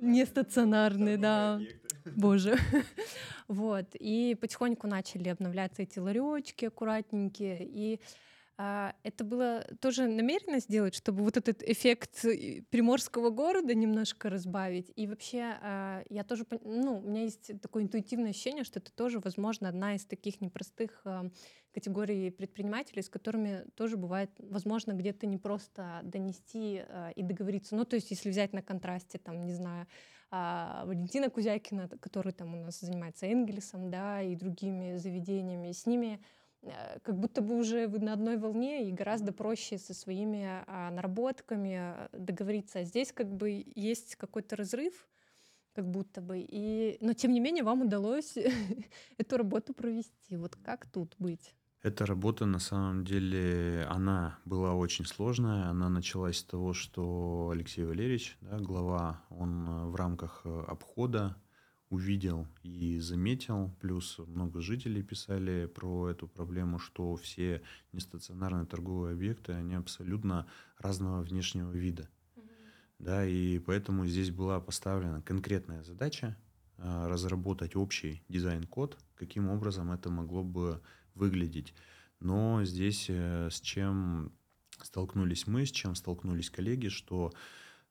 Нестационарные, 0.00 1.16
да. 1.16 1.60
Боже. 2.14 2.56
Вот. 3.48 3.94
И 3.94 4.36
потихоньку 4.40 4.88
начали 4.88 5.28
обновляться 5.28 5.82
эти 5.82 6.00
ларечки 6.00 6.64
аккуратненькие. 6.64 7.58
И 7.62 8.00
а, 8.58 8.94
это 9.02 9.22
было 9.22 9.66
тоже 9.80 10.06
намеренно 10.08 10.60
сделать, 10.60 10.94
чтобы 10.94 11.22
вот 11.22 11.36
этот 11.36 11.62
эффект 11.62 12.24
э, 12.24 12.62
приморского 12.70 13.28
города 13.28 13.74
немножко 13.74 14.30
разбавить. 14.30 14.90
И 14.96 15.06
вообще 15.06 15.58
а, 15.60 16.02
я 16.08 16.24
тоже, 16.24 16.46
ну, 16.62 16.98
у 16.98 17.02
меня 17.02 17.24
есть 17.24 17.60
такое 17.60 17.82
интуитивное 17.82 18.30
ощущение, 18.30 18.64
что 18.64 18.78
это 18.78 18.90
тоже, 18.92 19.20
возможно, 19.20 19.68
одна 19.68 19.94
из 19.94 20.06
таких 20.06 20.40
непростых 20.40 21.02
а, 21.04 21.30
категорий 21.74 22.30
предпринимателей, 22.30 23.02
с 23.02 23.10
которыми 23.10 23.66
тоже 23.74 23.98
бывает, 23.98 24.30
возможно, 24.38 24.92
где-то 24.92 25.26
не 25.26 25.36
просто 25.36 26.00
донести 26.02 26.82
и 27.14 27.22
договориться. 27.22 27.76
Ну, 27.76 27.84
то 27.84 27.96
есть, 27.96 28.10
если 28.10 28.30
взять 28.30 28.54
на 28.54 28.62
контрасте, 28.62 29.18
там, 29.18 29.42
не 29.42 29.52
знаю, 29.52 29.86
Валентина 30.30 31.30
Кузякина, 31.30 31.88
который 32.00 32.32
там 32.32 32.54
у 32.54 32.64
нас 32.64 32.80
занимается 32.80 33.26
Энгельсом, 33.26 33.90
да, 33.90 34.22
и 34.22 34.34
другими 34.34 34.96
заведениями, 34.96 35.72
с 35.72 35.86
ними 35.86 36.20
Э, 36.66 36.98
как 37.02 37.16
будто 37.18 37.42
бы 37.42 37.56
уже 37.56 37.86
вы 37.86 37.98
на 38.00 38.12
одной 38.12 38.36
волне 38.36 38.88
и 38.88 38.92
гораздо 38.92 39.32
проще 39.32 39.78
со 39.78 39.94
своими 39.94 40.64
а, 40.66 40.90
наработками 40.90 41.78
э, 41.78 42.08
договориться. 42.12 42.80
А 42.80 42.84
здесь 42.84 43.12
как 43.12 43.32
бы 43.32 43.64
есть 43.74 44.16
какой-то 44.16 44.56
разрыв, 44.56 45.08
как 45.74 45.88
будто 45.88 46.20
бы. 46.20 46.38
И... 46.40 46.98
Но 47.00 47.12
тем 47.12 47.32
не 47.32 47.40
менее 47.40 47.64
вам 47.64 47.82
удалось 47.82 48.36
эту 49.18 49.36
работу 49.36 49.74
провести. 49.74 50.36
Вот 50.36 50.56
как 50.56 50.86
тут 50.86 51.14
быть? 51.18 51.54
Эта 51.82 52.04
работа 52.04 52.46
на 52.46 52.58
самом 52.58 53.04
деле, 53.04 53.86
она 53.88 54.38
была 54.44 54.74
очень 54.74 55.04
сложная. 55.04 55.68
Она 55.68 55.88
началась 55.88 56.38
с 56.38 56.44
того, 56.44 56.72
что 56.72 57.50
Алексей 57.52 57.84
Валерьевич, 57.84 58.36
да, 58.40 58.58
глава, 58.58 59.22
он 59.30 59.68
э, 59.68 59.84
в 59.86 59.94
рамках 59.94 60.42
э, 60.44 60.64
обхода 60.66 61.36
увидел 61.88 62.48
и 62.62 62.98
заметил, 62.98 63.70
плюс 63.80 64.18
много 64.18 64.60
жителей 64.60 65.02
писали 65.02 65.66
про 65.66 66.08
эту 66.08 66.26
проблему, 66.26 66.78
что 66.78 67.14
все 67.16 67.62
нестационарные 67.92 68.66
торговые 68.66 69.12
объекты, 69.12 69.52
они 69.52 69.74
абсолютно 69.74 70.46
разного 70.78 71.22
внешнего 71.22 71.70
вида. 71.70 72.08
Да, 72.98 73.26
и 73.26 73.58
поэтому 73.58 74.06
здесь 74.06 74.30
была 74.30 74.58
поставлена 74.58 75.20
конкретная 75.22 75.82
задача 75.82 76.36
э, 76.78 77.06
разработать 77.06 77.76
общий 77.76 78.24
дизайн-код, 78.28 78.98
каким 79.14 79.48
образом 79.50 79.92
это 79.92 80.10
могло 80.10 80.42
бы 80.42 80.80
выглядеть. 81.16 81.74
Но 82.20 82.64
здесь 82.64 83.06
э, 83.08 83.48
с 83.50 83.60
чем 83.60 84.32
столкнулись 84.82 85.46
мы, 85.46 85.66
с 85.66 85.70
чем 85.70 85.94
столкнулись 85.94 86.50
коллеги, 86.50 86.88
что 86.88 87.32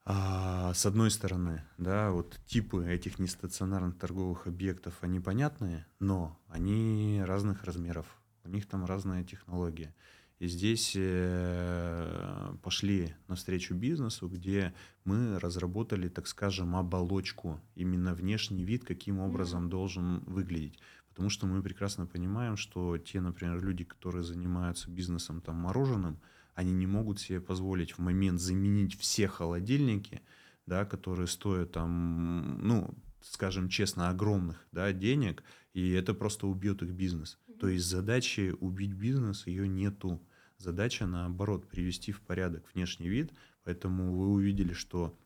а, 0.08 0.72
с 0.76 0.86
одной 0.86 1.10
стороны, 1.10 1.64
да, 1.80 2.12
вот 2.12 2.40
типы 2.46 2.88
этих 2.88 3.18
нестационарных 3.18 3.98
торговых 3.98 4.46
объектов, 4.46 4.94
они 5.02 5.20
понятные, 5.20 5.88
но 6.00 6.40
они 6.48 7.24
разных 7.26 7.64
размеров, 7.64 8.06
у 8.44 8.50
них 8.50 8.68
там 8.68 8.86
разная 8.86 9.24
технология. 9.24 9.96
И 10.38 10.48
здесь 10.48 10.94
э, 10.96 12.56
пошли 12.62 13.16
навстречу 13.28 13.74
бизнесу, 13.74 14.28
где 14.28 14.74
мы 15.06 15.40
разработали, 15.40 16.10
так 16.10 16.28
скажем, 16.28 16.76
оболочку, 16.76 17.60
именно 17.74 18.14
внешний 18.14 18.64
вид, 18.64 18.84
каким 18.84 19.20
образом 19.20 19.70
должен 19.70 20.20
выглядеть. 20.26 20.78
Потому 21.16 21.30
что 21.30 21.48
мы 21.48 21.64
прекрасно 21.64 22.06
понимаем, 22.06 22.58
что 22.58 22.98
те, 22.98 23.22
например, 23.22 23.64
люди, 23.64 23.86
которые 23.86 24.26
занимаются 24.26 24.92
бизнесом 24.92 25.40
там 25.40 25.56
мороженым, 25.56 26.20
они 26.56 26.74
не 26.74 26.88
могут 26.88 27.22
себе 27.22 27.40
позволить 27.40 27.94
в 27.94 28.00
момент 28.00 28.42
заменить 28.42 29.00
все 29.00 29.30
холодильники, 29.30 30.22
да, 30.66 30.84
которые 30.84 31.28
стоят 31.28 31.72
там, 31.72 32.60
ну, 32.62 32.94
скажем 33.22 33.70
честно, 33.70 34.10
огромных 34.10 34.68
да, 34.74 34.92
денег, 34.92 35.42
и 35.74 35.92
это 35.92 36.14
просто 36.14 36.48
убьет 36.48 36.84
их 36.84 36.92
бизнес. 36.92 37.40
То 37.62 37.70
есть 37.70 37.86
задачи 37.86 38.54
убить 38.60 38.92
бизнес 38.94 39.48
ее 39.48 39.70
нету. 39.70 40.22
Задача, 40.58 41.06
наоборот, 41.06 41.70
привести 41.70 42.12
в 42.12 42.20
порядок 42.20 42.66
внешний 42.74 43.08
вид. 43.08 43.32
Поэтому 43.64 44.14
вы 44.18 44.28
увидели, 44.28 44.74
что 44.74 45.18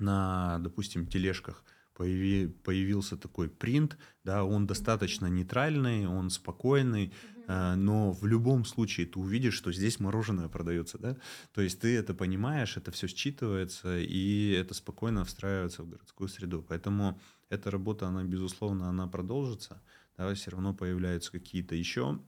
на, 0.00 0.58
допустим, 0.58 1.06
тележках 1.06 1.64
появи, 1.94 2.48
появился 2.48 3.16
такой 3.16 3.48
принт, 3.48 3.96
да, 4.24 4.44
он 4.44 4.66
достаточно 4.66 5.26
нейтральный, 5.26 6.06
он 6.06 6.30
спокойный, 6.30 7.12
э, 7.46 7.74
но 7.74 8.12
в 8.12 8.26
любом 8.26 8.64
случае 8.64 9.06
ты 9.06 9.18
увидишь, 9.18 9.54
что 9.54 9.72
здесь 9.72 10.00
мороженое 10.00 10.48
продается, 10.48 10.98
да, 10.98 11.16
то 11.52 11.60
есть 11.60 11.80
ты 11.80 11.96
это 11.96 12.14
понимаешь, 12.14 12.76
это 12.76 12.90
все 12.90 13.06
считывается, 13.06 14.00
и 14.00 14.50
это 14.50 14.74
спокойно 14.74 15.24
встраивается 15.24 15.82
в 15.82 15.88
городскую 15.88 16.28
среду, 16.28 16.64
поэтому 16.66 17.20
эта 17.48 17.70
работа, 17.70 18.06
она, 18.06 18.24
безусловно, 18.24 18.88
она 18.88 19.06
продолжится, 19.06 19.82
да, 20.16 20.32
все 20.34 20.50
равно 20.50 20.74
появляются 20.74 21.32
какие-то 21.32 21.74
еще 21.74 22.20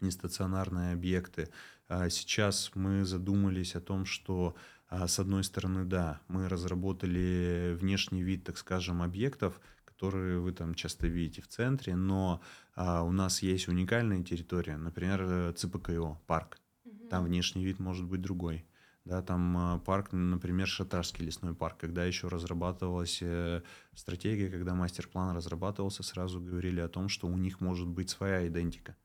нестационарные 0.00 0.92
объекты. 0.92 1.48
А 1.88 2.08
сейчас 2.08 2.70
мы 2.74 3.04
задумались 3.04 3.74
о 3.74 3.80
том, 3.80 4.06
что 4.06 4.56
а, 4.56 4.58
с 5.08 5.18
одной 5.18 5.44
стороны, 5.44 5.84
да, 5.84 6.20
мы 6.28 6.48
разработали 6.48 7.76
внешний 7.80 8.22
вид, 8.22 8.44
так 8.44 8.58
скажем, 8.58 9.02
объектов, 9.02 9.60
которые 9.84 10.38
вы 10.38 10.52
там 10.52 10.74
часто 10.74 11.06
видите 11.06 11.42
в 11.42 11.48
центре, 11.48 11.96
но 11.96 12.40
а, 12.74 13.02
у 13.02 13.12
нас 13.12 13.42
есть 13.42 13.68
уникальная 13.68 14.22
территория, 14.22 14.76
например, 14.76 15.52
ЦПКО, 15.54 16.20
парк. 16.26 16.58
Там 17.10 17.24
внешний 17.24 17.64
вид 17.64 17.78
может 17.78 18.06
быть 18.06 18.20
другой. 18.20 18.66
Да, 19.04 19.20
там 19.20 19.56
а, 19.56 19.78
парк, 19.80 20.12
например, 20.12 20.66
Шатарский 20.66 21.26
лесной 21.26 21.54
парк, 21.54 21.76
когда 21.78 22.04
еще 22.04 22.28
разрабатывалась 22.28 23.18
э, 23.20 23.62
стратегия, 23.94 24.48
когда 24.50 24.74
мастер-план 24.74 25.36
разрабатывался, 25.36 26.02
сразу 26.02 26.40
говорили 26.40 26.80
о 26.80 26.88
том, 26.88 27.10
что 27.10 27.26
у 27.26 27.36
них 27.36 27.60
может 27.60 27.86
быть 27.86 28.08
своя 28.08 28.48
идентика. 28.48 28.96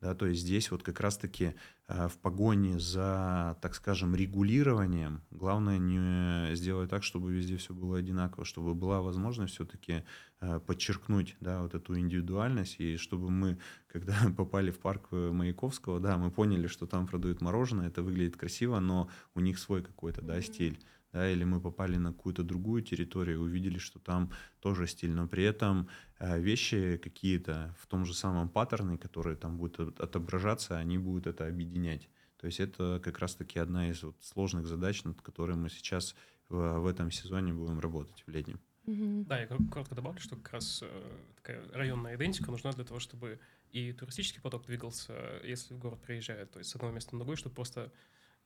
Да, 0.00 0.14
то 0.14 0.26
есть 0.26 0.40
здесь 0.40 0.70
вот 0.70 0.82
как 0.82 0.98
раз-таки 1.00 1.54
э, 1.86 2.08
в 2.08 2.16
погоне 2.18 2.78
за, 2.78 3.58
так 3.60 3.74
скажем, 3.74 4.14
регулированием, 4.14 5.20
главное 5.30 5.76
не 5.76 6.54
сделать 6.56 6.88
так, 6.88 7.02
чтобы 7.02 7.32
везде 7.32 7.58
все 7.58 7.74
было 7.74 7.98
одинаково, 7.98 8.46
чтобы 8.46 8.74
была 8.74 9.02
возможность 9.02 9.54
все-таки 9.54 10.04
э, 10.40 10.58
подчеркнуть 10.60 11.36
да, 11.40 11.60
вот 11.60 11.74
эту 11.74 11.98
индивидуальность, 11.98 12.80
и 12.80 12.96
чтобы 12.96 13.30
мы, 13.30 13.58
когда 13.88 14.14
попали 14.36 14.70
в 14.70 14.78
парк 14.78 15.08
э, 15.10 15.32
Маяковского, 15.32 16.00
да, 16.00 16.16
мы 16.16 16.30
поняли, 16.30 16.66
что 16.66 16.86
там 16.86 17.06
продают 17.06 17.42
мороженое, 17.42 17.88
это 17.88 18.02
выглядит 18.02 18.38
красиво, 18.38 18.80
но 18.80 19.10
у 19.34 19.40
них 19.40 19.58
свой 19.58 19.82
какой-то 19.82 20.22
да, 20.22 20.40
стиль 20.40 20.80
да, 21.12 21.30
или 21.30 21.44
мы 21.44 21.60
попали 21.60 21.96
на 21.96 22.12
какую-то 22.12 22.42
другую 22.42 22.82
территорию 22.82 23.36
и 23.36 23.40
увидели, 23.40 23.78
что 23.78 23.98
там 23.98 24.32
тоже 24.60 24.86
стиль, 24.86 25.12
но 25.12 25.26
при 25.26 25.44
этом 25.44 25.88
э, 26.18 26.40
вещи 26.40 26.96
какие-то 26.96 27.74
в 27.80 27.86
том 27.86 28.04
же 28.04 28.14
самом 28.14 28.48
паттерне, 28.48 28.96
которые 28.98 29.36
там 29.36 29.56
будут 29.56 30.00
отображаться, 30.00 30.78
они 30.78 30.98
будут 30.98 31.26
это 31.26 31.46
объединять. 31.46 32.08
То 32.36 32.46
есть 32.46 32.60
это 32.60 33.00
как 33.04 33.18
раз-таки 33.18 33.58
одна 33.58 33.90
из 33.90 34.02
вот 34.02 34.16
сложных 34.20 34.66
задач, 34.66 35.04
над 35.04 35.20
которой 35.20 35.56
мы 35.56 35.68
сейчас 35.68 36.14
в, 36.48 36.78
в 36.78 36.86
этом 36.86 37.10
сезоне 37.10 37.52
будем 37.52 37.80
работать, 37.80 38.22
в 38.26 38.30
летнем. 38.30 38.60
Да, 38.86 39.38
я 39.38 39.46
коротко 39.46 39.94
добавлю, 39.94 40.20
что 40.20 40.36
как 40.36 40.54
раз 40.54 40.80
э, 40.82 41.20
такая 41.36 41.62
районная 41.72 42.16
идентика 42.16 42.50
нужна 42.50 42.72
для 42.72 42.84
того, 42.84 42.98
чтобы 42.98 43.38
и 43.70 43.92
туристический 43.92 44.40
поток 44.40 44.66
двигался, 44.66 45.40
если 45.44 45.74
в 45.74 45.78
город 45.78 46.00
приезжает, 46.02 46.50
то 46.50 46.58
есть 46.58 46.70
с 46.70 46.74
одного 46.74 46.94
места 46.94 47.14
на 47.14 47.20
другое, 47.20 47.36
чтобы 47.36 47.54
просто 47.54 47.92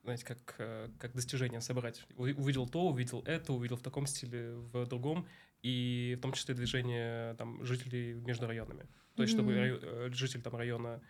знаете, 0.04 0.24
как, 0.24 0.54
э, 0.58 0.88
как 0.98 1.14
достижение 1.14 1.60
собрать. 1.60 2.04
Увидел 2.16 2.68
то, 2.68 2.86
увидел 2.86 3.22
это, 3.26 3.52
увидел 3.52 3.76
в 3.76 3.82
таком 3.82 4.06
стиле, 4.06 4.54
в 4.54 4.86
другом, 4.86 5.26
и 5.62 6.14
в 6.18 6.20
том 6.20 6.32
числе 6.32 6.54
движение 6.54 7.34
там, 7.34 7.64
жителей 7.64 8.14
между 8.14 8.46
районами. 8.46 8.86
То 9.16 9.22
есть, 9.22 9.34
mm-hmm. 9.34 9.36
чтобы 9.36 9.54
район, 9.54 10.12
житель 10.12 10.42
там, 10.42 10.56
района 10.56 11.00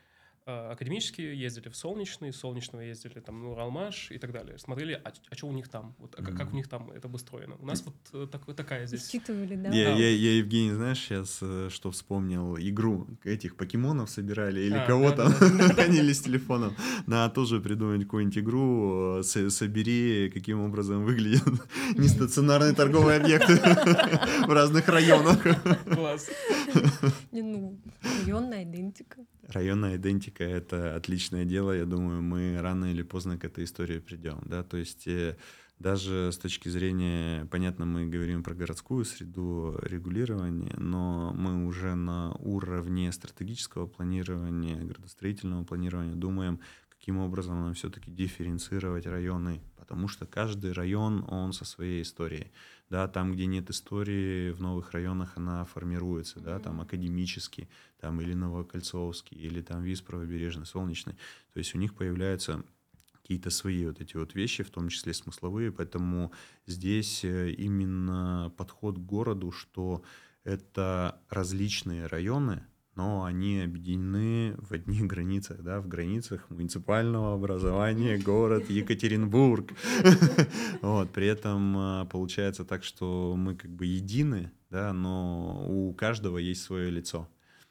академические 0.46 1.38
ездили 1.38 1.68
в 1.68 1.76
Солнечный, 1.76 2.32
Солнечного 2.32 2.82
ездили 2.82 3.20
там 3.20 3.42
на 3.42 3.50
Уралмаш 3.50 4.10
и 4.10 4.18
так 4.18 4.32
далее. 4.32 4.58
Смотрели, 4.58 4.92
а, 4.92 5.12
а 5.30 5.34
что 5.34 5.46
у 5.46 5.52
них 5.52 5.68
там, 5.68 5.94
вот, 5.98 6.14
а 6.18 6.22
mm-hmm. 6.22 6.36
как 6.36 6.52
у 6.52 6.56
них 6.56 6.68
там 6.68 6.90
это 6.90 7.08
обустроено. 7.08 7.56
У 7.60 7.66
нас 7.66 7.82
вот 7.84 7.94
э, 8.12 8.26
так, 8.30 8.44
такая 8.54 8.86
здесь. 8.86 9.08
Считывали, 9.10 9.56
да? 9.56 9.70
Я, 9.70 9.94
я, 9.94 10.10
я, 10.10 10.36
Евгений, 10.38 10.72
знаешь, 10.72 10.98
сейчас 10.98 11.38
э, 11.40 11.68
что 11.70 11.90
вспомнил? 11.90 12.56
Игру 12.58 13.06
этих 13.24 13.56
покемонов 13.56 14.10
собирали 14.10 14.60
или 14.60 14.76
а, 14.76 14.86
кого 14.86 15.12
там 15.12 15.32
хранили 15.32 16.12
с 16.14 16.20
телефоном. 16.20 16.76
На 17.06 17.28
тоже 17.30 17.60
придумать 17.60 18.02
какую-нибудь 18.02 18.38
игру, 18.38 19.20
э, 19.20 19.22
собери, 19.22 20.30
каким 20.30 20.60
образом 20.60 21.04
выглядят 21.04 21.44
нестационарные 21.96 22.74
торговые 22.74 23.18
объекты 23.20 23.54
в 24.46 24.52
разных 24.52 24.88
районах. 24.88 25.42
Класс. 25.84 26.28
Ну, 27.32 27.78
районная 28.02 28.64
идентика. 28.64 29.24
Районная 29.48 29.96
идентика— 29.96 30.44
это 30.44 30.96
отличное 30.96 31.44
дело. 31.44 31.72
Я 31.72 31.84
думаю, 31.84 32.22
мы 32.22 32.58
рано 32.60 32.86
или 32.86 33.02
поздно 33.02 33.38
к 33.38 33.44
этой 33.44 33.64
истории 33.64 33.98
придем. 33.98 34.40
Да? 34.46 34.62
То 34.62 34.76
есть 34.76 35.06
э, 35.06 35.36
даже 35.78 36.30
с 36.32 36.38
точки 36.38 36.68
зрения, 36.68 37.46
понятно, 37.46 37.84
мы 37.84 38.06
говорим 38.06 38.42
про 38.42 38.54
городскую 38.54 39.04
среду 39.04 39.78
регулирования, 39.82 40.74
но 40.78 41.32
мы 41.34 41.66
уже 41.66 41.94
на 41.94 42.32
уровне 42.36 43.10
стратегического 43.12 43.86
планирования, 43.86 44.82
градостроительного 44.82 45.64
планирования 45.64 46.14
думаем, 46.14 46.60
каким 47.04 47.18
образом 47.18 47.60
нам 47.60 47.74
все-таки 47.74 48.10
дифференцировать 48.10 49.04
районы, 49.04 49.60
потому 49.76 50.08
что 50.08 50.24
каждый 50.24 50.72
район, 50.72 51.22
он 51.28 51.52
со 51.52 51.66
своей 51.66 52.00
историей. 52.00 52.50
Да, 52.88 53.08
там, 53.08 53.34
где 53.34 53.44
нет 53.44 53.68
истории, 53.68 54.52
в 54.52 54.62
новых 54.62 54.92
районах 54.92 55.36
она 55.36 55.66
формируется, 55.66 56.40
да, 56.40 56.58
там 56.58 56.80
академический, 56.80 57.68
там 58.00 58.22
или 58.22 58.32
Новокольцовский, 58.32 59.36
или 59.36 59.60
там 59.60 59.82
Виз 59.82 60.00
правобережный, 60.00 60.64
Солнечный, 60.64 61.12
то 61.52 61.58
есть 61.58 61.74
у 61.74 61.78
них 61.78 61.92
появляются 61.92 62.64
какие-то 63.12 63.50
свои 63.50 63.84
вот 63.84 64.00
эти 64.00 64.16
вот 64.16 64.34
вещи, 64.34 64.62
в 64.62 64.70
том 64.70 64.88
числе 64.88 65.12
смысловые, 65.12 65.72
поэтому 65.72 66.32
здесь 66.64 67.22
э, 67.22 67.50
именно 67.50 68.50
подход 68.56 68.96
к 68.96 69.02
городу, 69.02 69.52
что 69.52 70.02
это 70.42 71.20
различные 71.28 72.06
районы, 72.06 72.64
но 72.96 73.24
они 73.24 73.60
объединены 73.60 74.54
в 74.58 74.72
одних 74.72 75.06
границах, 75.06 75.62
да, 75.62 75.80
в 75.80 75.88
границах 75.88 76.48
муниципального 76.50 77.34
образования 77.34 78.18
город 78.18 78.70
Екатеринбург. 78.70 79.72
Вот, 80.82 81.10
при 81.10 81.26
этом 81.26 81.76
а, 81.76 82.04
получается 82.04 82.64
так, 82.64 82.84
что 82.84 83.34
мы 83.36 83.54
как 83.54 83.70
бы 83.70 83.86
едины, 83.86 84.52
да, 84.70 84.92
но 84.92 85.66
у 85.68 85.92
каждого 85.94 86.38
есть 86.38 86.62
свое 86.62 86.90
лицо. 86.90 87.28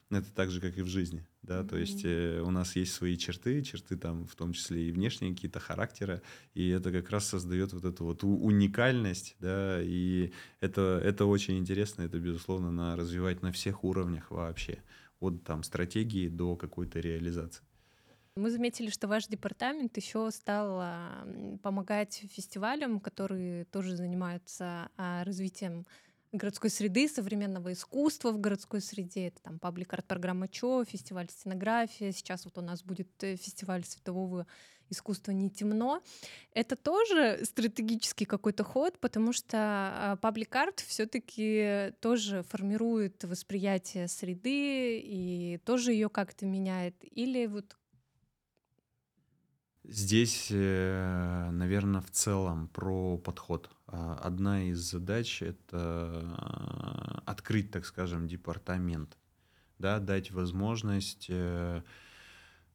Это 0.09 0.31
так 0.31 0.51
же, 0.51 0.61
как 0.61 0.77
и 0.77 0.81
в 0.81 0.87
жизни, 0.87 1.25
да, 1.41 1.63
то 1.63 1.77
есть 1.77 2.01
э, 2.05 2.39
у 2.41 2.51
нас 2.51 2.75
есть 2.75 2.93
свои 2.93 3.17
черты, 3.17 3.63
черты 3.63 3.97
там 3.97 4.27
в 4.27 4.35
том 4.35 4.53
числе 4.53 4.87
и 4.87 4.91
внешние 4.91 5.33
какие-то 5.33 5.59
характера, 5.59 6.21
и 6.53 6.69
это 6.69 6.91
как 6.91 7.09
раз 7.09 7.27
создает 7.27 7.73
вот 7.73 7.85
эту 7.85 8.05
вот 8.05 8.23
уникальность, 8.23 9.35
да, 9.39 9.81
и 9.81 10.31
это, 10.59 11.01
это 11.03 11.25
очень 11.25 11.57
интересно, 11.57 12.03
это, 12.03 12.19
безусловно, 12.19 12.71
на 12.71 12.95
развивать 12.95 13.41
на 13.41 13.51
всех 13.51 13.83
уровнях 13.83 14.29
вообще 14.29 14.79
от 15.23 15.43
там 15.43 15.63
стратегии 15.63 16.27
до 16.27 16.55
какой-то 16.55 16.99
реализации. 16.99 17.63
Мы 18.35 18.49
заметили, 18.49 18.89
что 18.89 19.07
ваш 19.07 19.27
департамент 19.27 19.95
еще 19.95 20.31
стал 20.31 20.79
а, 20.81 21.27
помогать 21.61 22.25
фестивалям, 22.31 22.99
которые 22.99 23.65
тоже 23.65 23.95
занимаются 23.95 24.89
а, 24.97 25.23
развитием 25.23 25.85
городской 26.31 26.71
среды, 26.71 27.07
современного 27.07 27.73
искусства 27.73 28.31
в 28.31 28.39
городской 28.39 28.81
среде. 28.81 29.27
Это 29.27 29.41
там 29.43 29.59
паблик-арт 29.59 30.07
программа 30.07 30.47
ЧО, 30.47 30.83
фестиваль 30.83 31.29
сценография. 31.29 32.11
Сейчас 32.11 32.45
вот 32.45 32.57
у 32.57 32.61
нас 32.61 32.83
будет 32.83 33.11
э, 33.23 33.35
фестиваль 33.35 33.85
светового 33.85 34.47
искусства 34.93 35.31
«Не 35.31 35.49
темно». 35.49 36.01
Это 36.53 36.75
тоже 36.75 37.41
стратегический 37.43 38.25
какой-то 38.25 38.63
ход, 38.63 38.97
потому 38.99 39.33
что 39.33 40.17
паблик-арт 40.21 40.79
все 40.79 41.05
таки 41.05 41.93
тоже 41.99 42.43
формирует 42.43 43.23
восприятие 43.25 44.07
среды 44.07 44.99
и 44.99 45.59
тоже 45.65 45.91
ее 45.91 46.09
как-то 46.09 46.45
меняет. 46.45 46.95
Или 47.01 47.47
вот 47.47 47.75
Здесь, 49.85 50.47
э, 50.49 51.49
наверное, 51.51 51.99
в 51.99 52.09
целом 52.09 52.69
про 52.69 53.17
подход. 53.17 53.69
А, 53.87 54.15
одна 54.15 54.63
из 54.63 54.79
задач— 54.79 55.41
это 55.41 55.57
а, 55.73 57.21
открыть, 57.25 57.69
так 57.69 57.85
скажем, 57.85 58.27
департамент, 58.27 59.17
да, 59.79 59.99
дать 59.99 60.31
возможность 60.31 61.27
э, 61.29 61.83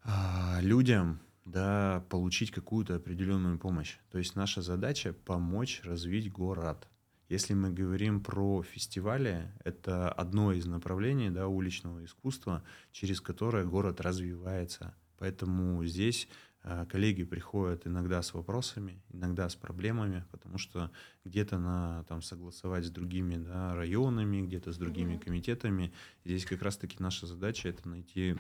а, 0.04 0.58
людям 0.60 1.20
да, 1.50 2.04
получить 2.10 2.50
какую-то 2.50 2.96
определенную 2.96 3.58
помощь. 3.58 3.96
То 4.10 4.18
есть 4.18 4.36
наша 4.36 4.62
задача— 4.62 5.12
помочь 5.24 5.80
развить 5.84 6.30
город. 6.30 6.88
Если 7.28 7.54
мы 7.54 7.70
говорим 7.70 8.22
про 8.22 8.62
фестивали, 8.62 9.52
это 9.64 10.10
одно 10.10 10.52
из 10.52 10.66
направлений 10.66 11.30
да, 11.30 11.46
уличного 11.48 12.04
искусства, 12.04 12.62
через 12.92 13.20
которое 13.20 13.64
город 13.64 14.00
развивается. 14.00 14.94
Поэтому 15.18 15.84
здесь 15.84 16.28
а, 16.62 16.86
коллеги 16.86 17.24
приходят 17.24 17.86
иногда 17.86 18.22
с 18.22 18.34
вопросами, 18.34 19.02
иногда 19.10 19.48
с 19.48 19.56
проблемами, 19.56 20.24
потому 20.30 20.58
что 20.58 20.90
где-то 21.24 21.58
на 21.58 22.04
там 22.04 22.22
согласовать 22.22 22.86
с 22.86 22.90
другими 22.90 23.36
да, 23.36 23.74
районами, 23.74 24.42
где-то 24.42 24.72
с 24.72 24.78
другими 24.78 25.18
комитетами. 25.18 25.92
Здесь 26.24 26.46
как 26.46 26.62
раз-таки 26.62 26.96
наша 26.98 27.26
задача 27.26 27.68
это 27.68 27.88
найти 27.88 28.36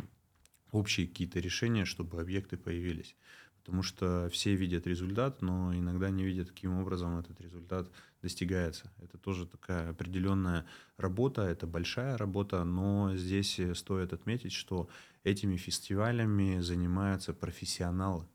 общие 0.72 1.06
какие-то 1.06 1.40
решения, 1.40 1.84
чтобы 1.84 2.20
объекты 2.20 2.56
появились. 2.56 3.16
Потому 3.58 3.82
что 3.82 4.30
все 4.30 4.54
видят 4.54 4.86
результат, 4.86 5.42
но 5.42 5.74
иногда 5.74 6.08
не 6.10 6.24
видят, 6.24 6.48
каким 6.48 6.78
образом 6.78 7.18
этот 7.18 7.38
результат 7.40 7.90
достигается. 8.22 8.90
Это 9.02 9.18
тоже 9.18 9.46
такая 9.46 9.90
определенная 9.90 10.64
работа, 10.96 11.42
это 11.42 11.66
большая 11.66 12.16
работа, 12.16 12.64
но 12.64 13.14
здесь 13.14 13.60
стоит 13.74 14.12
отметить, 14.12 14.52
что 14.52 14.88
этими 15.22 15.56
фестивалями 15.56 16.60
занимаются 16.60 17.34
профессионалы, 17.34 18.26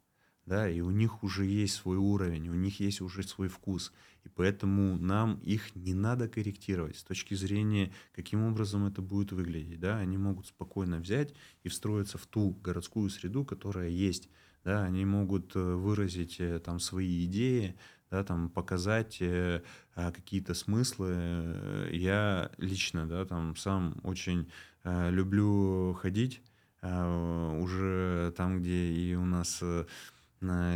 да, 0.46 0.70
и 0.70 0.82
у 0.82 0.92
них 0.92 1.24
уже 1.24 1.46
есть 1.46 1.76
свой 1.76 1.98
уровень, 1.98 2.50
у 2.50 2.54
них 2.54 2.80
есть 2.80 3.02
уже 3.02 3.24
свой 3.24 3.48
вкус, 3.48 3.94
и 4.24 4.30
поэтому 4.30 4.98
нам 4.98 5.40
их 5.44 5.76
не 5.76 5.94
надо 5.94 6.28
корректировать 6.28 6.98
с 6.98 7.04
точки 7.04 7.34
зрения, 7.34 7.94
каким 8.14 8.44
образом 8.44 8.86
это 8.86 9.02
будет 9.02 9.32
выглядеть, 9.32 9.80
да, 9.80 9.98
они 9.98 10.18
могут 10.18 10.48
спокойно 10.48 11.00
взять 11.00 11.34
и 11.64 11.70
встроиться 11.70 12.18
в 12.18 12.26
ту 12.26 12.52
городскую 12.62 13.10
среду, 13.10 13.46
которая 13.46 13.90
есть, 13.90 14.30
да, 14.64 14.84
они 14.84 15.06
могут 15.06 15.56
э, 15.56 15.60
выразить 15.60 16.40
э, 16.40 16.60
там 16.60 16.80
свои 16.80 17.26
идеи, 17.26 17.76
да, 18.10 18.24
там 18.24 18.50
показать 18.50 19.18
э, 19.22 19.64
а, 19.96 20.12
какие-то 20.12 20.54
смыслы. 20.54 21.90
Я 21.92 22.52
лично, 22.58 23.08
да, 23.08 23.26
там 23.26 23.56
сам 23.56 24.00
очень 24.04 24.52
э, 24.84 25.10
люблю 25.10 25.98
ходить 26.00 26.42
э, 26.82 27.60
уже 27.60 28.32
там, 28.38 28.62
где 28.62 28.92
и 28.92 29.16
у 29.16 29.26
нас 29.26 29.60
э, 29.62 29.86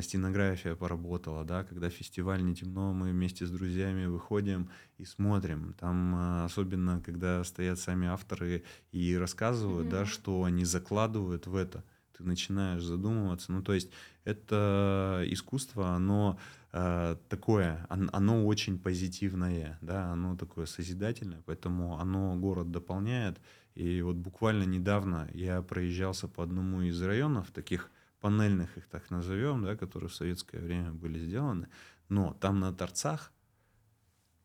стенография 0.01 0.76
поработала, 0.76 1.43
да, 1.43 1.63
когда 1.63 1.89
фестиваль 1.89 2.43
не 2.43 2.55
темно, 2.55 2.93
мы 2.93 3.11
вместе 3.11 3.45
с 3.45 3.51
друзьями 3.51 4.05
выходим 4.05 4.70
и 4.97 5.05
смотрим. 5.05 5.74
Там 5.80 6.15
э, 6.15 6.45
особенно, 6.45 7.01
когда 7.01 7.43
стоят 7.43 7.80
сами 7.80 8.07
авторы 8.07 8.63
и 8.91 9.15
рассказывают, 9.18 9.88
mm-hmm. 9.88 9.91
да, 9.91 10.05
что 10.05 10.43
они 10.43 10.65
закладывают 10.65 11.47
в 11.47 11.55
это 11.55 11.84
ты 12.18 12.24
начинаешь 12.24 12.84
задумываться. 12.84 13.51
Ну, 13.51 13.61
то 13.61 13.74
есть 13.74 13.91
это 14.24 15.24
искусство, 15.28 15.89
оно 15.89 16.39
э, 16.74 17.15
такое, 17.30 17.86
оно 17.89 18.45
очень 18.45 18.80
позитивное, 18.80 19.78
да, 19.82 20.11
оно 20.11 20.36
такое 20.36 20.65
созидательное, 20.65 21.43
поэтому 21.45 21.99
оно 21.99 22.36
город 22.36 22.72
дополняет. 22.72 23.39
И 23.76 24.01
вот 24.01 24.15
буквально 24.15 24.63
недавно 24.63 25.30
я 25.34 25.61
проезжался 25.61 26.28
по 26.28 26.43
одному 26.43 26.82
из 26.82 26.99
районов, 27.01 27.51
таких 27.51 27.91
панельных 28.28 28.78
их 28.78 28.88
так 28.89 29.09
назовем, 29.09 29.63
да, 29.63 29.78
которые 29.78 30.09
в 30.09 30.13
советское 30.13 30.59
время 30.59 30.91
были 30.91 31.17
сделаны, 31.17 31.67
но 32.09 32.34
там 32.34 32.59
на 32.59 32.73
торцах 32.73 33.32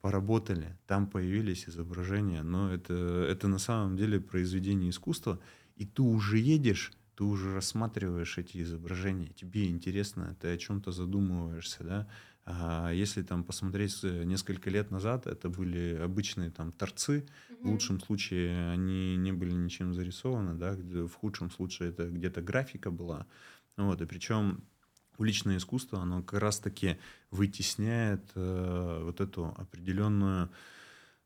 поработали, 0.01 0.78
там 0.87 1.09
появились 1.09 1.68
изображения, 1.68 2.45
но 2.45 2.72
это, 2.72 2.95
это 3.28 3.49
на 3.49 3.59
самом 3.59 3.97
деле 3.97 4.20
произведение 4.20 4.91
искусства, 4.91 5.41
и 5.74 5.85
ты 5.85 6.03
уже 6.03 6.39
едешь 6.39 6.93
ты 7.14 7.24
уже 7.24 7.55
рассматриваешь 7.55 8.39
эти 8.39 8.62
изображения, 8.62 9.28
тебе 9.28 9.68
интересно, 9.68 10.35
ты 10.41 10.49
о 10.49 10.57
чем-то 10.57 10.93
задумываешься, 10.93 11.85
да. 11.85 12.09
А 12.45 12.91
если 12.91 13.22
там 13.22 13.45
посмотреть 13.45 14.03
несколько 14.03 14.70
лет 14.70 14.91
назад, 14.91 15.26
это 15.26 15.49
были 15.49 16.01
обычные 16.03 16.51
там 16.51 16.72
торцы, 16.72 17.18
mm-hmm. 17.18 17.62
в 17.62 17.70
лучшем 17.70 18.01
случае 18.01 18.70
они 18.70 19.16
не 19.16 19.33
были 19.33 19.53
ничем 19.53 19.95
зарисованы, 19.95 20.55
да, 20.55 20.72
в 20.74 21.12
худшем 21.12 21.51
случае 21.51 21.91
это 21.91 22.09
где-то 22.09 22.43
графика 22.43 22.91
была, 22.91 23.26
вот, 23.77 24.01
и 24.01 24.07
причем 24.07 24.64
уличное 25.18 25.59
искусство, 25.59 26.01
оно 26.01 26.23
как 26.23 26.41
раз-таки 26.41 26.99
вытесняет 27.31 28.31
э, 28.35 29.01
вот 29.05 29.20
эту 29.20 29.55
определенную 29.57 30.51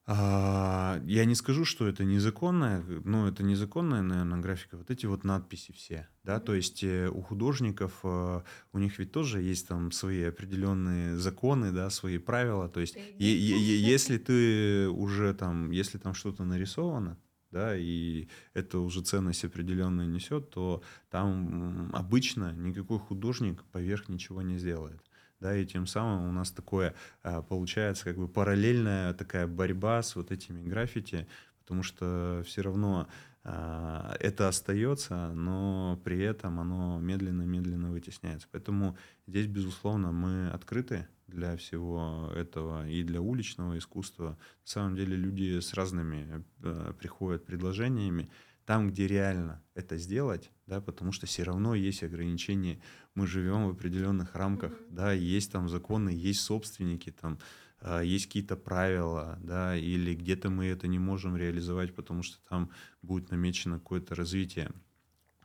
а, 0.08 1.02
я 1.04 1.24
не 1.24 1.34
скажу, 1.34 1.64
что 1.64 1.88
это 1.88 2.04
незаконная, 2.04 2.84
но 3.04 3.26
это 3.26 3.42
незаконная, 3.42 4.02
наверное, 4.02 4.38
графика. 4.38 4.76
Вот 4.76 4.88
эти 4.88 5.04
вот 5.04 5.24
надписи 5.24 5.72
все, 5.72 6.08
да, 6.22 6.38
то 6.38 6.54
есть 6.54 6.84
э, 6.84 7.08
у 7.08 7.22
художников, 7.22 7.98
э, 8.04 8.42
у 8.72 8.78
них 8.78 9.00
ведь 9.00 9.10
тоже 9.10 9.42
есть 9.42 9.66
там 9.66 9.90
свои 9.90 10.22
определенные 10.22 11.16
законы, 11.16 11.72
да, 11.72 11.90
свои 11.90 12.18
правила. 12.18 12.68
То 12.68 12.78
есть 12.78 12.96
если 13.18 14.18
ты 14.18 14.88
уже 14.88 15.34
там, 15.34 15.72
если 15.72 15.98
там 15.98 16.14
что-то 16.14 16.44
нарисовано, 16.44 17.18
да, 17.56 17.76
и 17.76 18.28
это 18.54 18.80
уже 18.80 19.00
ценность 19.00 19.44
определенная 19.44 20.06
несет, 20.06 20.50
то 20.50 20.82
там 21.10 21.90
обычно 21.94 22.52
никакой 22.52 22.98
художник 22.98 23.64
поверх 23.72 24.08
ничего 24.08 24.42
не 24.42 24.58
сделает 24.58 25.00
да, 25.40 25.56
и 25.56 25.66
тем 25.66 25.86
самым 25.86 26.28
у 26.28 26.32
нас 26.32 26.50
такое 26.50 26.94
а, 27.22 27.42
получается 27.42 28.04
как 28.04 28.16
бы 28.16 28.28
параллельная 28.28 29.12
такая 29.14 29.46
борьба 29.46 30.02
с 30.02 30.16
вот 30.16 30.30
этими 30.30 30.62
граффити, 30.62 31.26
потому 31.60 31.82
что 31.82 32.42
все 32.46 32.62
равно 32.62 33.08
это 33.48 34.48
остается, 34.48 35.32
но 35.32 36.00
при 36.02 36.18
этом 36.18 36.58
оно 36.58 36.98
медленно-медленно 36.98 37.92
вытесняется. 37.92 38.48
Поэтому 38.50 38.96
здесь, 39.28 39.46
безусловно, 39.46 40.10
мы 40.10 40.50
открыты 40.50 41.06
для 41.28 41.56
всего 41.56 42.32
этого 42.34 42.88
и 42.88 43.04
для 43.04 43.20
уличного 43.20 43.78
искусства. 43.78 44.30
На 44.30 44.36
самом 44.64 44.96
деле 44.96 45.16
люди 45.16 45.60
с 45.60 45.74
разными 45.74 46.44
а, 46.62 46.92
приходят 46.94 47.44
предложениями 47.44 48.30
там, 48.64 48.88
где 48.88 49.06
реально 49.06 49.62
это 49.74 49.96
сделать, 49.96 50.50
да, 50.66 50.80
потому 50.80 51.12
что 51.12 51.26
все 51.26 51.44
равно 51.44 51.76
есть 51.76 52.02
ограничения, 52.02 52.80
мы 53.14 53.26
живем 53.28 53.68
в 53.68 53.70
определенных 53.70 54.34
рамках, 54.34 54.72
mm-hmm. 54.72 54.88
да, 54.90 55.12
есть 55.12 55.52
там 55.52 55.68
законы, 55.68 56.10
есть 56.10 56.40
собственники, 56.40 57.12
там 57.12 57.34
э, 57.34 57.38
есть 57.86 58.26
какие-то 58.26 58.56
правила, 58.56 59.38
да, 59.42 59.76
или 59.76 60.14
где-то 60.14 60.50
мы 60.50 60.66
это 60.66 60.88
не 60.88 60.98
можем 60.98 61.36
реализовать, 61.36 61.94
потому 61.94 62.22
что 62.22 62.38
там 62.48 62.70
будет 63.02 63.30
намечено 63.30 63.78
какое-то 63.78 64.14
развитие. 64.14 64.70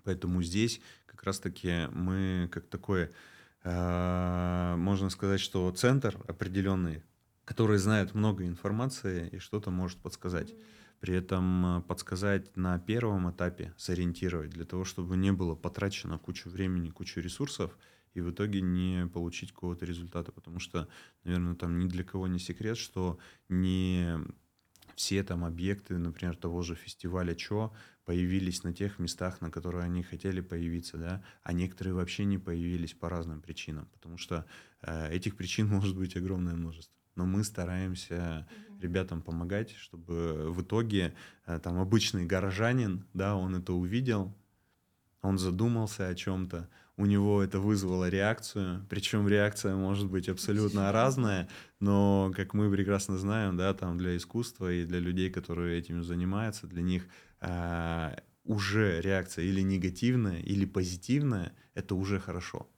Поэтому 0.03 0.41
здесь 0.41 0.81
как 1.05 1.23
раз-таки 1.23 1.87
мы 1.91 2.49
как 2.51 2.67
такой, 2.67 3.11
э, 3.63 4.75
можно 4.77 5.09
сказать, 5.09 5.39
что 5.39 5.71
центр 5.71 6.17
определенный, 6.27 7.03
который 7.45 7.77
знает 7.77 8.15
много 8.15 8.45
информации 8.45 9.29
и 9.29 9.37
что-то 9.37 9.69
может 9.69 9.99
подсказать. 9.99 10.53
При 10.99 11.15
этом 11.15 11.83
подсказать 11.87 12.55
на 12.55 12.77
первом 12.79 13.31
этапе, 13.31 13.73
сориентировать, 13.77 14.51
для 14.51 14.65
того, 14.65 14.85
чтобы 14.85 15.17
не 15.17 15.31
было 15.31 15.55
потрачено 15.55 16.19
кучу 16.19 16.49
времени, 16.49 16.89
кучу 16.89 17.19
ресурсов, 17.19 17.77
и 18.13 18.21
в 18.21 18.31
итоге 18.31 18.61
не 18.61 19.07
получить 19.07 19.51
какого-то 19.51 19.85
результата. 19.85 20.31
Потому 20.31 20.59
что, 20.59 20.87
наверное, 21.23 21.55
там 21.55 21.79
ни 21.79 21.87
для 21.87 22.03
кого 22.03 22.27
не 22.27 22.39
секрет, 22.39 22.77
что 22.77 23.19
не 23.49 24.17
все 24.95 25.23
там 25.23 25.45
объекты, 25.45 25.97
например, 25.97 26.35
того 26.35 26.61
же 26.61 26.75
фестиваля 26.75 27.33
ЧО 27.33 27.73
появились 28.05 28.63
на 28.63 28.73
тех 28.73 28.99
местах, 28.99 29.41
на 29.41 29.49
которые 29.49 29.83
они 29.83 30.03
хотели 30.03 30.41
появиться, 30.41 30.97
да, 30.97 31.23
а 31.43 31.53
некоторые 31.53 31.93
вообще 31.93 32.25
не 32.25 32.37
появились 32.37 32.93
по 32.93 33.09
разным 33.09 33.41
причинам, 33.41 33.87
потому 33.93 34.17
что 34.17 34.45
э, 34.81 35.13
этих 35.13 35.37
причин 35.37 35.67
может 35.69 35.95
быть 35.95 36.17
огромное 36.17 36.55
множество 36.55 37.01
но 37.15 37.25
мы 37.25 37.43
стараемся 37.43 38.47
ребятам 38.79 39.21
помогать, 39.21 39.71
чтобы 39.75 40.51
в 40.51 40.61
итоге 40.61 41.13
э, 41.45 41.59
там 41.59 41.79
обычный 41.79 42.25
горожанин, 42.25 43.05
да, 43.13 43.35
он 43.35 43.55
это 43.55 43.73
увидел, 43.73 44.33
он 45.21 45.37
задумался 45.37 46.07
о 46.07 46.15
чем-то, 46.15 46.69
у 46.97 47.05
него 47.05 47.41
это 47.41 47.59
вызвало 47.59 48.09
реакцию, 48.09 48.85
причем 48.89 49.27
реакция 49.27 49.75
может 49.75 50.09
быть 50.09 50.29
абсолютно 50.29 50.91
разная, 50.91 51.49
но, 51.79 52.31
как 52.35 52.53
мы 52.53 52.71
прекрасно 52.71 53.17
знаем, 53.17 53.57
да, 53.57 53.73
там 53.73 53.97
для 53.97 54.15
искусства 54.17 54.71
и 54.71 54.85
для 54.85 54.99
людей, 54.99 55.29
которые 55.29 55.79
этим 55.79 56.03
занимаются, 56.03 56.67
для 56.67 56.81
них 56.81 57.07
э, 57.39 58.15
уже 58.43 59.01
реакция 59.01 59.45
или 59.45 59.61
негативная, 59.61 60.39
или 60.39 60.65
позитивная, 60.65 61.53
это 61.73 61.95
уже 61.95 62.19
хорошо. 62.19 62.69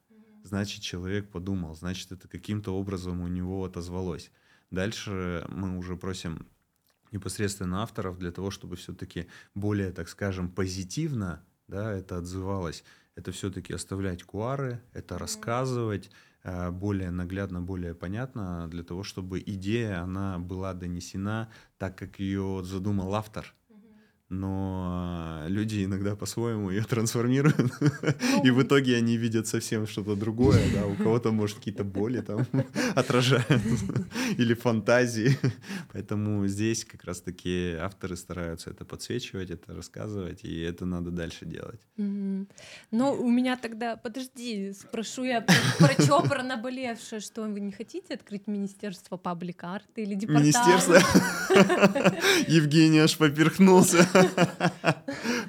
Значит, 0.44 0.82
человек 0.82 1.30
подумал, 1.30 1.76
значит, 1.76 2.12
это 2.12 2.28
каким-то 2.28 2.76
образом 2.76 3.22
у 3.22 3.28
него 3.28 3.64
отозвалось. 3.64 4.32
Дальше 4.72 5.46
мы 5.50 5.78
уже 5.78 5.96
просим 5.96 6.48
непосредственно 7.12 7.84
авторов 7.84 8.18
для 8.18 8.32
того, 8.32 8.52
чтобы 8.52 8.76
все-таки 8.76 9.28
более, 9.54 9.92
так 9.92 10.10
скажем, 10.10 10.50
позитивно 10.50 11.46
да, 11.68 11.94
это 11.94 12.18
отзывалось. 12.18 12.84
Это 13.16 13.32
все-таки 13.32 13.74
оставлять 13.74 14.24
куары, 14.24 14.82
это 14.94 15.18
рассказывать 15.18 16.10
э, 16.44 16.72
более 16.72 17.12
наглядно, 17.12 17.62
более 17.62 17.94
понятно, 17.94 18.68
для 18.70 18.84
того, 18.84 19.04
чтобы 19.04 19.40
идея, 19.40 20.02
она 20.02 20.40
была 20.40 20.74
донесена 20.74 21.50
так, 21.78 21.98
как 21.98 22.20
ее 22.20 22.62
задумал 22.64 23.14
автор 23.14 23.54
но 24.40 25.44
люди 25.48 25.86
иногда 25.86 26.16
по-своему 26.16 26.72
ее 26.72 26.84
трансформируют, 26.84 27.72
и 28.44 28.52
в 28.52 28.58
ну. 28.58 28.64
итоге 28.64 28.98
они 28.98 29.18
видят 29.18 29.48
совсем 29.48 29.88
что-то 29.88 30.16
другое, 30.16 30.62
да, 30.74 30.86
у 30.86 30.96
кого-то, 30.96 31.32
может, 31.32 31.58
какие-то 31.58 31.84
боли 31.84 32.22
там 32.22 32.46
отражают, 32.96 33.62
или 34.38 34.54
фантазии, 34.54 35.38
поэтому 35.92 36.48
здесь 36.48 36.86
как 36.86 37.04
раз-таки 37.04 37.76
авторы 37.80 38.16
стараются 38.16 38.70
это 38.72 38.86
подсвечивать, 38.86 39.52
это 39.52 39.74
рассказывать, 39.74 40.44
и 40.44 40.62
это 40.62 40.86
надо 40.86 41.12
дальше 41.12 41.46
делать. 41.46 41.82
Ну, 41.98 43.12
у 43.14 43.30
меня 43.30 43.58
тогда, 43.58 43.96
подожди, 43.96 44.74
спрошу 44.74 45.24
я 45.24 45.42
про 45.42 46.04
чопор 46.04 46.44
наболевшее, 46.44 47.20
что 47.20 47.44
вы 47.44 47.60
не 47.60 47.72
хотите 47.72 48.16
открыть 48.16 48.48
Министерство 48.48 49.18
паблик-арта 49.18 50.02
или 50.02 50.16
департамент? 50.16 50.56
Министерство? 50.56 50.96
Евгений 52.48 53.00
аж 53.00 53.18
поперхнулся. 53.18 54.08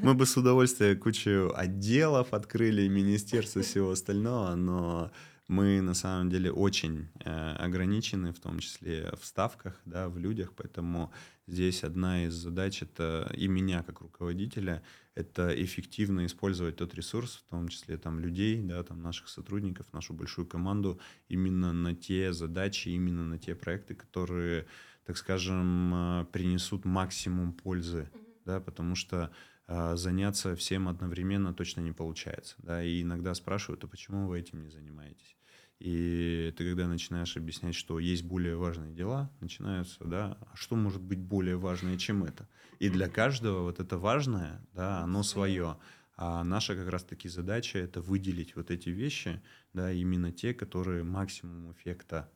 Мы 0.03 0.14
бы 0.14 0.27
с 0.27 0.37
удовольствием 0.37 0.99
кучу 0.99 1.53
отделов 1.55 2.35
открыли, 2.35 2.89
министерства 2.89 3.62
всего 3.62 3.91
остального, 3.91 4.55
но 4.55 5.11
мы 5.49 5.81
на 5.83 5.95
самом 5.95 6.31
деле 6.31 6.51
очень 6.51 7.09
э, 7.20 7.53
ограничены, 7.57 8.33
в 8.33 8.41
том 8.41 8.59
числе 8.61 9.12
в 9.20 9.27
ставках, 9.27 9.81
да, 9.85 10.09
в 10.09 10.18
людях, 10.18 10.53
поэтому 10.57 11.12
здесь 11.47 11.85
одна 11.85 12.25
из 12.25 12.33
задач 12.33 12.83
это 12.83 13.31
и 13.37 13.47
меня 13.47 13.83
как 13.83 14.01
руководителя, 14.01 14.83
это 15.14 15.49
эффективно 15.62 16.25
использовать 16.25 16.77
тот 16.77 16.95
ресурс, 16.95 17.45
в 17.47 17.51
том 17.51 17.68
числе 17.68 17.99
там 17.99 18.20
людей, 18.20 18.62
да, 18.62 18.83
там 18.83 19.03
наших 19.03 19.29
сотрудников, 19.29 19.93
нашу 19.93 20.14
большую 20.14 20.47
команду 20.47 20.99
именно 21.29 21.72
на 21.72 21.95
те 21.95 22.33
задачи, 22.33 22.89
именно 22.89 23.25
на 23.25 23.39
те 23.39 23.55
проекты, 23.55 23.95
которые, 23.95 24.66
так 25.05 25.18
скажем, 25.18 25.93
э, 25.95 26.25
принесут 26.33 26.87
максимум 26.87 27.53
пользы 27.53 28.11
да, 28.45 28.61
потому 28.61 28.95
что 28.95 29.30
э, 29.66 29.97
заняться 29.97 30.57
всем 30.57 30.88
одновременно 30.88 31.55
точно 31.55 31.80
не 31.80 31.92
получается, 31.92 32.57
да, 32.59 32.82
и 32.82 33.03
иногда 33.03 33.34
спрашивают, 33.34 33.84
а 33.84 33.88
почему 33.88 34.28
вы 34.28 34.40
этим 34.40 34.62
не 34.62 34.70
занимаетесь? 34.70 35.36
И 35.80 36.55
ты 36.57 36.68
когда 36.68 36.86
начинаешь 36.86 37.36
объяснять, 37.36 37.74
что 37.74 37.99
есть 37.99 38.24
более 38.24 38.57
важные 38.57 38.95
дела, 38.95 39.30
начинаются, 39.40 40.05
да, 40.05 40.38
а 40.40 40.57
что 40.57 40.76
может 40.76 41.03
быть 41.03 41.18
более 41.18 41.57
важное, 41.57 41.99
чем 41.99 42.24
это? 42.24 42.49
И 42.78 42.88
для 42.88 43.09
каждого 43.09 43.62
вот 43.62 43.80
это 43.80 43.99
важное, 43.99 44.64
да, 44.72 45.01
оно 45.01 45.22
свое. 45.22 45.78
А 46.16 46.45
наша 46.45 46.76
как 46.76 46.88
раз-таки 46.88 47.28
задача 47.28 47.78
это 47.78 48.01
выделить 48.01 48.55
вот 48.55 48.70
эти 48.70 48.88
вещи, 48.88 49.42
да, 49.72 49.92
именно 49.92 50.30
те, 50.30 50.55
которые 50.55 51.03
максимум 51.03 51.72
эффекта 51.72 52.30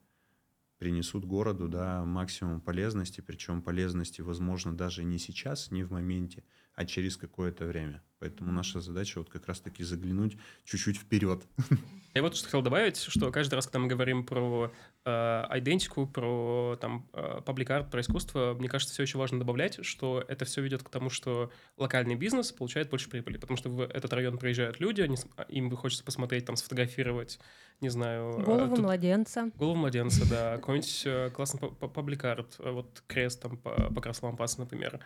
принесут 0.78 1.24
городу 1.24 1.68
да, 1.68 2.04
максимум 2.04 2.60
полезности, 2.60 3.20
причем 3.20 3.62
полезности, 3.62 4.20
возможно, 4.20 4.76
даже 4.76 5.04
не 5.04 5.18
сейчас, 5.18 5.70
не 5.70 5.82
в 5.82 5.92
моменте, 5.92 6.44
а 6.78 6.84
через 6.84 7.16
какое-то 7.16 7.64
время. 7.64 8.00
Поэтому 8.20 8.52
наша 8.52 8.80
задача 8.80 9.18
вот 9.18 9.28
как 9.28 9.48
раз-таки 9.48 9.82
заглянуть 9.82 10.36
чуть-чуть 10.64 10.96
вперед. 10.96 11.42
Я 12.14 12.22
вот 12.22 12.36
что 12.36 12.44
хотел 12.44 12.62
добавить, 12.62 12.96
что 12.98 13.32
каждый 13.32 13.56
раз, 13.56 13.66
когда 13.66 13.80
мы 13.80 13.88
говорим 13.88 14.24
про 14.24 14.72
э, 15.04 15.10
идентику, 15.58 16.06
про 16.06 16.78
там 16.80 17.08
паблик-арт, 17.44 17.90
про 17.90 18.00
искусство, 18.00 18.54
мне 18.56 18.68
кажется, 18.68 18.94
все 18.94 19.02
еще 19.02 19.18
важно 19.18 19.40
добавлять, 19.40 19.84
что 19.84 20.24
это 20.28 20.44
все 20.44 20.62
ведет 20.62 20.84
к 20.84 20.88
тому, 20.88 21.10
что 21.10 21.50
локальный 21.76 22.14
бизнес 22.14 22.52
получает 22.52 22.90
больше 22.90 23.10
прибыли, 23.10 23.38
потому 23.38 23.56
что 23.56 23.70
в 23.70 23.80
этот 23.80 24.12
район 24.12 24.38
приезжают 24.38 24.78
люди, 24.78 25.00
они, 25.00 25.16
им 25.48 25.70
хочется 25.76 26.04
посмотреть, 26.04 26.44
там, 26.44 26.54
сфотографировать, 26.54 27.40
не 27.80 27.88
знаю... 27.88 28.40
Э, 28.40 28.42
голову 28.42 28.76
тут... 28.76 28.84
младенца. 28.84 29.50
Голову 29.56 29.76
младенца, 29.76 30.28
да. 30.28 30.56
Какой-нибудь 30.58 31.02
э, 31.06 31.30
классный 31.30 31.60
паблик-арт, 31.60 32.56
э, 32.58 32.70
вот 32.70 33.02
крест 33.06 33.40
там 33.40 33.56
по, 33.56 33.92
по 33.92 34.00
Краслампасу, 34.00 34.60
например. 34.60 35.00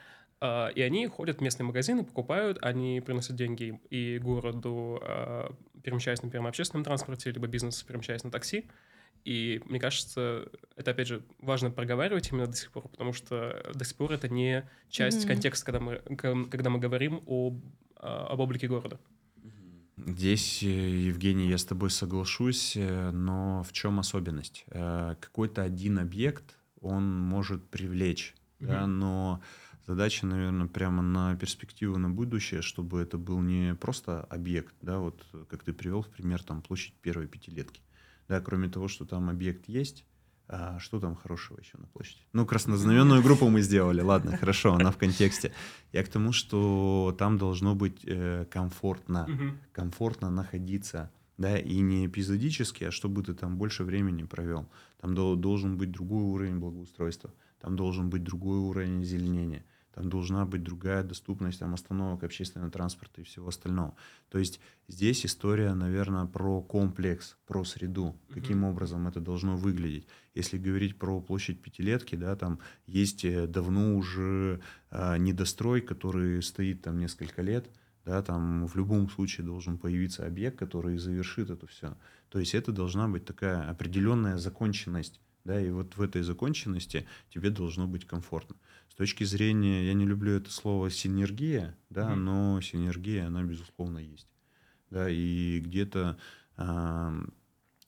А, 0.45 0.71
и 0.75 0.81
они 0.81 1.07
ходят 1.07 1.39
в 1.39 1.41
местные 1.41 1.65
магазины, 1.65 2.03
покупают, 2.03 2.59
они 2.63 3.01
приносят 3.01 3.37
деньги 3.37 3.81
и 3.91 4.19
городу, 4.19 4.99
а, 5.01 5.55
перемещаясь, 5.85 6.21
например, 6.21 6.43
на 6.43 6.49
общественном 6.49 6.83
транспорте, 6.83 7.31
либо 7.31 7.47
бизнес, 7.47 7.81
перемещаясь 7.85 8.25
на 8.25 8.33
такси. 8.33 8.67
И 9.25 9.63
мне 9.67 9.79
кажется, 9.79 10.49
это, 10.75 10.91
опять 10.91 11.07
же, 11.07 11.23
важно 11.39 11.71
проговаривать 11.71 12.33
именно 12.33 12.49
до 12.49 12.57
сих 12.57 12.73
пор, 12.73 12.89
потому 12.89 13.13
что 13.13 13.71
до 13.73 13.85
сих 13.85 13.97
пор 13.97 14.11
это 14.11 14.29
не 14.29 14.69
часть 14.91 15.25
mm-hmm. 15.25 15.29
контекста, 15.29 15.65
когда 15.65 15.79
мы, 15.79 15.99
когда 16.49 16.71
мы 16.71 16.81
говорим 16.81 17.23
об, 17.29 17.63
а, 17.95 18.27
об 18.27 18.41
облике 18.41 18.67
города. 18.67 18.99
Здесь, 19.97 20.61
Евгений, 20.61 21.47
я 21.47 21.59
с 21.59 21.65
тобой 21.65 21.91
соглашусь, 21.91 22.73
э, 22.77 23.11
но 23.13 23.63
в 23.63 23.73
чем 23.73 24.01
особенность? 24.01 24.65
Э, 24.71 25.15
какой-то 25.21 25.63
один 25.63 26.01
объект, 26.01 26.59
он 26.81 27.17
может 27.17 27.65
привлечь, 27.69 28.35
mm-hmm. 28.59 28.67
да, 28.67 28.87
но 28.89 29.41
задача, 29.87 30.27
наверное, 30.27 30.67
прямо 30.67 31.03
на 31.03 31.37
перспективу, 31.37 31.99
на 31.99 32.11
будущее, 32.11 32.63
чтобы 32.63 33.01
это 33.01 33.19
был 33.19 33.41
не 33.41 33.75
просто 33.75 34.23
объект, 34.25 34.75
да, 34.83 34.99
вот 34.99 35.25
как 35.49 35.65
ты 35.65 35.73
привел 35.73 36.03
в 36.03 36.09
пример, 36.09 36.43
там 36.43 36.63
площадь 36.63 36.95
первой 37.01 37.27
пятилетки. 37.27 37.83
Да, 38.29 38.41
кроме 38.41 38.69
того, 38.69 38.89
что 38.89 39.05
там 39.05 39.29
объект 39.29 39.69
есть, 39.69 40.05
а 40.49 40.79
что 40.79 41.01
там 41.01 41.15
хорошего 41.15 41.59
еще 41.59 41.79
на 41.79 41.87
площади? 41.87 42.21
Ну, 42.33 42.47
краснознаменную 42.47 43.23
группу 43.23 43.49
мы 43.49 43.63
сделали, 43.63 44.01
ладно, 44.01 44.37
хорошо, 44.37 44.75
она 44.75 44.91
в 44.91 44.97
контексте. 44.97 45.53
Я 45.93 46.05
к 46.05 46.09
тому, 46.09 46.33
что 46.33 47.15
там 47.19 47.39
должно 47.39 47.75
быть 47.75 48.03
э, 48.05 48.47
комфортно, 48.51 49.29
комфортно 49.73 50.31
находиться, 50.31 51.11
да, 51.39 51.59
и 51.59 51.81
не 51.81 52.07
эпизодически, 52.07 52.85
а 52.85 52.91
чтобы 52.91 53.23
ты 53.23 53.35
там 53.35 53.57
больше 53.57 53.83
времени 53.83 54.23
провел. 54.25 54.69
Там 55.01 55.15
должен 55.15 55.77
быть 55.77 55.91
другой 55.91 56.23
уровень 56.23 56.59
благоустройства, 56.59 57.33
там 57.61 57.75
должен 57.75 58.11
быть 58.11 58.23
другой 58.23 58.59
уровень 58.59 59.03
озеленения 59.03 59.65
там 59.95 60.09
должна 60.09 60.47
быть 60.47 60.63
другая 60.63 61.03
доступность 61.03 61.59
там, 61.59 61.75
остановок 61.75 62.25
общественного 62.25 62.71
транспорта 62.71 63.21
и 63.21 63.25
всего 63.25 63.49
остального. 63.49 63.95
То 64.31 64.39
есть 64.39 64.61
здесь 64.89 65.27
история, 65.27 65.75
наверное, 65.75 66.27
про 66.27 66.63
комплекс, 66.63 67.37
про 67.47 67.65
среду, 67.65 68.17
каким 68.31 68.65
mm-hmm. 68.65 68.71
образом 68.71 69.09
это 69.09 69.21
должно 69.21 69.57
выглядеть. 69.57 70.07
Если 70.35 70.57
говорить 70.57 70.99
про 70.99 71.21
площадь 71.21 71.61
пятилетки, 71.61 72.17
да, 72.17 72.37
там 72.37 72.59
есть 72.87 73.25
э, 73.25 73.47
давно 73.47 73.97
уже 73.97 74.61
э, 74.91 75.19
недострой, 75.19 75.83
который 75.83 76.43
стоит 76.43 76.83
там 76.83 76.99
несколько 76.99 77.43
лет, 77.43 77.69
да, 78.05 78.23
там 78.23 78.67
в 78.67 78.77
любом 78.77 79.09
случае 79.11 79.47
должен 79.47 79.79
появиться 79.79 80.27
объект, 80.27 80.59
который 80.59 80.99
завершит 80.99 81.51
это 81.51 81.67
все. 81.67 81.97
То 82.31 82.39
есть 82.39 82.55
это 82.55 82.73
должна 82.73 83.09
быть 83.09 83.25
такая 83.25 83.69
определенная 83.69 84.39
законченность, 84.39 85.21
да, 85.45 85.61
и 85.61 85.71
вот 85.71 85.97
в 85.97 86.03
этой 86.03 86.23
законченности 86.23 87.07
тебе 87.29 87.51
должно 87.51 87.87
быть 87.87 88.07
комфортно. 88.07 88.57
С 88.93 88.95
точки 88.95 89.25
зрения, 89.25 89.87
я 89.87 89.95
не 89.95 90.05
люблю 90.05 90.35
это 90.35 90.51
слово 90.51 90.91
синергия, 90.91 91.75
да, 91.89 92.11
mm-hmm. 92.11 92.15
но 92.15 92.61
синергия, 92.61 93.27
она 93.27 93.43
безусловно 93.43 93.97
есть. 93.97 94.29
Да, 94.91 95.09
и 95.09 95.61
где-то 95.61 96.19
э, 96.59 97.23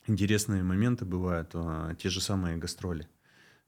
интересные 0.07 0.63
моменты 0.63 1.05
бывают, 1.05 1.51
э, 1.53 1.95
те 1.99 2.09
же 2.09 2.23
самые 2.23 2.57
гастроли. 2.57 3.07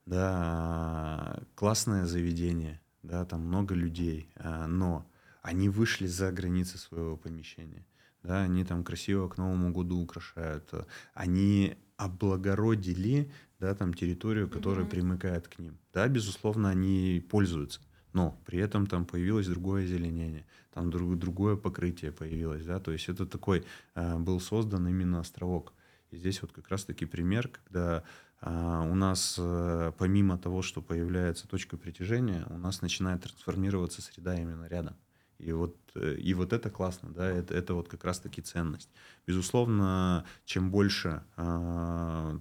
Да, 0.06 1.42
классное 1.54 2.06
заведение, 2.06 2.80
да, 3.02 3.26
там 3.26 3.42
много 3.42 3.74
людей, 3.74 4.30
э, 4.36 4.64
но 4.64 5.06
они 5.42 5.68
вышли 5.68 6.06
за 6.06 6.32
границы 6.32 6.78
своего 6.78 7.18
помещения. 7.18 7.84
Да, 8.22 8.44
они 8.44 8.64
там 8.64 8.82
красиво 8.82 9.28
к 9.28 9.36
Новому 9.36 9.72
году 9.72 10.00
украшают. 10.00 10.72
Они 11.12 11.76
облагородили 11.98 13.30
да, 13.58 13.74
там 13.74 13.94
территорию, 13.94 14.48
которая 14.48 14.84
mm-hmm. 14.84 14.90
примыкает 14.90 15.48
к 15.48 15.58
ним. 15.58 15.78
Да, 15.92 16.06
безусловно, 16.08 16.70
они 16.70 17.24
пользуются, 17.30 17.80
но 18.12 18.40
при 18.44 18.58
этом 18.58 18.86
там 18.86 19.04
появилось 19.04 19.46
другое 19.46 19.84
озеленение, 19.84 20.46
там 20.72 20.90
друг, 20.90 21.18
другое 21.18 21.56
покрытие 21.56 22.12
появилось, 22.12 22.64
да, 22.64 22.80
то 22.80 22.92
есть 22.92 23.08
это 23.08 23.26
такой 23.26 23.64
э, 23.94 24.18
был 24.18 24.40
создан 24.40 24.86
именно 24.88 25.20
островок. 25.20 25.72
И 26.10 26.16
здесь 26.16 26.40
вот 26.42 26.52
как 26.52 26.68
раз-таки 26.68 27.04
пример, 27.04 27.48
когда 27.48 28.04
э, 28.42 28.88
у 28.90 28.94
нас 28.94 29.36
э, 29.38 29.92
помимо 29.98 30.38
того, 30.38 30.62
что 30.62 30.82
появляется 30.82 31.48
точка 31.48 31.76
притяжения, 31.76 32.46
у 32.50 32.58
нас 32.58 32.82
начинает 32.82 33.22
трансформироваться 33.22 34.02
среда 34.02 34.34
именно 34.34 34.66
рядом. 34.66 34.96
И 35.38 35.52
вот, 35.52 35.76
э, 35.94 36.14
и 36.14 36.34
вот 36.34 36.52
это 36.52 36.70
классно, 36.70 37.10
да, 37.10 37.28
это, 37.28 37.54
это 37.54 37.74
вот 37.74 37.88
как 37.88 38.04
раз-таки 38.04 38.40
ценность. 38.40 38.90
Безусловно, 39.26 40.24
чем 40.44 40.70
больше, 40.70 41.22
а, 41.36 42.40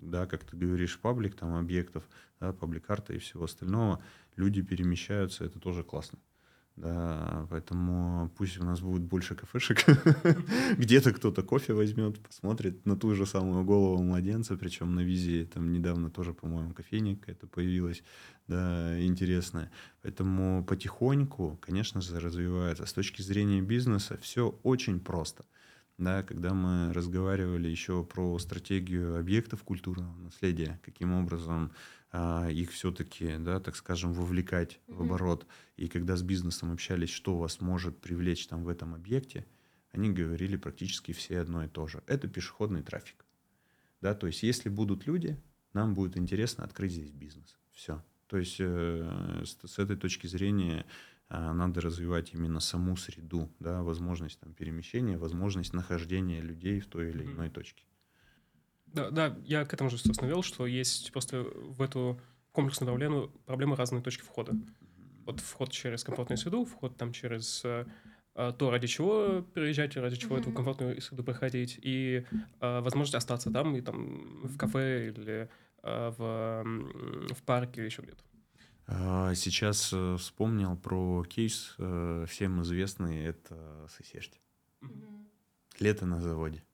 да, 0.00 0.26
как 0.26 0.44
ты 0.44 0.56
говоришь, 0.56 0.98
паблик, 0.98 1.34
там, 1.34 1.54
объектов, 1.54 2.08
да, 2.40 2.52
паблик-карта 2.52 3.12
и 3.14 3.18
всего 3.18 3.44
остального, 3.44 4.02
люди 4.36 4.62
перемещаются, 4.62 5.44
это 5.44 5.58
тоже 5.58 5.82
классно. 5.82 6.18
Да, 6.76 7.46
поэтому 7.50 8.30
пусть 8.38 8.58
у 8.58 8.64
нас 8.64 8.80
будет 8.80 9.02
больше 9.02 9.34
кафешек. 9.34 9.84
Где-то 10.78 11.12
кто-то 11.12 11.42
кофе 11.42 11.74
возьмет, 11.74 12.18
посмотрит 12.20 12.86
на 12.86 12.96
ту 12.96 13.14
же 13.14 13.26
самую 13.26 13.64
голову 13.64 14.02
младенца, 14.02 14.56
причем 14.56 14.94
на 14.94 15.00
визе 15.00 15.44
там 15.44 15.72
недавно 15.72 16.10
тоже, 16.10 16.32
по-моему, 16.32 16.72
кофейня 16.72 17.16
какая-то 17.16 17.46
появилась, 17.48 18.02
да, 18.46 18.98
интересная. 19.04 19.70
Поэтому 20.00 20.64
потихоньку, 20.64 21.58
конечно 21.60 22.00
же, 22.00 22.18
развивается. 22.18 22.86
С 22.86 22.94
точки 22.94 23.20
зрения 23.20 23.60
бизнеса 23.60 24.16
все 24.22 24.58
очень 24.62 25.00
просто. 25.00 25.44
Да, 26.00 26.22
когда 26.22 26.54
мы 26.54 26.94
разговаривали 26.94 27.68
еще 27.68 28.02
про 28.02 28.38
стратегию 28.38 29.18
объектов 29.18 29.62
культурного 29.62 30.16
наследия, 30.16 30.80
каким 30.82 31.12
образом 31.12 31.72
а, 32.10 32.48
их 32.48 32.70
все-таки, 32.72 33.36
да, 33.36 33.60
так 33.60 33.76
скажем, 33.76 34.14
вовлекать 34.14 34.80
mm-hmm. 34.86 34.94
в 34.94 35.02
оборот. 35.02 35.46
И 35.76 35.88
когда 35.88 36.16
с 36.16 36.22
бизнесом 36.22 36.72
общались, 36.72 37.10
что 37.10 37.36
вас 37.36 37.60
может 37.60 38.00
привлечь 38.00 38.46
там 38.46 38.64
в 38.64 38.70
этом 38.70 38.94
объекте, 38.94 39.44
они 39.92 40.10
говорили 40.10 40.56
практически 40.56 41.12
все 41.12 41.38
одно 41.38 41.64
и 41.64 41.68
то 41.68 41.86
же. 41.86 42.02
Это 42.06 42.28
пешеходный 42.28 42.82
трафик. 42.82 43.26
Да, 44.00 44.14
то 44.14 44.26
есть 44.26 44.42
если 44.42 44.70
будут 44.70 45.06
люди, 45.06 45.38
нам 45.74 45.92
будет 45.92 46.16
интересно 46.16 46.64
открыть 46.64 46.92
здесь 46.92 47.10
бизнес. 47.10 47.58
Все. 47.72 48.02
То 48.26 48.38
есть 48.38 48.56
э, 48.58 49.42
с, 49.44 49.68
с 49.70 49.78
этой 49.78 49.96
точки 49.96 50.28
зрения 50.28 50.86
надо 51.30 51.80
развивать 51.80 52.34
именно 52.34 52.60
саму 52.60 52.96
среду, 52.96 53.50
да, 53.60 53.82
возможность 53.82 54.40
там, 54.40 54.52
перемещения, 54.52 55.16
возможность 55.16 55.72
нахождения 55.72 56.40
людей 56.40 56.80
в 56.80 56.86
той 56.86 57.10
или 57.10 57.24
иной 57.24 57.50
точке. 57.50 57.84
Да, 58.86 59.10
да, 59.10 59.38
я 59.44 59.64
к 59.64 59.72
этому 59.72 59.90
же, 59.90 59.98
собственно, 59.98 60.28
вел, 60.28 60.42
что 60.42 60.66
есть 60.66 61.12
просто 61.12 61.42
в 61.42 61.80
эту 61.80 62.20
комплексную 62.52 62.88
проблему, 62.88 63.28
проблемы 63.46 63.76
разные 63.76 64.02
точки 64.02 64.22
входа. 64.22 64.54
Вот 65.24 65.40
вход 65.40 65.70
через 65.70 66.02
комфортную 66.02 66.38
среду, 66.38 66.64
вход 66.64 66.96
там 66.96 67.12
через 67.12 67.62
э, 67.64 67.84
то, 68.34 68.70
ради 68.70 68.88
чего 68.88 69.42
приезжать, 69.54 69.96
ради 69.96 70.16
чего 70.16 70.36
mm-hmm. 70.36 70.40
эту 70.40 70.52
комфортную 70.52 71.00
среду 71.00 71.22
проходить, 71.22 71.78
и 71.80 72.24
э, 72.60 72.80
возможность 72.80 73.14
остаться 73.14 73.52
там, 73.52 73.76
и 73.76 73.80
там 73.80 74.46
в 74.48 74.56
кафе 74.56 75.08
или 75.08 75.48
э, 75.82 76.12
в, 76.18 76.64
в 77.34 77.42
парке 77.44 77.82
или 77.82 77.86
еще 77.86 78.02
где-то. 78.02 78.24
А, 78.92 79.34
сейчас 79.34 79.90
э, 79.92 80.16
вспомнил 80.18 80.76
про 80.76 81.24
кейс, 81.24 81.74
э, 81.78 82.24
всем 82.28 82.60
известный, 82.62 83.24
это 83.24 83.88
Сосердь. 83.88 84.40
Mm-hmm. 84.82 85.26
Лето 85.78 86.06
на 86.06 86.20
заводе. 86.20 86.64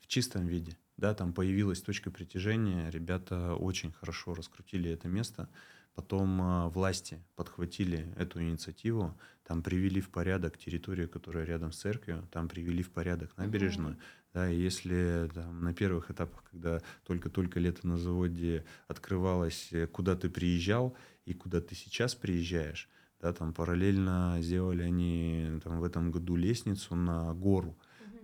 В 0.00 0.06
чистом 0.06 0.46
виде 0.46 0.76
да, 0.96 1.14
там 1.14 1.32
появилась 1.32 1.82
точка 1.82 2.10
притяжения, 2.10 2.90
ребята 2.90 3.54
очень 3.54 3.92
хорошо 3.92 4.34
раскрутили 4.34 4.90
это 4.90 5.08
место, 5.08 5.48
потом 5.94 6.40
э, 6.40 6.68
власти 6.68 7.22
подхватили 7.36 8.12
эту 8.16 8.40
инициативу, 8.40 9.14
там 9.44 9.62
привели 9.62 10.00
в 10.00 10.08
порядок 10.08 10.56
территорию, 10.56 11.08
которая 11.08 11.44
рядом 11.44 11.72
с 11.72 11.78
церковью, 11.78 12.26
там 12.32 12.48
привели 12.48 12.82
в 12.82 12.90
порядок 12.90 13.36
набережную, 13.36 13.96
mm-hmm. 13.96 14.30
да, 14.32 14.50
и 14.50 14.56
если 14.56 15.30
там, 15.34 15.62
на 15.62 15.74
первых 15.74 16.10
этапах, 16.10 16.42
когда 16.50 16.80
только-только 17.04 17.60
лето 17.60 17.86
на 17.86 17.98
заводе 17.98 18.64
открывалось, 18.88 19.68
э, 19.72 19.86
куда 19.86 20.16
ты 20.16 20.30
приезжал 20.30 20.96
и 21.26 21.34
куда 21.34 21.60
ты 21.60 21.74
сейчас 21.74 22.14
приезжаешь, 22.14 22.88
да, 23.20 23.32
там 23.32 23.52
параллельно 23.52 24.38
сделали 24.40 24.82
они 24.82 25.60
там 25.62 25.80
в 25.80 25.84
этом 25.84 26.10
году 26.10 26.36
лестницу 26.36 26.94
на 26.94 27.34
гору, 27.34 27.76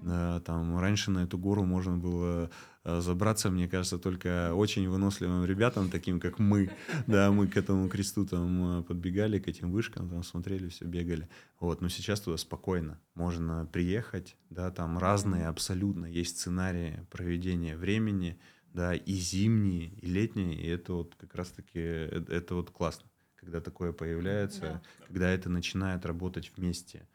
да, 0.03 0.41
там 0.41 0.79
раньше 0.79 1.11
на 1.11 1.21
эту 1.21 1.39
гору 1.39 1.65
можно 1.65 1.97
было 1.97 2.51
э, 2.85 3.01
забраться, 3.01 3.51
мне 3.51 3.69
кажется, 3.69 3.99
только 3.99 4.53
очень 4.55 4.89
выносливым 4.89 5.45
ребятам, 5.45 5.91
таким 5.91 6.19
как 6.19 6.39
мы. 6.39 6.71
Да, 7.07 7.31
мы 7.31 7.47
к 7.47 7.57
этому 7.57 7.89
кресту 7.89 8.27
там 8.27 8.81
э, 8.81 8.83
подбегали, 8.83 9.39
к 9.39 9.47
этим 9.49 9.71
вышкам, 9.71 10.09
там 10.09 10.23
смотрели, 10.25 10.69
все 10.69 10.87
бегали. 10.87 11.29
Вот, 11.61 11.81
но 11.81 11.89
сейчас 11.89 12.21
туда 12.21 12.37
спокойно. 12.37 12.99
Можно 13.15 13.69
приехать, 13.73 14.37
да, 14.51 14.71
там 14.71 14.99
разные 14.99 15.47
абсолютно 15.47 16.07
есть 16.07 16.39
сценарии 16.39 17.07
проведения 17.11 17.77
времени, 17.77 18.39
да, 18.73 18.95
и 18.95 19.13
зимние, 19.15 19.89
и 20.01 20.07
летние, 20.07 20.55
и 20.55 20.67
это 20.67 20.95
вот 20.95 21.15
как 21.17 21.35
раз-таки, 21.35 21.79
это, 21.79 22.33
это 22.33 22.55
вот 22.55 22.71
классно, 22.71 23.09
когда 23.37 23.61
такое 23.61 23.93
появляется, 23.93 24.61
да. 24.61 24.83
когда 25.07 25.31
это 25.31 25.49
начинает 25.49 26.07
работать 26.07 26.53
вместе. 26.57 27.07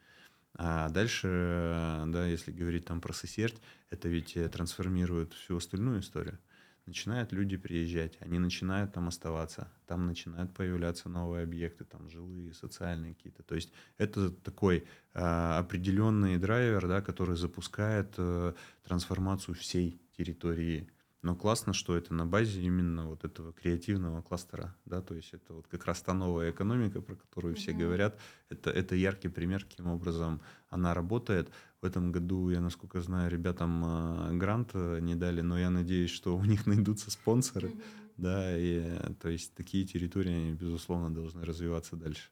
А 0.54 0.88
дальше, 0.88 2.04
да, 2.08 2.26
если 2.26 2.50
говорить 2.50 2.84
там 2.84 3.00
про 3.00 3.12
сосерть, 3.12 3.60
это 3.90 4.08
ведь 4.08 4.36
э, 4.36 4.48
трансформирует 4.48 5.32
всю 5.32 5.56
остальную 5.56 6.00
историю. 6.00 6.38
Начинают 6.86 7.32
люди 7.32 7.58
приезжать, 7.58 8.16
они 8.20 8.38
начинают 8.38 8.94
там 8.94 9.08
оставаться, 9.08 9.70
там 9.86 10.06
начинают 10.06 10.54
появляться 10.54 11.10
новые 11.10 11.42
объекты, 11.42 11.84
там 11.84 12.08
жилые, 12.08 12.54
социальные 12.54 13.14
какие-то. 13.14 13.42
То 13.42 13.56
есть 13.56 13.74
это 13.98 14.30
такой 14.30 14.86
а, 15.12 15.58
определенный 15.58 16.38
драйвер, 16.38 16.88
да, 16.88 17.02
который 17.02 17.36
запускает 17.36 18.14
а, 18.16 18.54
трансформацию 18.84 19.54
всей 19.54 20.00
территории 20.16 20.88
но 21.22 21.34
классно, 21.34 21.72
что 21.72 21.96
это 21.96 22.14
на 22.14 22.26
базе 22.26 22.62
именно 22.62 23.06
вот 23.06 23.24
этого 23.24 23.52
креативного 23.52 24.22
кластера, 24.22 24.76
да, 24.84 25.02
то 25.02 25.14
есть 25.14 25.34
это 25.34 25.52
вот 25.52 25.66
как 25.66 25.84
раз 25.84 26.00
та 26.00 26.14
новая 26.14 26.52
экономика, 26.52 27.00
про 27.00 27.16
которую 27.16 27.56
все 27.56 27.72
говорят, 27.72 28.18
это, 28.48 28.70
это 28.70 28.94
яркий 28.94 29.28
пример, 29.28 29.64
каким 29.64 29.88
образом 29.88 30.40
она 30.70 30.94
работает. 30.94 31.50
В 31.80 31.86
этом 31.86 32.12
году, 32.12 32.50
я 32.50 32.60
насколько 32.60 33.00
знаю, 33.00 33.30
ребятам 33.30 33.84
э, 33.84 34.36
грант 34.36 34.70
э, 34.74 35.00
не 35.00 35.14
дали, 35.16 35.40
но 35.40 35.58
я 35.58 35.70
надеюсь, 35.70 36.10
что 36.10 36.36
у 36.36 36.44
них 36.44 36.66
найдутся 36.66 37.10
спонсоры, 37.10 37.72
да, 38.16 38.56
и 38.56 38.82
то 39.20 39.28
есть 39.28 39.54
такие 39.54 39.84
территории, 39.86 40.32
они, 40.32 40.52
безусловно, 40.52 41.12
должны 41.12 41.44
развиваться 41.44 41.96
дальше. 41.96 42.30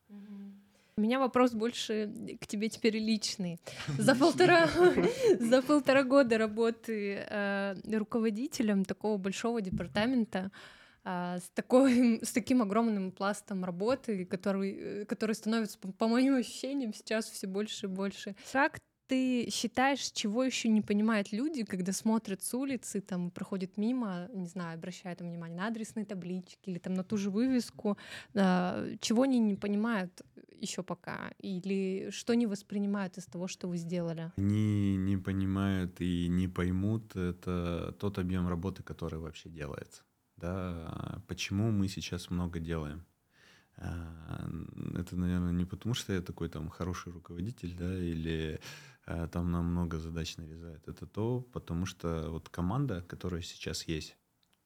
У 0.99 1.03
меня 1.03 1.19
вопрос 1.19 1.53
больше 1.53 2.11
к 2.41 2.47
тебе 2.47 2.71
теперь 2.71 2.97
личный. 2.97 3.61
За 3.99 4.15
полтора, 4.15 4.67
за 5.39 5.61
полтора 5.61 6.05
года 6.05 6.39
работы 6.39 7.23
э, 7.29 7.75
руководителем 7.93 8.83
такого 8.83 9.19
большого 9.19 9.61
департамента 9.61 10.51
э, 11.05 11.37
с, 11.39 11.51
такой, 11.51 12.21
с 12.25 12.33
таким 12.33 12.63
огромным 12.63 13.13
пластом 13.13 13.63
работы, 13.63 14.25
который, 14.25 15.05
который 15.05 15.35
становится, 15.35 15.79
по, 15.79 15.93
по 15.93 16.09
моим 16.09 16.37
ощущениям, 16.37 16.95
сейчас 16.95 17.29
все 17.29 17.47
больше 17.47 17.85
и 17.85 17.89
больше. 17.91 18.35
Как 18.51 18.81
ты 19.09 19.49
считаешь, 19.51 20.11
чего 20.13 20.45
еще 20.45 20.69
не 20.69 20.83
понимают 20.83 21.33
люди, 21.33 21.65
когда 21.65 21.93
смотрят 21.93 22.43
с 22.43 22.55
улицы, 22.55 23.01
там 23.01 23.31
проходят 23.31 23.77
мимо, 23.77 24.29
не 24.35 24.47
знаю, 24.47 24.75
обращают 24.75 25.21
внимание 25.21 25.57
на 25.57 25.67
адресные 25.69 26.05
таблички 26.05 26.71
или 26.71 26.79
там 26.79 26.95
на 26.95 27.05
ту 27.05 27.17
же 27.17 27.31
вывеску, 27.31 27.97
э, 28.35 28.97
чего 29.01 29.23
они 29.23 29.39
не 29.39 29.55
понимают 29.55 30.23
еще 30.61 30.83
пока, 30.83 31.33
или 31.39 32.11
что 32.11 32.35
не 32.35 32.47
воспринимают 32.47 33.19
из 33.19 33.27
того, 33.27 33.49
что 33.49 33.69
вы 33.69 33.77
сделали? 33.77 34.33
Они 34.37 34.97
не 34.97 35.17
понимают 35.17 36.01
и 36.01 36.29
не 36.29 36.49
поймут 36.49 37.17
это 37.17 37.95
тот 37.99 38.19
объем 38.19 38.49
работы, 38.49 38.83
который 38.83 39.19
вообще 39.19 39.49
делается. 39.49 40.03
Да, 40.37 41.23
почему 41.29 41.71
мы 41.71 41.89
сейчас 41.89 42.31
много 42.31 42.61
делаем? 42.61 43.07
А, 43.79 44.49
это, 44.95 45.17
наверное, 45.17 45.53
не 45.53 45.65
потому, 45.65 45.95
что 45.95 46.13
я 46.13 46.21
такой 46.21 46.49
там 46.49 46.69
хороший 46.69 47.13
руководитель, 47.13 47.75
да, 47.77 47.99
или 47.99 48.61
там 49.07 49.51
нам 49.51 49.67
много 49.67 49.99
задач 49.99 50.37
нарезает. 50.37 50.87
Это 50.89 51.07
то, 51.07 51.41
потому 51.53 51.87
что 51.87 52.31
вот 52.31 52.49
команда, 52.49 53.03
которая 53.03 53.43
сейчас 53.43 53.85
есть, 53.85 54.17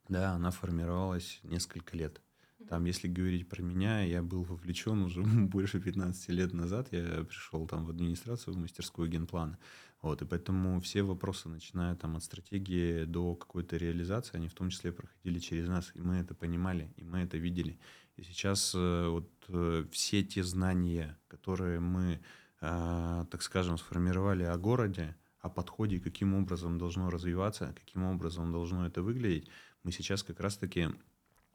да, 0.08 0.32
она 0.32 0.50
формировалась 0.50 1.40
несколько 1.42 1.96
лет. 1.96 2.20
Там, 2.68 2.84
если 2.84 3.08
говорить 3.08 3.48
про 3.48 3.62
меня, 3.62 4.02
я 4.02 4.22
был 4.22 4.42
вовлечен 4.42 5.02
уже 5.02 5.22
больше 5.24 5.80
15 5.80 6.28
лет 6.30 6.52
назад. 6.52 6.88
Я 6.92 7.24
пришел 7.24 7.66
там 7.66 7.86
в 7.86 7.90
администрацию, 7.90 8.54
в 8.54 8.58
мастерскую 8.58 9.08
генплана. 9.08 9.58
Вот, 10.02 10.22
и 10.22 10.24
поэтому 10.24 10.80
все 10.80 11.02
вопросы, 11.02 11.48
начиная 11.48 11.94
там 11.94 12.16
от 12.16 12.24
стратегии 12.24 13.04
до 13.04 13.34
какой-то 13.34 13.76
реализации, 13.76 14.36
они 14.36 14.48
в 14.48 14.54
том 14.54 14.70
числе 14.70 14.92
проходили 14.92 15.38
через 15.38 15.68
нас, 15.68 15.92
и 15.94 16.00
мы 16.00 16.16
это 16.16 16.34
понимали, 16.34 16.90
и 16.96 17.04
мы 17.04 17.18
это 17.18 17.36
видели. 17.36 17.78
И 18.16 18.22
сейчас 18.22 18.72
э, 18.74 19.08
вот 19.08 19.30
э, 19.48 19.84
все 19.92 20.22
те 20.22 20.42
знания, 20.42 21.18
которые 21.28 21.80
мы, 21.80 22.12
э, 22.12 22.18
так 22.60 23.42
скажем, 23.42 23.78
сформировали 23.78 24.44
о 24.44 24.56
городе, 24.56 25.16
о 25.40 25.48
подходе, 25.48 25.98
каким 25.98 26.34
образом 26.34 26.78
должно 26.78 27.10
развиваться, 27.10 27.74
каким 27.78 28.04
образом 28.04 28.52
должно 28.52 28.86
это 28.86 29.02
выглядеть, 29.02 29.48
мы 29.82 29.92
сейчас 29.92 30.22
как 30.22 30.40
раз-таки 30.40 30.88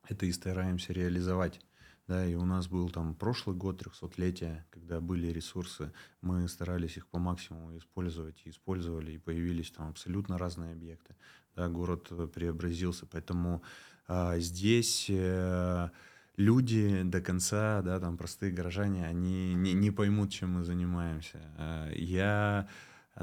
это 0.08 0.26
и 0.26 0.32
стараемся 0.32 0.94
реализовать. 0.94 1.62
Да, 2.08 2.24
и 2.24 2.36
у 2.36 2.46
нас 2.46 2.68
был 2.68 2.90
там 2.92 3.16
прошлый 3.16 3.56
год, 3.56 3.82
300-летие, 3.82 4.64
когда 4.70 5.02
были 5.02 5.28
ресурсы, 5.28 5.92
мы 6.22 6.48
старались 6.48 6.98
их 6.98 7.08
по 7.08 7.18
максимуму 7.18 7.76
использовать 7.78 8.40
и 8.46 8.52
использовали, 8.52 9.14
и 9.14 9.18
появились 9.18 9.72
там 9.72 9.90
абсолютно 9.90 10.38
разные 10.38 10.74
объекты. 10.74 11.16
Да, 11.56 11.68
город 11.68 12.12
преобразился, 12.32 13.08
поэтому 13.08 13.64
а, 14.08 14.38
здесь 14.38 15.08
э, 15.10 15.90
люди 16.38 17.04
до 17.04 17.22
конца, 17.22 17.82
да, 17.82 18.00
там 18.00 18.18
простые 18.18 18.52
горожане, 18.52 19.06
они 19.06 19.54
не, 19.54 19.74
не 19.74 19.92
поймут, 19.92 20.32
чем 20.32 20.54
мы 20.54 20.64
занимаемся. 20.64 21.40
А, 21.58 21.92
я 21.94 22.68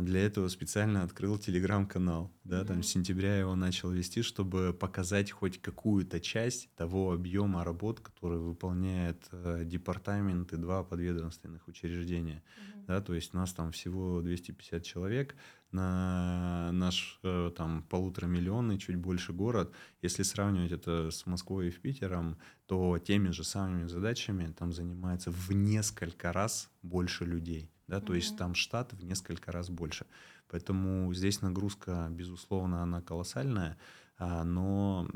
для 0.00 0.24
этого 0.24 0.48
специально 0.48 1.02
открыл 1.02 1.36
телеграм-канал, 1.36 2.32
да, 2.44 2.60
mm-hmm. 2.60 2.66
там 2.66 2.82
с 2.82 2.88
сентября 2.88 3.38
его 3.38 3.54
начал 3.54 3.90
вести, 3.90 4.22
чтобы 4.22 4.72
показать 4.72 5.30
хоть 5.30 5.60
какую-то 5.60 6.18
часть 6.18 6.74
того 6.76 7.12
объема 7.12 7.62
работ, 7.62 8.00
который 8.00 8.38
выполняет 8.38 9.22
э, 9.32 9.64
департамент 9.66 10.54
и 10.54 10.56
два 10.56 10.82
подведомственных 10.82 11.68
учреждения, 11.68 12.42
mm-hmm. 12.42 12.71
Да, 12.86 13.00
то 13.00 13.14
есть 13.14 13.32
нас 13.34 13.52
там 13.52 13.72
всего 13.72 14.20
250 14.20 14.82
человек, 14.84 15.36
на 15.70 16.70
наш 16.72 17.18
э, 17.22 17.50
там 17.56 17.82
полуторамиллионный, 17.84 18.78
чуть 18.78 18.96
больше 18.96 19.32
город. 19.32 19.72
Если 20.02 20.22
сравнивать 20.22 20.72
это 20.72 21.10
с 21.10 21.26
Москвой 21.26 21.68
и 21.68 21.70
в 21.70 21.80
Питером, 21.80 22.38
то 22.66 22.98
теми 22.98 23.30
же 23.30 23.42
самыми 23.42 23.86
задачами 23.86 24.52
там 24.52 24.72
занимается 24.72 25.30
в 25.30 25.50
несколько 25.52 26.32
раз 26.32 26.70
больше 26.82 27.24
людей. 27.24 27.70
Да, 27.86 27.98
mm-hmm. 27.98 28.06
То 28.06 28.14
есть 28.14 28.36
там 28.36 28.54
штат 28.54 28.92
в 28.92 29.04
несколько 29.04 29.50
раз 29.50 29.70
больше. 29.70 30.06
Поэтому 30.48 31.12
здесь 31.14 31.40
нагрузка, 31.40 32.08
безусловно, 32.10 32.82
она 32.82 33.00
колоссальная, 33.00 33.78
а, 34.18 34.44
но 34.44 35.08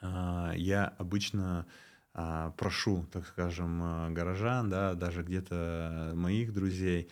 а, 0.00 0.54
я 0.56 0.86
обычно 0.86 1.66
прошу, 2.56 3.06
так 3.12 3.26
скажем, 3.26 4.14
горожан, 4.14 4.70
да, 4.70 4.94
даже 4.94 5.22
где-то 5.22 6.12
моих 6.14 6.52
друзей, 6.52 7.10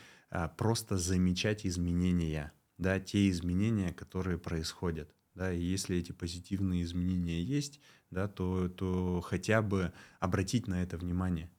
просто 0.57 0.97
замечать 0.97 1.67
изменения 1.67 2.53
да, 2.83 3.01
те 3.01 3.31
изменения, 3.31 3.93
которые 3.93 4.39
происходят. 4.39 5.15
Да, 5.35 5.51
и 5.51 5.63
если 5.63 5.97
эти 5.97 6.13
позитивные 6.13 6.83
изменения 6.83 7.43
есть, 7.43 7.81
да, 8.11 8.29
то, 8.29 8.69
то 8.69 9.23
хотя 9.23 9.63
бы 9.63 9.93
обратить 10.21 10.67
на 10.67 10.83
это 10.83 10.99
внимание. 10.99 11.51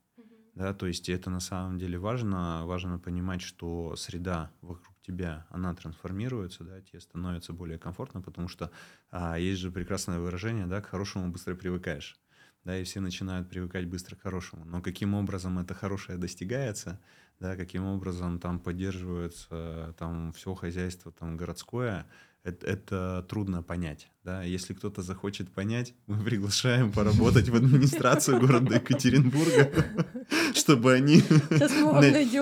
Да, 0.54 0.72
то 0.72 0.86
есть 0.86 1.08
это 1.08 1.30
на 1.30 1.40
самом 1.40 1.78
деле 1.78 1.98
важно. 1.98 2.64
Важно 2.66 3.00
понимать, 3.00 3.42
что 3.42 3.96
среда 3.96 4.52
вокруг 4.60 4.94
тебя, 5.00 5.46
она 5.50 5.74
трансформируется, 5.74 6.62
да, 6.62 6.80
тебе 6.80 7.00
становится 7.00 7.52
более 7.52 7.76
комфортно, 7.76 8.22
потому 8.22 8.46
что 8.46 8.70
а, 9.10 9.36
есть 9.36 9.60
же 9.60 9.72
прекрасное 9.72 10.20
выражение, 10.20 10.66
да, 10.66 10.80
к 10.80 10.86
хорошему 10.86 11.32
быстро 11.32 11.56
привыкаешь. 11.56 12.20
Да, 12.64 12.78
и 12.78 12.84
все 12.84 13.00
начинают 13.00 13.48
привыкать 13.48 13.86
быстро 13.86 14.16
к 14.16 14.22
хорошему. 14.22 14.64
Но 14.64 14.80
каким 14.80 15.14
образом 15.14 15.58
это 15.58 15.74
хорошее 15.74 16.16
достигается, 16.16 16.98
да, 17.38 17.56
каким 17.56 17.84
образом 17.84 18.38
там 18.38 18.58
поддерживается 18.58 19.94
там 19.98 20.32
все 20.32 20.54
хозяйство 20.54 21.12
там 21.12 21.36
городское, 21.36 22.06
это, 22.44 22.66
это 22.66 23.26
трудно 23.28 23.62
понять. 23.62 24.10
Да? 24.22 24.42
Если 24.42 24.74
кто-то 24.74 25.02
захочет 25.02 25.50
понять, 25.50 25.94
мы 26.06 26.22
приглашаем 26.22 26.92
поработать 26.92 27.48
в 27.48 27.56
администрацию 27.56 28.38
города 28.38 28.76
Екатеринбурга, 28.76 29.72
чтобы 30.54 30.92
они, 30.92 31.22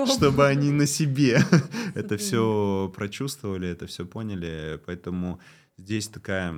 чтобы 0.07 0.47
они 0.47 0.73
на 0.73 0.87
себе 0.87 1.41
это 1.95 2.17
все 2.17 2.93
прочувствовали, 2.95 3.69
это 3.69 3.87
все 3.87 4.05
поняли. 4.05 4.81
Поэтому 4.87 5.41
здесь 5.79 6.09
такая 6.09 6.55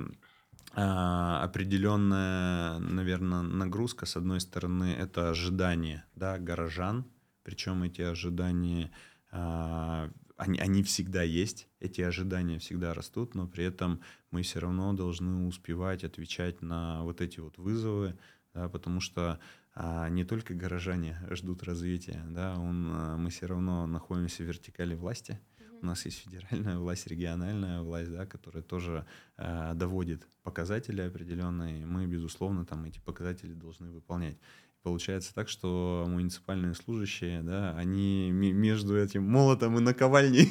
определенная, 0.75 2.79
наверное, 2.79 3.41
нагрузка. 3.41 4.05
С 4.05 4.17
одной 4.17 4.41
стороны, 4.41 4.93
это 4.93 5.29
ожидание 5.29 6.03
да, 6.15 6.37
горожан, 6.37 7.05
причем 7.43 7.83
эти 7.83 8.01
ожидания, 8.01 8.91
а, 9.31 10.09
они, 10.35 10.59
они 10.59 10.83
всегда 10.83 11.23
есть, 11.23 11.69
эти 11.79 12.01
ожидания 12.01 12.59
всегда 12.59 12.93
растут, 12.93 13.35
но 13.35 13.47
при 13.47 13.63
этом 13.63 14.01
мы 14.31 14.41
все 14.41 14.59
равно 14.59 14.91
должны 14.93 15.47
успевать 15.47 16.03
отвечать 16.03 16.61
на 16.61 17.03
вот 17.03 17.21
эти 17.21 17.39
вот 17.39 17.57
вызовы, 17.57 18.17
да, 18.53 18.67
потому 18.67 18.99
что 18.99 19.39
а, 19.75 20.09
не 20.09 20.23
только 20.23 20.53
горожане 20.53 21.19
ждут 21.29 21.63
развития, 21.63 22.23
да, 22.29 22.57
он, 22.57 22.89
а, 22.91 23.17
мы 23.17 23.29
все 23.29 23.45
равно 23.45 23.85
находимся 23.85 24.43
в 24.43 24.47
вертикали 24.47 24.95
власти, 24.95 25.39
у 25.81 25.85
нас 25.85 26.05
есть 26.05 26.19
федеральная 26.19 26.77
власть, 26.77 27.07
региональная 27.07 27.81
власть, 27.81 28.11
да, 28.11 28.25
которая 28.25 28.63
тоже 28.63 29.05
э, 29.37 29.73
доводит 29.75 30.27
показатели 30.43 31.01
определенные. 31.01 31.85
Мы, 31.85 32.05
безусловно, 32.05 32.65
там 32.65 32.85
эти 32.85 32.99
показатели 32.99 33.53
должны 33.53 33.91
выполнять. 33.91 34.37
Получается 34.85 35.33
так, 35.33 35.49
что 35.49 36.05
муниципальные 36.07 36.75
служащие, 36.75 37.41
да, 37.41 37.75
они 37.75 38.29
между 38.29 38.95
этим 38.95 39.23
молотом 39.23 39.79
и 39.79 39.81
наковальней, 39.81 40.47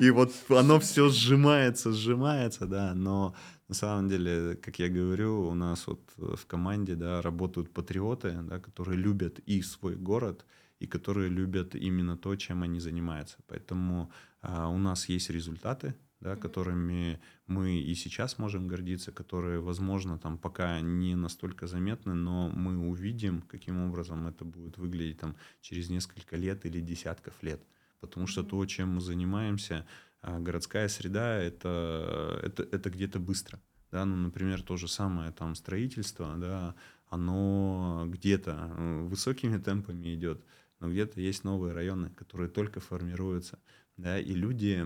и 0.00 0.10
вот 0.10 0.32
оно 0.48 0.80
все 0.80 1.08
сжимается, 1.10 1.92
сжимается, 1.92 2.66
да, 2.66 2.92
но 2.92 3.36
на 3.68 3.74
самом 3.76 4.08
деле, 4.08 4.56
как 4.56 4.80
я 4.80 4.88
говорю, 4.88 5.48
у 5.48 5.54
нас 5.54 5.86
вот 5.86 6.00
в 6.16 6.44
команде, 6.46 6.96
да, 6.96 7.22
работают 7.22 7.72
патриоты, 7.72 8.36
да, 8.42 8.58
которые 8.58 8.98
любят 8.98 9.38
и 9.46 9.62
свой 9.62 9.94
город, 9.94 10.44
и 10.44 10.65
которые 10.84 11.30
любят 11.30 11.74
именно 11.74 12.18
то, 12.18 12.36
чем 12.36 12.62
они 12.62 12.80
занимаются. 12.80 13.38
Поэтому 13.46 14.12
а, 14.42 14.68
у 14.68 14.76
нас 14.76 15.08
есть 15.08 15.30
результаты, 15.30 15.94
да, 16.20 16.32
mm-hmm. 16.32 16.40
которыми 16.40 17.20
мы 17.46 17.78
и 17.78 17.94
сейчас 17.94 18.38
можем 18.38 18.68
гордиться, 18.68 19.12
которые, 19.12 19.60
возможно, 19.60 20.18
там 20.18 20.36
пока 20.36 20.80
не 20.80 21.14
настолько 21.14 21.66
заметны, 21.66 22.12
но 22.12 22.50
мы 22.50 22.76
увидим, 22.76 23.40
каким 23.42 23.80
образом 23.88 24.26
это 24.26 24.44
будет 24.44 24.76
выглядеть 24.76 25.18
там 25.18 25.36
через 25.62 25.88
несколько 25.88 26.36
лет 26.36 26.66
или 26.66 26.80
десятков 26.80 27.42
лет. 27.42 27.62
Потому 28.00 28.26
mm-hmm. 28.26 28.30
что 28.30 28.42
то, 28.42 28.66
чем 28.66 28.96
мы 28.96 29.00
занимаемся, 29.00 29.86
а, 30.20 30.38
городская 30.38 30.88
среда, 30.88 31.38
это, 31.38 32.40
это, 32.42 32.62
это 32.64 32.90
где-то 32.90 33.18
быстро. 33.18 33.60
Да, 33.92 34.04
ну, 34.04 34.16
например, 34.16 34.62
то 34.62 34.76
же 34.76 34.88
самое 34.88 35.30
там 35.30 35.54
строительство, 35.54 36.36
да, 36.36 36.74
оно 37.08 38.04
где-то 38.08 38.72
э, 38.76 39.02
высокими 39.04 39.58
темпами 39.58 40.14
идет, 40.14 40.44
но 40.80 40.90
где-то 40.90 41.20
есть 41.20 41.44
новые 41.44 41.72
районы, 41.72 42.10
которые 42.10 42.48
только 42.48 42.80
формируются, 42.80 43.58
да, 43.96 44.18
и 44.18 44.32
люди 44.32 44.84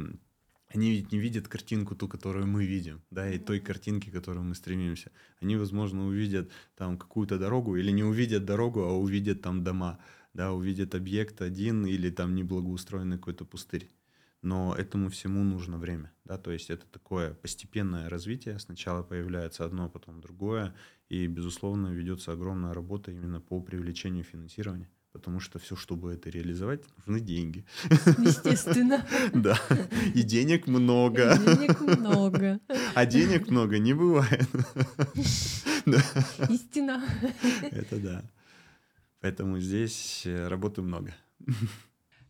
они 0.72 0.92
ведь 0.92 1.10
не 1.10 1.18
видят 1.18 1.48
картинку 1.48 1.96
ту, 1.96 2.06
которую 2.08 2.46
мы 2.46 2.64
видим, 2.64 3.02
да, 3.10 3.28
и 3.28 3.38
той 3.38 3.58
картинки, 3.58 4.08
к 4.08 4.12
которой 4.12 4.40
мы 4.40 4.54
стремимся. 4.54 5.10
Они, 5.40 5.56
возможно, 5.56 6.06
увидят 6.06 6.48
там 6.76 6.96
какую-то 6.96 7.38
дорогу 7.38 7.76
или 7.76 7.90
не 7.90 8.04
увидят 8.04 8.44
дорогу, 8.44 8.84
а 8.84 8.92
увидят 8.92 9.42
там 9.42 9.64
дома, 9.64 9.98
да, 10.32 10.52
увидят 10.52 10.94
объект 10.94 11.42
один 11.42 11.86
или 11.86 12.08
там 12.10 12.36
неблагоустроенный 12.36 13.18
какой-то 13.18 13.44
пустырь. 13.44 13.90
Но 14.42 14.74
этому 14.74 15.10
всему 15.10 15.42
нужно 15.42 15.76
время, 15.76 16.12
да, 16.24 16.38
то 16.38 16.52
есть 16.52 16.70
это 16.70 16.86
такое 16.86 17.34
постепенное 17.34 18.08
развитие. 18.08 18.58
Сначала 18.60 19.02
появляется 19.02 19.64
одно, 19.64 19.90
потом 19.90 20.20
другое, 20.20 20.72
и, 21.08 21.26
безусловно, 21.26 21.88
ведется 21.88 22.32
огромная 22.32 22.72
работа 22.74 23.10
именно 23.10 23.40
по 23.40 23.60
привлечению 23.60 24.22
финансирования 24.22 24.88
потому 25.12 25.40
что 25.40 25.58
все, 25.58 25.76
чтобы 25.76 26.12
это 26.12 26.30
реализовать, 26.30 26.84
нужны 26.98 27.20
деньги. 27.20 27.64
Естественно. 28.18 29.06
Да, 29.34 29.58
и 30.14 30.22
денег 30.22 30.66
много. 30.66 31.34
И 31.34 31.38
денег 31.38 31.80
много. 31.80 32.60
А 32.94 33.06
денег 33.06 33.48
много 33.50 33.78
не 33.78 33.94
бывает. 33.94 34.48
Истина. 36.48 37.04
Это 37.70 37.96
да. 37.96 38.22
Поэтому 39.20 39.60
здесь 39.60 40.22
э, 40.24 40.48
работы 40.48 40.82
много. 40.82 41.14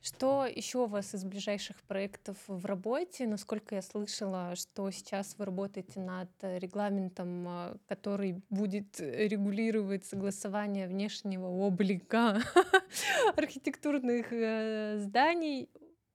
Что 0.02 0.46
еще 0.46 0.78
у 0.78 0.86
вас 0.86 1.14
из 1.14 1.24
ближайших 1.24 1.76
проектов 1.82 2.36
в 2.46 2.64
работе? 2.64 3.26
Насколько 3.26 3.74
я 3.74 3.82
слышала, 3.82 4.56
что 4.56 4.90
сейчас 4.90 5.34
вы 5.36 5.44
работаете 5.44 6.00
над 6.00 6.30
регламентом, 6.40 7.46
а, 7.46 7.76
который 7.86 8.42
будет 8.48 8.98
регулировать 8.98 10.06
согласование 10.06 10.88
внешнего 10.88 11.46
облика 11.46 12.40
архитектурных 13.36 14.32
э, 14.32 14.98
зданий, 15.00 15.68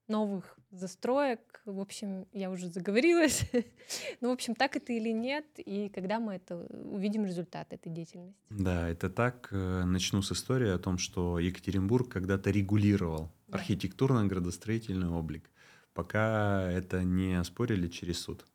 новых 0.08 0.58
застроек. 0.72 1.40
В 1.66 1.80
общем, 1.80 2.28
я 2.34 2.52
уже 2.52 2.68
заговорилась. 2.68 3.50
ну, 4.22 4.30
в 4.30 4.32
общем, 4.32 4.56
так 4.56 4.76
это 4.76 4.94
или 4.94 5.10
нет, 5.10 5.46
и 5.58 5.90
когда 5.90 6.20
мы 6.20 6.36
это 6.36 6.58
увидим 6.58 7.26
результат 7.26 7.72
этой 7.74 7.92
деятельности? 7.92 8.36
Да, 8.50 8.90
это 8.90 9.10
так. 9.10 9.50
Э, 9.52 9.84
начну 9.86 10.22
с 10.22 10.32
истории 10.32 10.70
о 10.70 10.78
том, 10.78 10.98
что 10.98 11.40
Екатеринбург 11.40 12.10
когда-то 12.10 12.52
регулировал. 12.52 13.32
Архитектурно-градостроительный 13.56 15.10
облик, 15.10 15.50
пока 15.94 16.70
это 16.72 17.04
не 17.04 17.34
оспорили 17.40 17.88
через 17.88 18.20
суд. 18.20 18.46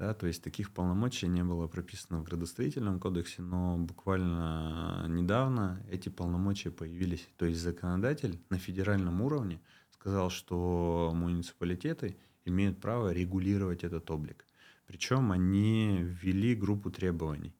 Да, 0.00 0.14
то 0.14 0.26
есть 0.26 0.42
таких 0.42 0.72
полномочий 0.72 1.28
не 1.28 1.44
было 1.44 1.66
прописано 1.66 2.20
в 2.20 2.24
градостроительном 2.24 2.98
кодексе, 2.98 3.42
но 3.42 3.76
буквально 3.76 5.04
недавно 5.08 5.84
эти 5.90 6.08
полномочия 6.08 6.70
появились. 6.70 7.28
То 7.36 7.44
есть 7.44 7.60
законодатель 7.60 8.40
на 8.48 8.58
федеральном 8.58 9.20
уровне 9.20 9.60
сказал, 9.90 10.30
что 10.30 11.12
муниципалитеты 11.14 12.16
имеют 12.46 12.80
право 12.80 13.12
регулировать 13.12 13.84
этот 13.84 14.10
облик. 14.10 14.46
Причем 14.86 15.32
они 15.32 15.98
ввели 16.00 16.54
группу 16.54 16.90
требований. 16.90 17.54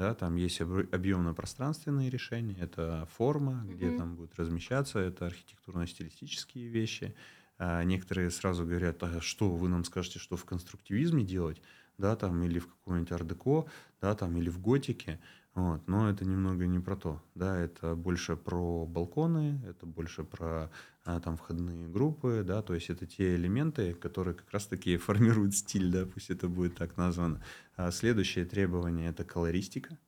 Да, 0.00 0.14
там 0.14 0.36
есть 0.36 0.62
объемно-пространственные 0.62 2.08
решения, 2.08 2.56
это 2.58 3.06
форма, 3.18 3.66
где 3.68 3.84
mm-hmm. 3.84 3.98
там 3.98 4.16
будет 4.16 4.34
размещаться, 4.36 4.98
это 4.98 5.26
архитектурно-стилистические 5.26 6.68
вещи. 6.68 7.14
А 7.58 7.84
некоторые 7.84 8.30
сразу 8.30 8.64
говорят, 8.64 9.02
а 9.02 9.20
что 9.20 9.50
вы 9.50 9.68
нам 9.68 9.84
скажете, 9.84 10.18
что 10.18 10.38
в 10.38 10.46
конструктивизме 10.46 11.22
делать, 11.22 11.60
да, 11.98 12.16
там, 12.16 12.42
или 12.42 12.60
в 12.60 12.68
каком-нибудь 12.68 13.12
ардеко, 13.12 13.66
да, 14.00 14.14
там, 14.14 14.38
или 14.38 14.48
в 14.48 14.58
готике. 14.58 15.20
Вот. 15.54 15.86
Но 15.88 16.08
это 16.08 16.24
немного 16.24 16.66
не 16.66 16.78
про 16.78 16.96
то. 16.96 17.22
Да, 17.34 17.58
это 17.58 17.96
больше 17.96 18.36
про 18.36 18.86
балконы, 18.86 19.60
это 19.66 19.84
больше 19.84 20.22
про 20.22 20.70
а, 21.04 21.20
там 21.20 21.36
входные 21.36 21.88
группы, 21.88 22.44
да, 22.46 22.62
то 22.62 22.74
есть 22.74 22.88
это 22.90 23.06
те 23.06 23.34
элементы, 23.34 23.94
которые 23.94 24.34
как 24.34 24.50
раз-таки 24.52 24.96
формируют 24.96 25.54
стиль, 25.54 25.90
да, 25.90 26.06
пусть 26.06 26.30
это 26.30 26.48
будет 26.48 26.76
так 26.76 26.96
названо. 26.96 27.42
А 27.76 27.90
следующее 27.90 28.44
требование– 28.44 29.08
это 29.10 29.24
колористика. 29.24 29.98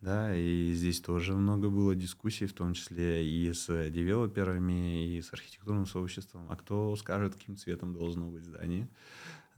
Да, 0.00 0.34
и 0.34 0.72
здесь 0.72 1.00
тоже 1.00 1.34
много 1.34 1.68
было 1.68 1.94
дискуссий, 1.94 2.46
в 2.46 2.54
том 2.54 2.72
числе 2.72 3.26
и 3.26 3.52
с 3.52 3.66
девелоперами, 3.90 5.16
и 5.16 5.20
с 5.20 5.30
архитектурным 5.30 5.84
сообществом. 5.84 6.46
А 6.50 6.56
кто 6.56 6.96
скажет, 6.96 7.34
каким 7.34 7.58
цветом 7.58 7.92
должно 7.92 8.30
быть 8.30 8.44
здание? 8.44 8.88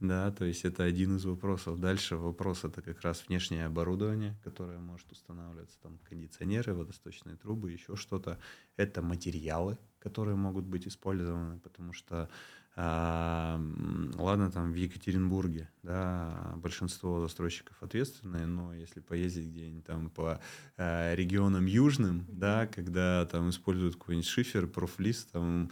Да, 0.03 0.31
то 0.31 0.43
есть 0.43 0.65
это 0.65 0.83
один 0.83 1.15
из 1.15 1.23
вопросов. 1.23 1.79
Дальше 1.79 2.17
вопрос 2.17 2.65
это 2.65 2.81
как 2.81 2.99
раз 3.03 3.23
внешнее 3.25 3.65
оборудование, 3.65 4.35
которое 4.43 4.77
может 4.77 5.09
устанавливаться, 5.13 5.79
там 5.81 5.97
кондиционеры, 6.09 6.73
водосточные 6.73 7.37
трубы, 7.37 7.71
еще 7.71 7.95
что-то. 7.95 8.37
Это 8.75 9.01
материалы, 9.01 9.77
которые 9.99 10.35
могут 10.35 10.65
быть 10.65 10.85
использованы, 10.89 11.57
потому 11.57 11.93
что 11.93 12.29
а, 12.75 13.61
ладно, 14.15 14.51
там 14.51 14.73
в 14.73 14.75
Екатеринбурге, 14.75 15.69
да, 15.83 16.53
большинство 16.57 17.21
застройщиков 17.21 17.81
ответственные, 17.81 18.47
но 18.47 18.73
если 18.73 18.99
поездить 18.99 19.51
где-нибудь 19.51 19.85
там 19.85 20.09
по 20.09 20.41
а, 20.75 21.13
регионам 21.15 21.65
южным, 21.65 22.25
да, 22.27 22.67
когда 22.67 23.25
там 23.27 23.51
используют 23.51 23.95
какой-нибудь 23.95 24.27
шифер, 24.27 24.67
профлист, 24.67 25.31
там 25.31 25.71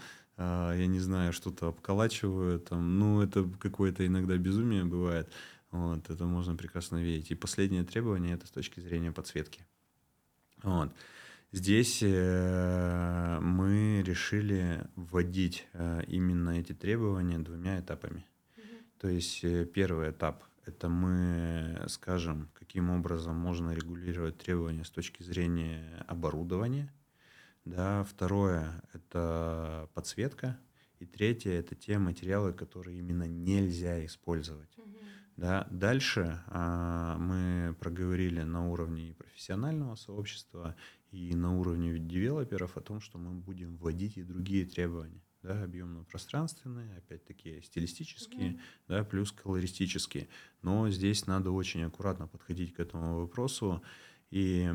я 0.75 0.87
не 0.87 0.99
знаю, 0.99 1.33
что-то 1.33 1.67
обколачивают, 1.67 2.65
там, 2.65 2.99
ну, 2.99 3.21
это 3.21 3.49
какое-то 3.59 4.05
иногда 4.05 4.37
безумие 4.37 4.85
бывает, 4.85 5.29
вот, 5.71 6.09
это 6.09 6.25
можно 6.25 6.55
прекрасно 6.55 7.01
видеть. 7.01 7.31
И 7.31 7.35
последнее 7.35 7.83
требование– 7.83 8.33
это 8.35 8.47
с 8.47 8.51
точки 8.51 8.79
зрения 8.79 9.11
подсветки. 9.11 9.65
Вот. 10.63 10.91
Здесь 11.53 11.99
э, 12.01 13.39
мы 13.41 14.03
решили 14.05 14.85
вводить 14.95 15.67
э, 15.73 16.03
именно 16.07 16.51
эти 16.51 16.73
требования 16.73 17.39
двумя 17.39 17.79
этапами. 17.79 18.25
Mm-hmm. 18.55 18.83
То 19.01 19.07
есть 19.09 19.43
э, 19.43 19.65
первый 19.65 20.11
этап– 20.11 20.43
это 20.65 20.87
мы 20.87 21.83
скажем, 21.87 22.49
каким 22.53 22.89
образом 22.89 23.35
можно 23.35 23.71
регулировать 23.71 24.37
требования 24.37 24.85
с 24.85 24.89
точки 24.89 25.23
зрения 25.23 26.05
оборудования– 26.07 26.93
да, 27.65 28.03
второе– 28.03 28.83
это 28.93 29.89
подсветка. 29.93 30.59
И 30.99 31.05
третье– 31.05 31.51
это 31.59 31.75
те 31.75 31.97
материалы, 31.97 32.53
которые 32.53 32.99
именно 32.99 33.23
нельзя 33.23 34.05
использовать. 34.05 34.77
Угу. 34.77 34.97
Да. 35.37 35.67
Дальше 35.71 36.43
а, 36.47 37.17
мы 37.17 37.75
проговорили 37.79 38.41
на 38.43 38.69
уровне 38.69 39.15
профессионального 39.15 39.95
сообщества 39.95 40.75
и 41.09 41.33
на 41.35 41.57
уровне 41.57 41.97
девелоперов 41.97 42.77
о 42.77 42.81
том, 42.81 43.01
что 43.01 43.17
мы 43.17 43.33
будем 43.33 43.77
вводить 43.77 44.17
и 44.17 44.23
другие 44.23 44.65
требования. 44.65 45.23
Да, 45.41 45.63
объемно-пространственные, 45.63 46.97
опять-таки 46.97 47.63
стилистические, 47.63 48.51
mm 48.51 48.59
да, 48.87 49.03
плюс 49.03 49.31
колористические. 49.31 50.29
Но 50.61 50.87
здесь 50.91 51.25
надо 51.25 51.49
очень 51.49 51.81
аккуратно 51.81 52.27
подходить 52.27 52.75
к 52.75 52.79
этому 52.79 53.21
вопросу. 53.21 53.81
И 54.29 54.71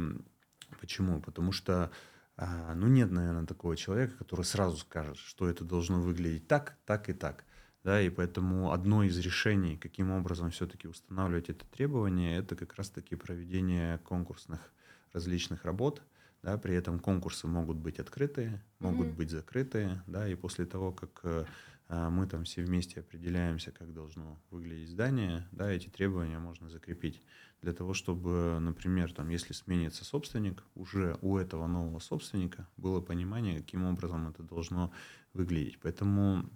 почему? 0.80 1.20
Потому 1.20 1.52
что 1.52 1.92
а, 2.36 2.74
ну, 2.74 2.86
нет, 2.86 3.10
наверное, 3.10 3.46
такого 3.46 3.76
человека, 3.76 4.16
который 4.18 4.44
сразу 4.44 4.76
скажет, 4.76 5.16
что 5.16 5.48
это 5.48 5.64
должно 5.64 6.00
выглядеть 6.00 6.46
так, 6.46 6.76
так 6.84 7.08
и 7.08 7.14
так. 7.14 7.44
Да, 7.82 8.00
и 8.00 8.10
поэтому 8.10 8.72
одно 8.72 9.04
из 9.04 9.16
решений, 9.18 9.76
каким 9.76 10.10
образом 10.10 10.50
все-таки 10.50 10.88
устанавливать 10.88 11.48
это 11.50 11.64
требование, 11.66 12.36
это 12.36 12.56
как 12.56 12.74
раз-таки 12.74 13.14
проведение 13.14 13.98
конкурсных 13.98 14.60
различных 15.12 15.64
работ. 15.64 16.02
Да, 16.42 16.58
при 16.58 16.74
этом 16.74 16.98
конкурсы 16.98 17.46
могут 17.46 17.76
быть 17.76 17.98
открытые, 17.98 18.62
могут 18.80 19.08
mm-hmm. 19.08 19.16
быть 19.16 19.30
закрытые, 19.30 20.02
да, 20.06 20.28
и 20.28 20.34
после 20.34 20.66
того, 20.66 20.92
как 20.92 21.20
э, 21.24 21.44
мы 21.88 22.26
там 22.26 22.44
все 22.44 22.62
вместе 22.62 23.00
определяемся, 23.00 23.70
как 23.70 23.92
должно 23.92 24.40
выглядеть 24.50 24.90
здание, 24.90 25.46
да, 25.52 25.70
эти 25.70 25.88
требования 25.88 26.38
можно 26.38 26.68
закрепить 26.68 27.22
для 27.62 27.72
того, 27.72 27.94
чтобы, 27.94 28.58
например, 28.60 29.12
там, 29.12 29.28
если 29.28 29.52
сменится 29.52 30.04
собственник, 30.04 30.62
уже 30.74 31.18
у 31.20 31.36
этого 31.36 31.66
нового 31.66 31.98
собственника 31.98 32.68
было 32.76 33.00
понимание, 33.00 33.60
каким 33.60 33.84
образом 33.84 34.28
это 34.28 34.42
должно 34.42 34.92
выглядеть. 35.32 35.78
Поэтому 35.80 36.48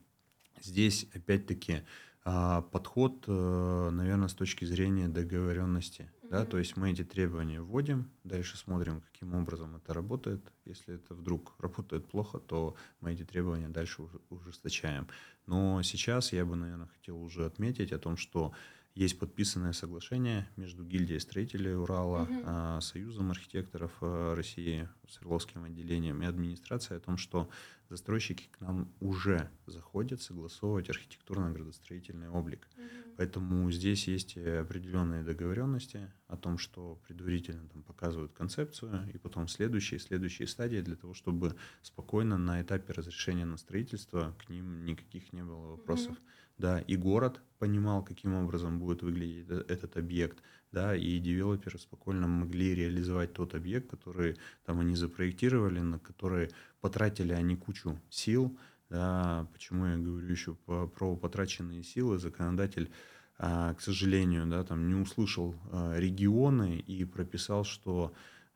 здесь, 0.61 1.07
опять-таки, 1.15 1.83
а, 2.25 2.63
подход, 2.63 3.25
э, 3.27 3.91
наверное, 3.91 4.29
с 4.29 4.35
точки 4.35 4.65
зрения 4.65 5.09
договоренности. 5.09 6.11
Да, 6.31 6.47
то 6.47 6.59
есть 6.59 6.77
мы 6.77 6.93
эти 6.93 7.03
требования 7.03 7.61
вводим, 7.61 8.09
дальше 8.23 8.57
смотрим, 8.57 9.01
каким 9.01 9.35
образом 9.35 9.75
это 9.75 9.93
работает. 9.93 10.41
Если 10.65 10.95
это 10.95 11.15
вдруг 11.15 11.55
работает 11.59 12.07
плохо, 12.09 12.39
то 12.39 12.77
мы 13.01 13.13
эти 13.13 13.25
требования 13.25 13.69
дальше 13.69 14.03
ужесточаем. 14.29 15.09
Но 15.47 15.83
сейчас 15.83 16.33
я 16.33 16.45
бы, 16.45 16.55
наверное, 16.55 16.87
хотел 16.87 17.21
уже 17.21 17.47
отметить 17.47 17.91
о 17.91 17.99
том, 17.99 18.17
что 18.17 18.53
есть 18.95 19.19
подписанное 19.19 19.73
соглашение 19.73 20.49
между 20.57 20.85
гильдией 20.85 21.21
строителей 21.21 21.75
Урала, 21.75 22.23
угу. 22.23 22.81
Союзом 22.81 23.31
архитекторов 23.33 23.93
э, 24.01 24.35
России, 24.35 24.89
Свердловским 25.09 25.65
отделением 25.65 26.23
и 26.23 26.27
администрацией 26.27 26.99
о 26.99 27.01
том, 27.01 27.17
что 27.17 27.49
застройщики 27.91 28.49
к 28.51 28.61
нам 28.61 28.91
уже 29.01 29.51
заходят 29.67 30.23
согласовывать 30.23 30.89
архитектурно-градостроительный 30.89 32.31
облик. 32.31 32.69
Угу. 32.77 32.87
Поэтому 33.19 33.71
здесь 33.71 34.09
есть 34.09 34.39
определенные 34.39 35.23
договоренности 35.23 36.11
о 36.29 36.37
том, 36.37 36.57
что 36.57 36.99
предварительно 37.07 37.69
там 37.69 37.83
показывают 37.83 38.33
концепцию, 38.33 39.11
и 39.13 39.19
потом 39.19 39.49
следующие, 39.49 40.01
следующие 40.01 40.49
стадии 40.49 40.81
для 40.81 40.97
того, 40.97 41.13
чтобы 41.13 41.57
спокойно 41.83 42.39
на 42.39 42.63
этапе 42.63 42.93
разрешения 42.93 43.45
на 43.45 43.59
строительство 43.59 44.35
к 44.39 44.49
ним 44.49 44.85
никаких 44.85 45.33
не 45.33 45.43
было 45.43 45.73
вопросов. 45.73 46.13
Угу 46.13 46.27
да, 46.61 46.81
и 46.81 46.97
город 46.97 47.41
понимал, 47.59 48.05
каким 48.05 48.35
образом 48.35 48.79
будет 48.79 49.03
выглядеть 49.03 49.47
э, 49.49 49.65
этот 49.69 49.97
объект, 49.97 50.43
да, 50.73 50.95
и 50.95 51.19
девелоперы 51.19 51.79
спокойно 51.79 52.27
могли 52.27 52.75
реализовать 52.75 53.33
тот 53.33 53.55
объект, 53.55 53.91
который 53.91 54.37
там 54.65 54.81
они 54.81 54.95
запроектировали, 54.97 55.81
на 55.81 55.99
который 55.99 56.51
потратили 56.81 57.33
они 57.33 57.57
кучу 57.57 58.01
сил, 58.09 58.57
да, 58.89 59.47
почему 59.53 59.87
я 59.87 59.97
говорю 59.97 60.29
еще 60.29 60.55
по, 60.55 60.87
про 60.87 61.17
потраченные 61.17 61.83
силы, 61.83 62.19
законодатель, 62.19 62.91
а, 63.39 63.75
к 63.75 63.81
сожалению, 63.81 64.47
да, 64.47 64.65
там 64.65 64.87
не 64.89 64.95
услышал 64.95 65.55
а, 65.71 65.97
регионы 65.97 66.79
и 66.79 67.05
прописал, 67.05 67.65
что 67.65 68.13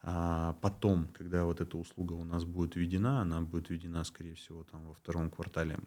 а 0.06 0.52
потом, 0.60 1.08
когда 1.14 1.46
вот 1.46 1.62
эта 1.62 1.78
услуга 1.78 2.12
у 2.12 2.24
нас 2.24 2.44
будет 2.44 2.76
введена, 2.76 3.22
она 3.22 3.40
будет 3.40 3.70
введена, 3.70 4.04
скорее 4.04 4.34
всего, 4.34 4.62
там 4.64 4.84
во 4.84 4.92
втором 4.92 5.30
квартале 5.30 5.78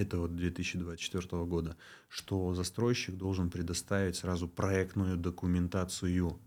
этого 0.00 0.28
2024 0.28 1.44
года, 1.44 1.76
что 2.08 2.54
застройщик 2.54 3.16
должен 3.16 3.50
предоставить 3.50 4.16
сразу 4.16 4.48
проектную 4.48 5.16
документацию. 5.16 6.38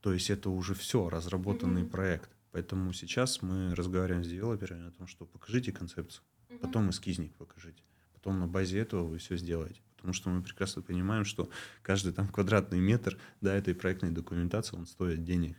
То 0.00 0.12
есть 0.12 0.30
это 0.30 0.50
уже 0.50 0.74
все, 0.74 1.08
разработанный 1.08 1.82
mm-hmm. 1.82 1.90
проект. 1.90 2.30
Поэтому 2.52 2.92
сейчас 2.92 3.42
мы 3.42 3.74
разговариваем 3.74 4.24
с 4.24 4.28
девелоперами 4.28 4.88
о 4.88 4.90
том, 4.90 5.06
что 5.06 5.26
покажите 5.26 5.72
концепцию, 5.72 6.24
mm-hmm. 6.48 6.58
потом 6.58 6.90
эскизник 6.90 7.34
покажите, 7.34 7.82
потом 8.14 8.38
на 8.40 8.46
базе 8.46 8.78
этого 8.78 9.04
вы 9.04 9.18
все 9.18 9.36
сделаете. 9.36 9.80
Потому 9.96 10.14
что 10.14 10.30
мы 10.30 10.42
прекрасно 10.42 10.80
понимаем, 10.80 11.24
что 11.24 11.50
каждый 11.82 12.12
там 12.12 12.28
квадратный 12.28 12.78
метр 12.78 13.18
да, 13.40 13.54
этой 13.54 13.74
проектной 13.74 14.10
документации, 14.10 14.76
он 14.76 14.86
стоит 14.86 15.24
денег. 15.24 15.56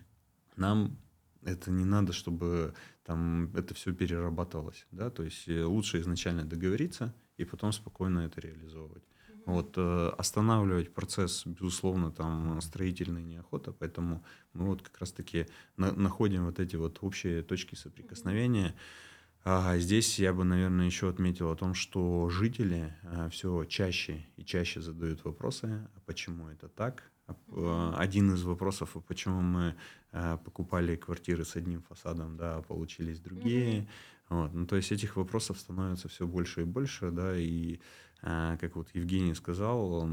Нам 0.56 0.98
это 1.44 1.72
не 1.72 1.86
надо, 1.86 2.14
чтобы 2.14 2.74
там 3.04 3.56
это 3.56 3.74
все 3.74 3.94
перерабатывалось, 3.94 4.86
да, 4.92 5.10
то 5.10 5.24
есть 5.24 5.48
э, 5.48 5.64
лучше 5.64 6.00
изначально 6.00 6.46
договориться 6.46 7.14
и 7.38 7.46
потом 7.46 7.72
спокойно 7.72 8.20
это 8.20 8.42
реализовывать. 8.42 9.04
Вот 9.46 9.74
э, 9.78 10.12
останавливать 10.18 10.94
процесс, 10.94 11.46
безусловно, 11.46 12.12
там 12.12 12.60
строительная 12.62 13.24
неохота, 13.24 13.72
поэтому 13.72 14.24
мы 14.54 14.66
вот 14.66 14.82
как 14.82 15.00
раз-таки 15.00 15.48
на, 15.76 15.92
находим 15.92 16.46
вот 16.46 16.60
эти 16.60 16.76
вот 16.76 17.00
общие 17.02 17.42
точки 17.42 17.76
соприкосновения. 17.76 18.76
А 19.46 19.78
здесь 19.80 20.20
я 20.20 20.34
бы, 20.34 20.44
наверное, 20.44 20.86
еще 20.86 21.10
отметил 21.10 21.50
о 21.50 21.56
том, 21.56 21.74
что 21.74 22.30
жители 22.30 22.94
все 23.32 23.64
чаще 23.64 24.28
и 24.36 24.44
чаще 24.44 24.82
задают 24.82 25.24
вопросы, 25.24 25.88
а 25.96 26.00
почему 26.06 26.50
это 26.50 26.68
так, 26.68 27.10
один 27.98 28.34
из 28.34 28.44
вопросов, 28.44 28.96
почему 29.08 29.42
мы 29.42 29.76
а, 30.12 30.38
покупали 30.38 30.96
квартиры 30.96 31.46
с 31.46 31.56
одним 31.56 31.82
фасадом, 31.82 32.38
да, 32.38 32.58
а 32.58 32.62
получились 32.62 33.20
другие. 33.20 33.82
Mm-hmm. 33.82 33.88
Вот. 34.30 34.54
Ну, 34.54 34.66
то 34.66 34.76
есть 34.76 34.92
этих 34.92 35.16
вопросов 35.16 35.60
становится 35.60 36.08
все 36.08 36.28
больше 36.28 36.62
и 36.62 36.66
больше, 36.66 37.12
да, 37.12 37.36
и 37.38 37.80
как 38.22 38.76
вот 38.76 38.90
Евгений 38.94 39.34
сказал, 39.34 40.10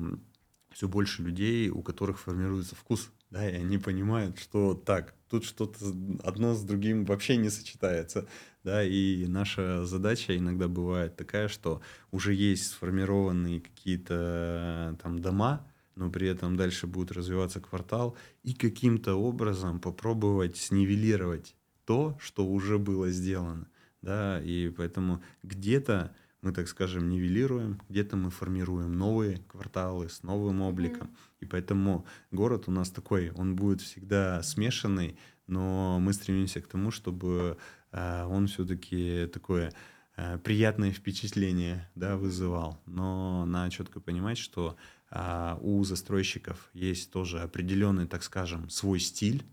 все 0.71 0.89
больше 0.89 1.23
людей, 1.23 1.71
у 1.71 1.83
которых 1.83 2.21
формируется 2.21 2.75
вкус, 2.77 3.11
да, 3.31 3.49
и 3.49 3.55
они 3.55 3.79
понимают, 3.79 4.39
что 4.39 4.75
так, 4.75 5.15
тут 5.29 5.45
что-то 5.45 5.77
одно 6.23 6.55
с 6.55 6.63
другим 6.63 7.05
вообще 7.05 7.37
не 7.37 7.51
сочетается, 7.51 8.29
да, 8.63 8.85
и 8.85 9.27
наша 9.27 9.85
задача 9.87 10.37
иногда 10.37 10.69
бывает 10.69 11.17
такая, 11.17 11.49
что 11.49 11.81
уже 12.13 12.35
есть 12.35 12.69
сформированные 12.69 13.61
какие-то 13.61 14.97
там 15.03 15.19
дома, 15.19 15.67
но 15.97 16.11
при 16.11 16.29
этом 16.29 16.57
дальше 16.57 16.87
будет 16.87 17.11
развиваться 17.11 17.61
квартал, 17.61 18.17
и 18.43 18.55
каким-то 18.55 19.15
образом 19.15 19.81
попробовать 19.81 20.57
снивелировать 20.57 21.57
то, 21.85 22.17
что 22.21 22.47
уже 22.47 22.79
было 22.79 23.11
сделано. 23.11 23.69
Да, 24.03 24.41
и 24.41 24.69
поэтому 24.69 25.23
где-то 25.43 26.15
мы, 26.43 26.53
так 26.53 26.69
скажем, 26.69 27.09
нивелируем, 27.09 27.81
где-то 27.89 28.17
мы 28.17 28.31
формируем 28.31 28.97
новые 28.97 29.39
кварталы 29.49 30.09
с 30.09 30.23
новым 30.23 30.63
обликом. 30.63 31.09
Mm-hmm. 31.09 31.37
И 31.41 31.47
поэтому 31.47 32.07
город 32.31 32.65
у 32.69 32.71
нас 32.71 32.91
такой, 32.91 33.31
он 33.31 33.57
будет 33.57 33.81
всегда 33.81 34.43
смешанный, 34.43 35.19
но 35.47 35.99
мы 35.99 36.13
стремимся 36.13 36.61
к 36.61 36.69
тому, 36.69 36.91
чтобы 36.91 37.57
э, 37.91 38.25
он 38.27 38.47
все-таки 38.47 39.27
такое 39.33 39.73
э, 40.17 40.39
приятное 40.39 40.93
впечатление 40.93 41.91
да, 41.95 42.17
вызывал. 42.17 42.81
Но 42.87 43.45
надо 43.47 43.73
четко 43.73 43.99
понимать, 43.99 44.39
что 44.39 44.77
у 45.63 45.83
застройщиков 45.85 46.71
есть 46.73 47.11
тоже 47.11 47.41
определенный, 47.41 48.07
так 48.07 48.23
скажем, 48.23 48.69
свой 48.69 49.01
стиль 49.01 49.45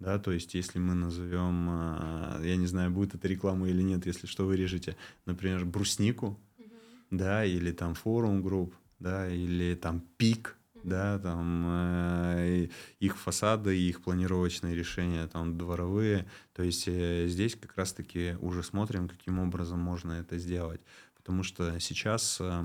да, 0.00 0.18
то 0.18 0.32
есть 0.32 0.54
если 0.54 0.78
мы 0.78 0.94
назовем, 0.94 1.68
а, 1.68 2.40
я 2.42 2.56
не 2.56 2.66
знаю, 2.66 2.90
будет 2.90 3.14
это 3.14 3.28
реклама 3.28 3.68
или 3.68 3.82
нет, 3.82 4.06
если 4.06 4.26
что, 4.26 4.46
вырежете, 4.46 4.96
например, 5.26 5.66
бруснику, 5.66 6.40
mm-hmm. 6.58 6.72
да, 7.10 7.44
или 7.44 7.70
там 7.70 7.94
форум 7.94 8.42
групп, 8.42 8.74
да, 8.98 9.30
или 9.30 9.74
там 9.74 10.00
пик, 10.16 10.56
да, 10.82 11.18
там 11.18 11.66
э, 11.68 12.68
их 12.98 13.18
фасады, 13.18 13.78
их 13.78 14.00
планировочные 14.00 14.74
решения, 14.74 15.26
там 15.26 15.58
дворовые, 15.58 16.26
то 16.54 16.62
есть 16.62 16.88
э, 16.88 17.26
здесь 17.28 17.54
как 17.54 17.76
раз-таки 17.76 18.36
уже 18.40 18.62
смотрим, 18.62 19.06
каким 19.06 19.38
образом 19.38 19.80
можно 19.80 20.12
это 20.12 20.38
сделать, 20.38 20.80
потому 21.14 21.42
что 21.42 21.78
сейчас 21.78 22.38
э, 22.40 22.64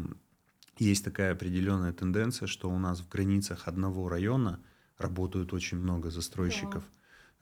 есть 0.78 1.04
такая 1.04 1.32
определенная 1.34 1.94
тенденция, 1.94 2.48
что 2.48 2.70
у 2.70 2.78
нас 2.78 3.00
в 3.00 3.10
границах 3.10 3.68
одного 3.68 4.10
района 4.10 4.60
работают 4.98 5.54
очень 5.54 5.78
много 5.78 6.10
застройщиков. 6.10 6.84
Yeah 6.84 6.96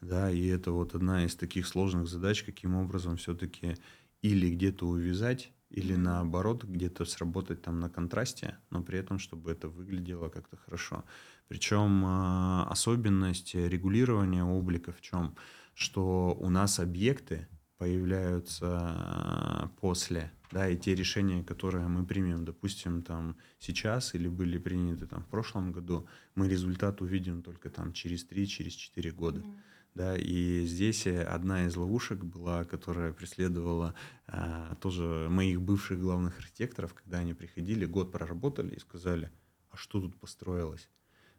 да, 0.04 0.30
и 0.30 0.46
это 0.48 0.72
вот 0.72 0.96
одна 0.96 1.26
из 1.26 1.36
таких 1.36 1.66
сложных 1.66 2.08
задач, 2.08 2.44
каким 2.44 2.76
образом 2.76 3.18
все-таки 3.18 3.78
или 4.22 4.50
где-то 4.50 4.86
увязать, 4.88 5.52
или 5.70 5.96
наоборот 5.96 6.64
где-то 6.66 7.06
сработать 7.06 7.62
там 7.62 7.80
на 7.80 7.90
контрасте, 7.90 8.58
но 8.70 8.84
при 8.84 9.00
этом, 9.00 9.18
чтобы 9.18 9.52
это 9.52 9.70
выглядело 9.70 10.30
как-то 10.30 10.58
хорошо. 10.58 11.04
Причем 11.48 12.06
э, 12.06 12.64
особенность 12.70 13.56
регулирования 13.56 14.44
облика 14.44 14.92
в 14.92 15.02
чем? 15.02 15.36
Что 15.74 16.38
у 16.40 16.50
нас 16.50 16.80
объекты 16.80 17.48
появляются 17.78 19.72
после, 19.82 20.32
да, 20.54 20.70
и 20.70 20.78
те 20.78 20.96
решения, 20.96 21.44
которые 21.44 21.88
мы 21.88 22.06
примем, 22.06 22.46
допустим, 22.46 23.02
там 23.02 23.36
сейчас 23.60 24.16
или 24.16 24.28
были 24.28 24.58
приняты 24.58 25.08
там 25.08 25.24
в 25.24 25.28
прошлом 25.28 25.72
году, 25.72 26.08
мы 26.36 26.48
результат 26.48 27.02
увидим 27.02 27.42
только 27.42 27.70
там 27.70 27.94
через 27.94 28.24
3, 28.26 28.48
через 28.48 28.74
4 28.74 29.12
года. 29.12 29.40
Mm-hmm 29.40 29.60
да, 29.96 30.18
и 30.18 30.66
здесь 30.66 31.06
э, 31.06 31.22
одна 31.22 31.66
из 31.66 31.76
ловушек 31.76 32.24
была, 32.24 32.66
которая 32.66 33.14
преследовала 33.14 33.94
а, 34.28 34.76
тоже 34.82 35.28
моих 35.30 35.62
бывших 35.62 36.00
главных 36.00 36.40
архитекторов, 36.40 36.96
когда 36.96 37.20
они 37.20 37.36
приходили, 37.36 37.86
год 37.86 38.12
проработали 38.12 38.74
и 38.74 38.80
сказали, 38.80 39.32
а 39.70 39.78
что 39.78 40.02
тут 40.02 40.16
построилось? 40.20 40.90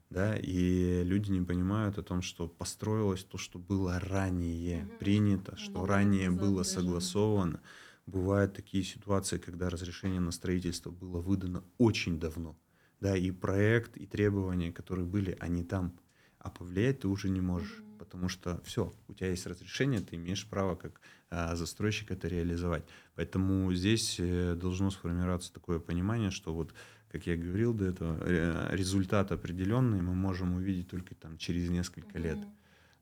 Да, 0.09 0.37
и 0.37 1.03
люди 1.03 1.33
не 1.33 1.41
понимают 1.41 1.99
о 1.99 2.03
том, 2.03 2.23
что 2.23 2.47
построилось 2.47 3.25
то, 3.25 3.39
что 3.39 3.59
было 3.59 3.99
ранее 3.99 4.83
mm-hmm. 4.83 4.99
принято, 4.99 5.57
что 5.57 5.73
mm-hmm. 5.73 5.87
ранее 5.87 6.31
было 6.31 6.63
согласовано. 6.63 7.61
Бывают 8.07 8.55
такие 8.55 8.85
ситуации, 8.85 9.39
когда 9.39 9.71
разрешение 9.71 10.21
на 10.21 10.31
строительство 10.31 10.91
было 10.91 11.21
выдано 11.21 11.65
очень 11.79 12.21
давно, 12.21 12.59
да, 13.01 13.17
и 13.17 13.31
проект, 13.31 13.97
и 13.97 14.07
требования, 14.07 14.73
которые 14.73 15.07
были, 15.07 15.37
они 15.41 15.65
там, 15.65 15.99
а 16.39 16.51
повлиять 16.51 17.01
ты 17.01 17.09
уже 17.09 17.31
не 17.31 17.41
можешь. 17.41 17.79
Mm-hmm 17.79 17.85
потому 18.15 18.29
что 18.29 18.61
все, 18.65 18.95
у 19.09 19.15
тебя 19.15 19.31
есть 19.31 19.47
разрешение, 19.47 20.01
ты 20.01 20.17
имеешь 20.17 20.47
право 20.47 20.77
как 20.77 21.01
а, 21.31 21.57
застройщик 21.57 22.11
это 22.11 22.29
реализовать. 22.29 22.85
Поэтому 23.17 23.73
здесь 23.75 24.17
э, 24.21 24.55
должно 24.55 24.91
сформироваться 24.91 25.53
такое 25.53 25.81
понимание, 25.81 26.31
что 26.31 26.55
вот, 26.55 26.75
как 27.11 27.27
я 27.27 27.37
говорил 27.37 27.75
до 27.75 27.87
этого, 27.87 28.73
результат 28.73 29.33
определенный 29.33 30.01
мы 30.01 30.15
можем 30.15 30.55
увидеть 30.55 30.89
только 30.89 31.15
там 31.15 31.39
через 31.39 31.71
несколько 31.71 32.19
лет. 32.19 32.39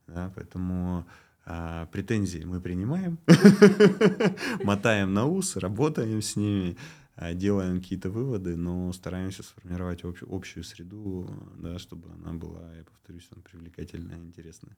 Да, 0.06 0.32
поэтому 0.34 1.06
а, 1.44 1.86
претензии 1.86 2.44
мы 2.44 2.60
принимаем, 2.60 3.18
мотаем 4.64 5.12
на 5.12 5.26
ус, 5.26 5.56
работаем 5.56 6.22
с 6.22 6.36
ними, 6.36 6.76
а, 7.16 7.34
делаем 7.34 7.80
какие-то 7.80 8.10
выводы, 8.10 8.56
но 8.56 8.92
стараемся 8.92 9.42
сформировать 9.42 10.02
общую 10.04 10.64
среду, 10.64 11.28
да, 11.56 11.78
чтобы 11.78 12.10
она 12.12 12.32
была, 12.32 12.74
я 12.76 12.84
повторюсь, 12.84 13.28
привлекательная 13.44 14.18
и 14.18 14.24
интересная. 14.24 14.76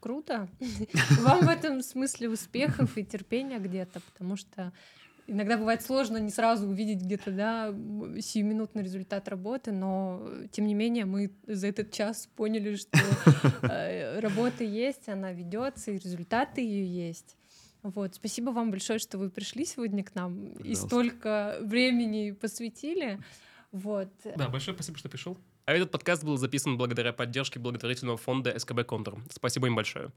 Круто. 0.00 0.48
Вам 1.20 1.46
в 1.46 1.48
этом 1.48 1.82
смысле 1.82 2.30
успехов 2.30 2.96
и 2.96 3.04
терпения 3.04 3.58
где-то, 3.58 4.00
потому 4.00 4.36
что 4.36 4.72
иногда 5.28 5.56
бывает 5.56 5.82
сложно 5.82 6.16
не 6.16 6.30
сразу 6.30 6.66
увидеть 6.66 7.02
где-то, 7.02 7.30
да, 7.30 7.68
сиюминутный 8.20 8.82
результат 8.82 9.28
работы, 9.28 9.70
но 9.70 10.28
тем 10.50 10.66
не 10.66 10.74
менее 10.74 11.04
мы 11.04 11.30
за 11.46 11.68
этот 11.68 11.92
час 11.92 12.28
поняли, 12.34 12.74
что 12.76 12.98
э, 13.62 14.18
работа 14.20 14.64
есть, 14.64 15.08
она 15.08 15.32
ведется, 15.32 15.92
и 15.92 15.98
результаты 15.98 16.62
ее 16.62 17.06
есть. 17.06 17.36
Вот, 17.82 18.16
спасибо 18.16 18.50
вам 18.50 18.70
большое, 18.70 18.98
что 18.98 19.18
вы 19.18 19.30
пришли 19.30 19.64
сегодня 19.64 20.02
к 20.02 20.14
нам 20.14 20.36
Пожалуйста. 20.36 20.68
и 20.68 20.74
столько 20.74 21.58
времени 21.60 22.32
посвятили. 22.32 23.20
Вот. 23.70 24.08
Да, 24.36 24.48
большое 24.48 24.74
спасибо, 24.74 24.98
что 24.98 25.08
пришел. 25.08 25.38
А 25.66 25.74
этот 25.74 25.90
подкаст 25.90 26.24
был 26.24 26.38
записан 26.38 26.78
благодаря 26.78 27.12
поддержке 27.12 27.58
благотворительного 27.58 28.16
фонда 28.16 28.58
СКБ 28.58 28.86
«Контур». 28.86 29.22
Спасибо 29.30 29.66
им 29.66 29.76
большое. 29.76 30.10